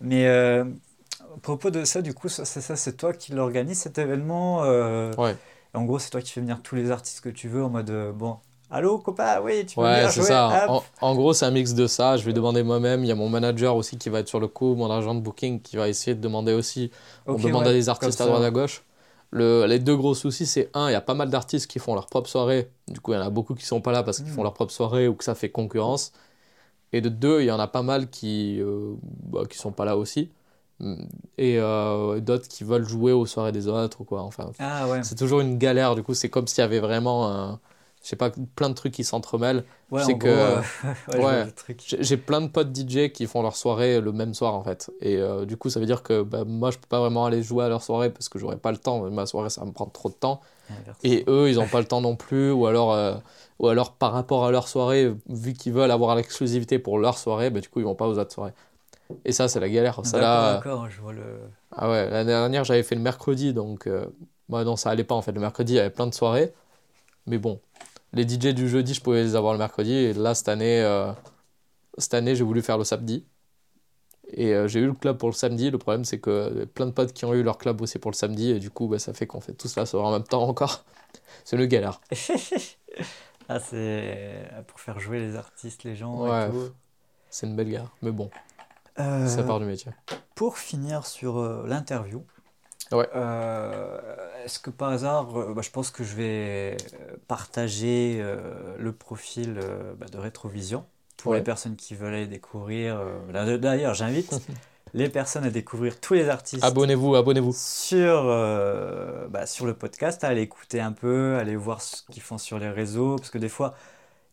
Mais 0.01 0.27
euh, 0.29 0.65
à 0.65 1.39
propos 1.43 1.71
de 1.71 1.85
ça, 1.85 2.03
du 2.03 2.15
coup, 2.15 2.29
ça, 2.29 2.45
c'est 2.47 2.97
toi 2.97 3.13
qui 3.15 3.33
l'organise 3.33 3.79
cet 3.81 3.99
événement. 3.99 4.65
euh, 4.65 5.17
Ouais. 5.17 5.39
En 5.75 5.85
gros, 5.85 5.99
c'est 6.01 6.11
toi 6.11 6.23
qui 6.23 6.33
fais 6.33 6.41
venir 6.43 6.63
tous 6.63 6.77
les 6.77 6.91
artistes 6.93 7.21
que 7.23 7.31
tu 7.31 7.49
veux 7.49 7.65
en 7.65 7.71
mode 7.71 7.91
euh, 7.91 8.13
bon, 8.13 8.39
allô 8.71 8.99
copain, 8.99 9.41
oui, 9.43 9.67
tu 9.67 9.81
veux 9.81 9.87
Ouais, 9.87 9.89
venir 9.89 10.11
c'est 10.11 10.23
jouer 10.23 10.23
ça. 10.23 10.63
En, 10.67 10.85
en 11.01 11.15
gros, 11.17 11.33
c'est 11.33 11.47
un 11.47 11.51
mix 11.51 11.75
de 11.75 11.87
ça. 11.89 12.17
Je 12.17 12.25
vais 12.25 12.33
demander 12.33 12.63
moi-même. 12.63 13.03
Il 13.05 13.09
y 13.09 13.11
a 13.11 13.17
mon 13.17 13.29
manager 13.29 13.75
aussi 13.75 13.99
qui 13.99 14.09
va 14.09 14.21
être 14.21 14.29
sur 14.29 14.39
le 14.39 14.47
coup, 14.47 14.75
mon 14.77 14.89
agent 14.91 15.15
de 15.17 15.21
booking 15.21 15.61
qui 15.61 15.77
va 15.77 15.89
essayer 15.89 16.15
de 16.15 16.21
demander 16.21 16.53
aussi. 16.53 16.93
On 17.33 17.39
Ok, 17.39 17.41
demande 17.41 17.67
ouais, 17.67 17.67
à 17.67 17.73
des 17.73 17.89
artistes 17.89 18.21
à 18.21 18.27
droite 18.27 18.45
à 18.45 18.51
gauche. 18.53 18.85
Le, 19.37 19.67
les 19.67 19.79
deux 19.81 19.97
gros 19.97 20.15
soucis, 20.15 20.47
c'est 20.47 20.71
un, 20.75 20.89
il 20.89 20.93
y 20.93 20.97
a 20.97 21.01
pas 21.01 21.15
mal 21.15 21.29
d'artistes 21.29 21.67
qui 21.69 21.79
font 21.81 21.95
leur 21.95 22.07
propre 22.07 22.29
soirée. 22.31 22.71
Du 22.89 23.01
coup, 23.01 23.13
il 23.13 23.17
y 23.17 23.19
en 23.19 23.23
a 23.23 23.31
beaucoup 23.31 23.55
qui 23.55 23.67
sont 23.67 23.81
pas 23.81 23.91
là 23.93 24.03
parce 24.03 24.19
qu'ils 24.19 24.27
Mm. 24.31 24.35
font 24.35 24.43
leur 24.45 24.55
propre 24.55 24.73
soirée 24.73 25.09
ou 25.09 25.15
que 25.15 25.25
ça 25.25 25.35
fait 25.35 25.51
concurrence. 25.51 26.13
Et 26.93 27.01
de 27.01 27.09
deux, 27.09 27.41
il 27.43 27.47
y 27.47 27.51
en 27.51 27.59
a 27.59 27.67
pas 27.67 27.83
mal 27.83 28.09
qui, 28.09 28.61
euh, 28.61 28.95
bah, 29.25 29.43
qui 29.51 29.59
sont 29.59 29.73
pas 29.73 29.85
là 29.85 29.97
aussi. 29.97 30.31
Et 31.39 31.59
euh, 31.59 32.21
d'autres 32.21 32.47
qui 32.49 32.63
veulent 32.65 32.87
jouer 32.87 33.13
aux 33.13 33.27
soirées 33.27 33.53
des 33.53 33.67
autres 33.69 34.01
ou 34.01 34.05
quoi. 34.05 34.23
Enfin, 34.23 34.51
Ah 34.59 34.89
ouais. 34.89 35.03
c'est 35.03 35.15
toujours 35.17 35.41
une 35.41 35.59
galère. 35.59 35.95
Du 35.95 36.03
coup, 36.03 36.15
c'est 36.15 36.29
comme 36.29 36.47
s'il 36.47 36.61
y 36.61 36.65
avait 36.65 36.81
vraiment 36.81 37.29
un, 37.31 37.61
je 38.05 38.09
sais 38.11 38.17
pas, 38.17 38.31
plein 38.55 38.69
de 38.69 38.75
trucs 38.75 38.93
qui 38.93 39.03
s'entremêlent. 39.03 39.65
Ouais, 39.91 40.01
je 40.01 40.07
sais 40.07 40.15
en 40.15 40.19
que- 40.19 40.29
euh, 40.29 40.61
ouais, 41.09 41.25
ouais. 41.25 41.51
truc. 41.53 41.97
J'ai 41.99 42.17
plein 42.17 42.41
de 42.43 42.49
potes 42.49 42.71
DJ 42.73 43.11
qui 43.11 43.27
font 43.27 43.43
leur 43.43 43.57
soirée 43.57 44.01
le 44.01 44.13
même 44.13 44.35
soir 44.35 44.55
en 44.55 44.63
fait. 44.63 44.91
Et 45.01 45.17
euh, 45.17 45.45
du 45.47 45.57
coup, 45.57 45.71
ça 45.71 45.81
veut 45.81 45.87
dire 45.87 46.03
que 46.03 46.23
bah, 46.23 46.45
moi, 46.45 46.71
je 46.71 46.79
peux 46.79 46.87
pas 46.89 47.01
vraiment 47.01 47.25
aller 47.25 47.43
jouer 47.43 47.65
à 47.65 47.69
leur 47.69 47.83
soirée 47.83 48.11
parce 48.11 48.29
que 48.29 48.39
j'aurai 48.39 48.57
pas 48.57 48.71
le 48.73 48.79
temps. 48.79 49.11
Ma 49.11 49.27
soirée, 49.27 49.51
ça 49.51 49.63
va 49.63 49.67
me 49.67 49.73
prendre 49.73 49.93
trop 49.93 50.11
de 50.11 50.15
temps. 50.15 50.41
Et 51.03 51.25
eux, 51.29 51.49
ils 51.51 51.59
ont 51.61 51.67
pas 51.67 51.81
le 51.81 51.87
temps 51.87 52.01
non 52.01 52.17
plus. 52.17 52.51
Ou 52.53 52.67
alors, 52.67 52.93
euh, 52.93 53.15
ou 53.59 53.69
alors 53.69 53.93
par 53.93 54.13
rapport 54.13 54.45
à 54.45 54.51
leur 54.51 54.69
soirée, 54.69 55.13
vu 55.29 55.53
qu'ils 55.55 55.73
veulent 55.73 55.91
avoir 55.91 56.15
l'exclusivité 56.17 56.79
pour 56.79 56.99
leur 56.99 57.19
soirée, 57.19 57.51
bah, 57.51 57.61
du 57.61 57.69
coup, 57.69 57.81
ils 57.81 57.85
vont 57.85 57.95
pas 57.95 58.09
aux 58.09 58.19
autres 58.19 58.33
soirées. 58.33 58.53
Et 59.25 59.33
ça, 59.33 59.49
c'est 59.49 59.61
la 59.61 59.69
galère. 59.69 60.01
Ça, 60.05 60.21
là, 60.21 60.61
je 60.91 61.01
vois 61.01 61.13
le. 61.13 61.23
ah 61.77 61.91
ouais, 61.91 62.09
l'année 62.11 62.31
dernière, 62.31 62.65
j'avais 62.65 62.83
fait 62.83 62.95
le 62.95 63.01
mercredi, 63.01 63.53
donc 63.53 63.87
euh, 63.87 64.07
bah 64.49 64.65
non, 64.65 64.77
ça 64.77 64.91
allait 64.91 65.05
pas 65.05 65.15
en 65.15 65.23
fait. 65.23 65.33
Le 65.33 65.41
mercredi, 65.41 65.75
il 65.75 65.77
y 65.77 65.81
avait 65.81 65.91
plein 65.91 66.07
de 66.07 66.15
soirées, 66.15 66.53
mais 67.27 67.39
bon, 67.39 67.61
les 68.15 68.25
DJ 68.29 68.55
du 68.55 68.69
jeudi, 68.69 68.95
je 68.95 69.01
pouvais 69.03 69.23
les 69.23 69.37
avoir 69.37 69.53
le 69.53 69.59
mercredi, 69.59 69.93
et 69.93 70.13
là, 70.15 70.35
cette 70.35 70.49
année, 70.49 70.81
euh, 70.83 71.13
cette 71.99 72.15
année, 72.15 72.35
j'ai 72.37 72.45
voulu 72.45 72.63
faire 72.63 72.79
le 72.79 72.85
samedi. 72.85 73.27
Et 74.29 74.55
euh, 74.55 74.67
j'ai 74.69 74.81
eu 74.81 74.87
le 74.87 74.95
club 74.95 75.19
pour 75.19 75.29
le 75.29 75.35
samedi. 75.35 75.71
Le 75.71 75.79
problème, 75.79 76.05
c'est 76.05 76.19
que 76.19 76.65
plein 76.65 76.87
de 76.87 76.91
potes 76.93 77.13
qui 77.13 77.25
ont 77.25 77.35
eu 77.35 77.43
leur 77.43 77.59
club 77.59 77.81
aussi 77.81 77.99
pour 77.99 78.11
le 78.11 78.17
samedi, 78.17 78.51
et 78.51 78.59
du 78.59 78.71
coup, 78.71 78.89
bah, 78.89 78.99
ça 78.99 79.13
fait 79.13 79.27
qu'on 79.27 79.41
fait 79.41 79.55
tous 79.55 79.77
la 79.77 79.87
soirée 79.87 80.07
en 80.07 80.13
même 80.13 80.25
temps 80.25 80.43
encore. 80.49 80.85
C'est 81.45 81.57
le 81.57 81.67
galère. 81.67 82.01
ah, 83.49 83.61
c'est 83.61 84.49
pour 84.67 84.81
faire 84.81 84.99
jouer 84.99 85.21
les 85.21 85.37
artistes, 85.37 85.85
les 85.85 85.95
gens 85.97 86.21
Ouais, 86.23 86.51
tout. 86.51 86.71
C'est 87.31 87.47
une 87.47 87.57
belle 87.57 87.71
galère, 87.71 87.95
mais 88.03 88.13
bon, 88.13 88.31
Euh, 88.99 89.27
ça 89.27 89.43
part 89.43 89.59
du 89.61 89.67
métier. 89.67 89.93
Pour 90.35 90.59
finir 90.59 91.07
sur 91.07 91.39
euh, 91.39 91.65
l'interview, 91.67 92.25
Ouais. 92.95 93.09
euh, 93.15 93.99
est-ce 94.45 94.59
que 94.59 94.71
par 94.71 94.91
hasard, 94.91 95.37
euh, 95.39 95.55
bah, 95.55 95.63
je 95.63 95.71
pense 95.71 95.91
que 95.91 96.05
je 96.05 96.15
vais 96.15 96.77
euh, 97.01 97.17
partager 97.29 98.19
euh, 98.21 98.77
le 98.79 98.93
profil 98.93 99.59
euh, 99.63 99.95
bah, 99.95 100.07
de 100.11 100.19
Rétrovision 100.19 100.85
pour 101.17 101.33
Ouais. 101.33 101.39
les 101.39 101.45
personnes 101.45 101.77
qui 101.77 101.95
veulent 101.95 102.15
aller 102.15 102.27
découvrir. 102.27 103.01
là, 103.33 103.57
D'ailleurs, 103.59 103.95
j'invite 103.95 104.41
les 104.95 105.09
personnes 105.09 105.45
à 105.45 105.51
découvrir 105.51 106.01
tous 106.01 106.15
les 106.15 106.29
artistes 106.29 106.63
Abonnez-vous, 106.65 107.15
abonnez-vous. 107.17 107.53
sur, 107.55 108.25
bah, 109.31 109.47
sur 109.47 109.67
le 109.67 109.75
podcast, 109.75 110.23
à 110.25 110.29
aller 110.29 110.43
écouter 110.43 110.81
un 110.81 110.93
peu, 110.93 111.37
aller 111.37 111.57
voir 111.57 111.81
ce 111.83 112.03
qu'ils 112.11 112.23
font 112.23 112.39
sur 112.39 112.59
les 112.59 112.69
réseaux, 112.71 113.17
parce 113.17 113.31
que 113.31 113.39
des 113.39 113.49
fois, 113.49 113.75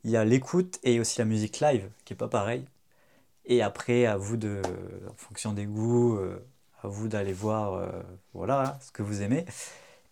il 0.03 0.11
y 0.11 0.17
a 0.17 0.25
l'écoute 0.25 0.79
et 0.83 0.99
aussi 0.99 1.19
la 1.19 1.25
musique 1.25 1.59
live, 1.61 1.89
qui 2.05 2.13
est 2.13 2.17
pas 2.17 2.27
pareil. 2.27 2.65
Et 3.45 3.61
après, 3.61 4.05
à 4.05 4.17
vous 4.17 4.37
de, 4.37 4.61
en 5.09 5.15
fonction 5.15 5.53
des 5.53 5.65
goûts, 5.65 6.19
à 6.83 6.87
vous 6.87 7.07
d'aller 7.07 7.33
voir 7.33 7.73
euh, 7.75 7.89
voilà, 8.33 8.77
ce 8.81 8.91
que 8.91 9.03
vous 9.03 9.21
aimez. 9.21 9.45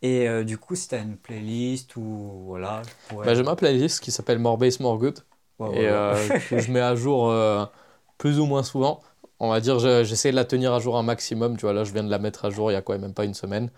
Et 0.02 0.28
euh, 0.30 0.44
du 0.44 0.58
coup, 0.58 0.76
si 0.76 0.88
tu 0.88 0.96
as 0.96 1.00
une 1.00 1.18
playlist 1.18 1.96
ou 1.98 2.44
voilà, 2.46 2.82
pourrais... 3.08 3.28
Bah, 3.28 3.36
j'ai 3.36 3.44
ma 3.44 3.56
playlist 3.56 4.00
qui 4.02 4.12
s'appelle 4.12 4.40
More 4.40 4.58
Bass, 4.58 4.80
More 4.80 4.98
Good. 4.98 5.20
Ouais, 5.60 5.68
et 5.68 5.88
ouais, 5.88 5.88
euh, 5.90 6.30
que 6.50 6.58
je 6.60 6.72
mets 6.72 6.80
à 6.82 6.96
jour 6.96 7.34
plus 8.18 8.40
ou 8.40 8.46
moins 8.46 8.64
souvent. 8.64 9.02
On 9.40 9.50
va 9.50 9.60
dire, 9.62 9.80
je- 9.80 10.04
j'essaie 10.04 10.32
de 10.32 10.36
la 10.36 10.46
tenir 10.46 10.74
à 10.74 10.80
jour 10.80 10.98
un 10.98 11.04
maximum. 11.04 11.56
Tu 11.58 11.62
vois, 11.62 11.74
là, 11.74 11.84
je 11.84 11.94
viens 11.94 12.04
de 12.04 12.10
la 12.10 12.20
mettre 12.20 12.46
à 12.46 12.50
jour 12.50 12.72
il 12.72 12.74
y 12.74 12.78
a 12.78 12.82
quoi, 12.82 12.98
même 12.98 13.14
pas 13.14 13.26
une 13.26 13.34
semaine. 13.34 13.70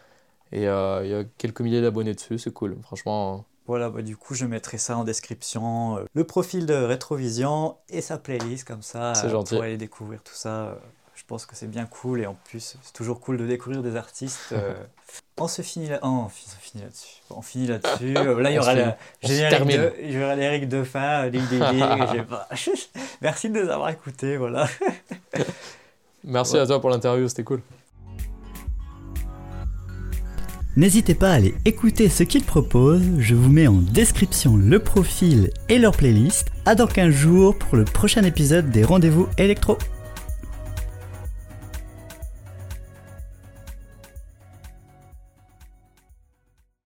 Et 0.51 0.61
il 0.63 0.63
y 0.65 0.67
a 0.67 1.23
quelques 1.37 1.61
milliers 1.61 1.81
d'abonnés 1.81 2.13
dessus, 2.15 2.37
c'est 2.39 2.53
cool. 2.53 2.77
Franchement, 2.83 3.45
Voilà, 3.67 3.89
bah, 3.89 4.01
du 4.01 4.17
coup, 4.17 4.33
je 4.33 4.45
mettrai 4.45 4.77
ça 4.77 4.97
en 4.97 5.03
description. 5.03 5.97
euh, 5.97 6.05
le 6.13 6.23
profil 6.25 6.65
de 6.65 6.73
Rétrovision 6.73 7.77
et 7.89 8.01
sa 8.01 8.17
playlist, 8.17 8.67
comme 8.67 8.81
ça, 8.81 9.27
euh, 9.27 9.37
pour 9.45 9.61
aller 9.61 9.77
découvrir 9.77 10.23
tout 10.23 10.33
ça. 10.33 10.69
euh, 10.69 10.75
je 11.21 11.25
pense 11.27 11.45
que 11.45 11.55
c'est 11.55 11.67
bien 11.69 11.85
cool 11.85 12.19
et 12.21 12.25
en 12.25 12.33
plus, 12.45 12.75
c'est 12.81 12.93
toujours 12.93 13.21
cool 13.21 13.37
de 13.37 13.45
découvrir 13.45 13.83
des 13.83 13.95
artistes. 13.95 14.39
euh. 14.53 14.73
on 15.37 15.47
se 15.47 15.61
finit 15.61 15.87
là. 15.87 15.99
oh, 16.01 16.23
on 16.25 16.29
fi- 16.29 16.45
on 16.57 16.59
finit 16.61 16.83
là-dessus. 16.83 17.21
On 17.29 17.41
finit 17.41 17.67
là-dessus. 17.67 18.17
Euh, 18.17 18.41
Là, 18.41 18.49
il 18.51 18.55
y 18.55 18.59
aura 18.59 18.71
se 18.73 18.77
le 18.77 18.83
finit. 18.83 18.93
On 19.23 19.27
se 19.27 19.33
générique 19.33 19.49
termine. 19.57 19.77
de, 19.77 19.93
il 20.01 20.11
y 20.11 20.23
aura 20.23 20.35
l'éric 20.35 20.67
de 20.67 20.83
fin, 20.83 21.29
pas. 22.29 22.49
Merci 23.21 23.49
de 23.49 23.61
nous 23.61 23.69
avoir 23.69 23.89
écoutés. 23.89 24.35
Voilà. 24.37 24.67
merci 26.23 26.53
Ouais. 26.55 26.59
à 26.59 26.65
toi 26.67 26.81
pour 26.81 26.89
l'interview, 26.89 27.27
c'était 27.29 27.43
cool. 27.43 27.61
N'hésitez 30.77 31.15
pas 31.15 31.29
à 31.31 31.33
aller 31.33 31.53
écouter 31.65 32.07
ce 32.09 32.23
qu'ils 32.23 32.43
proposent, 32.45 33.03
je 33.19 33.35
vous 33.35 33.49
mets 33.49 33.67
en 33.67 33.73
description 33.73 34.55
le 34.57 34.79
profil 34.79 35.49
et 35.69 35.77
leur 35.77 35.95
playlist. 35.95 36.47
À 36.65 36.75
dans 36.75 36.87
15 36.87 37.09
jours 37.13 37.57
pour 37.57 37.75
le 37.75 37.83
prochain 37.85 38.23
épisode 38.23 38.69
des 38.71 38.83
Rendez-vous 38.83 39.27
électro. 39.37 39.77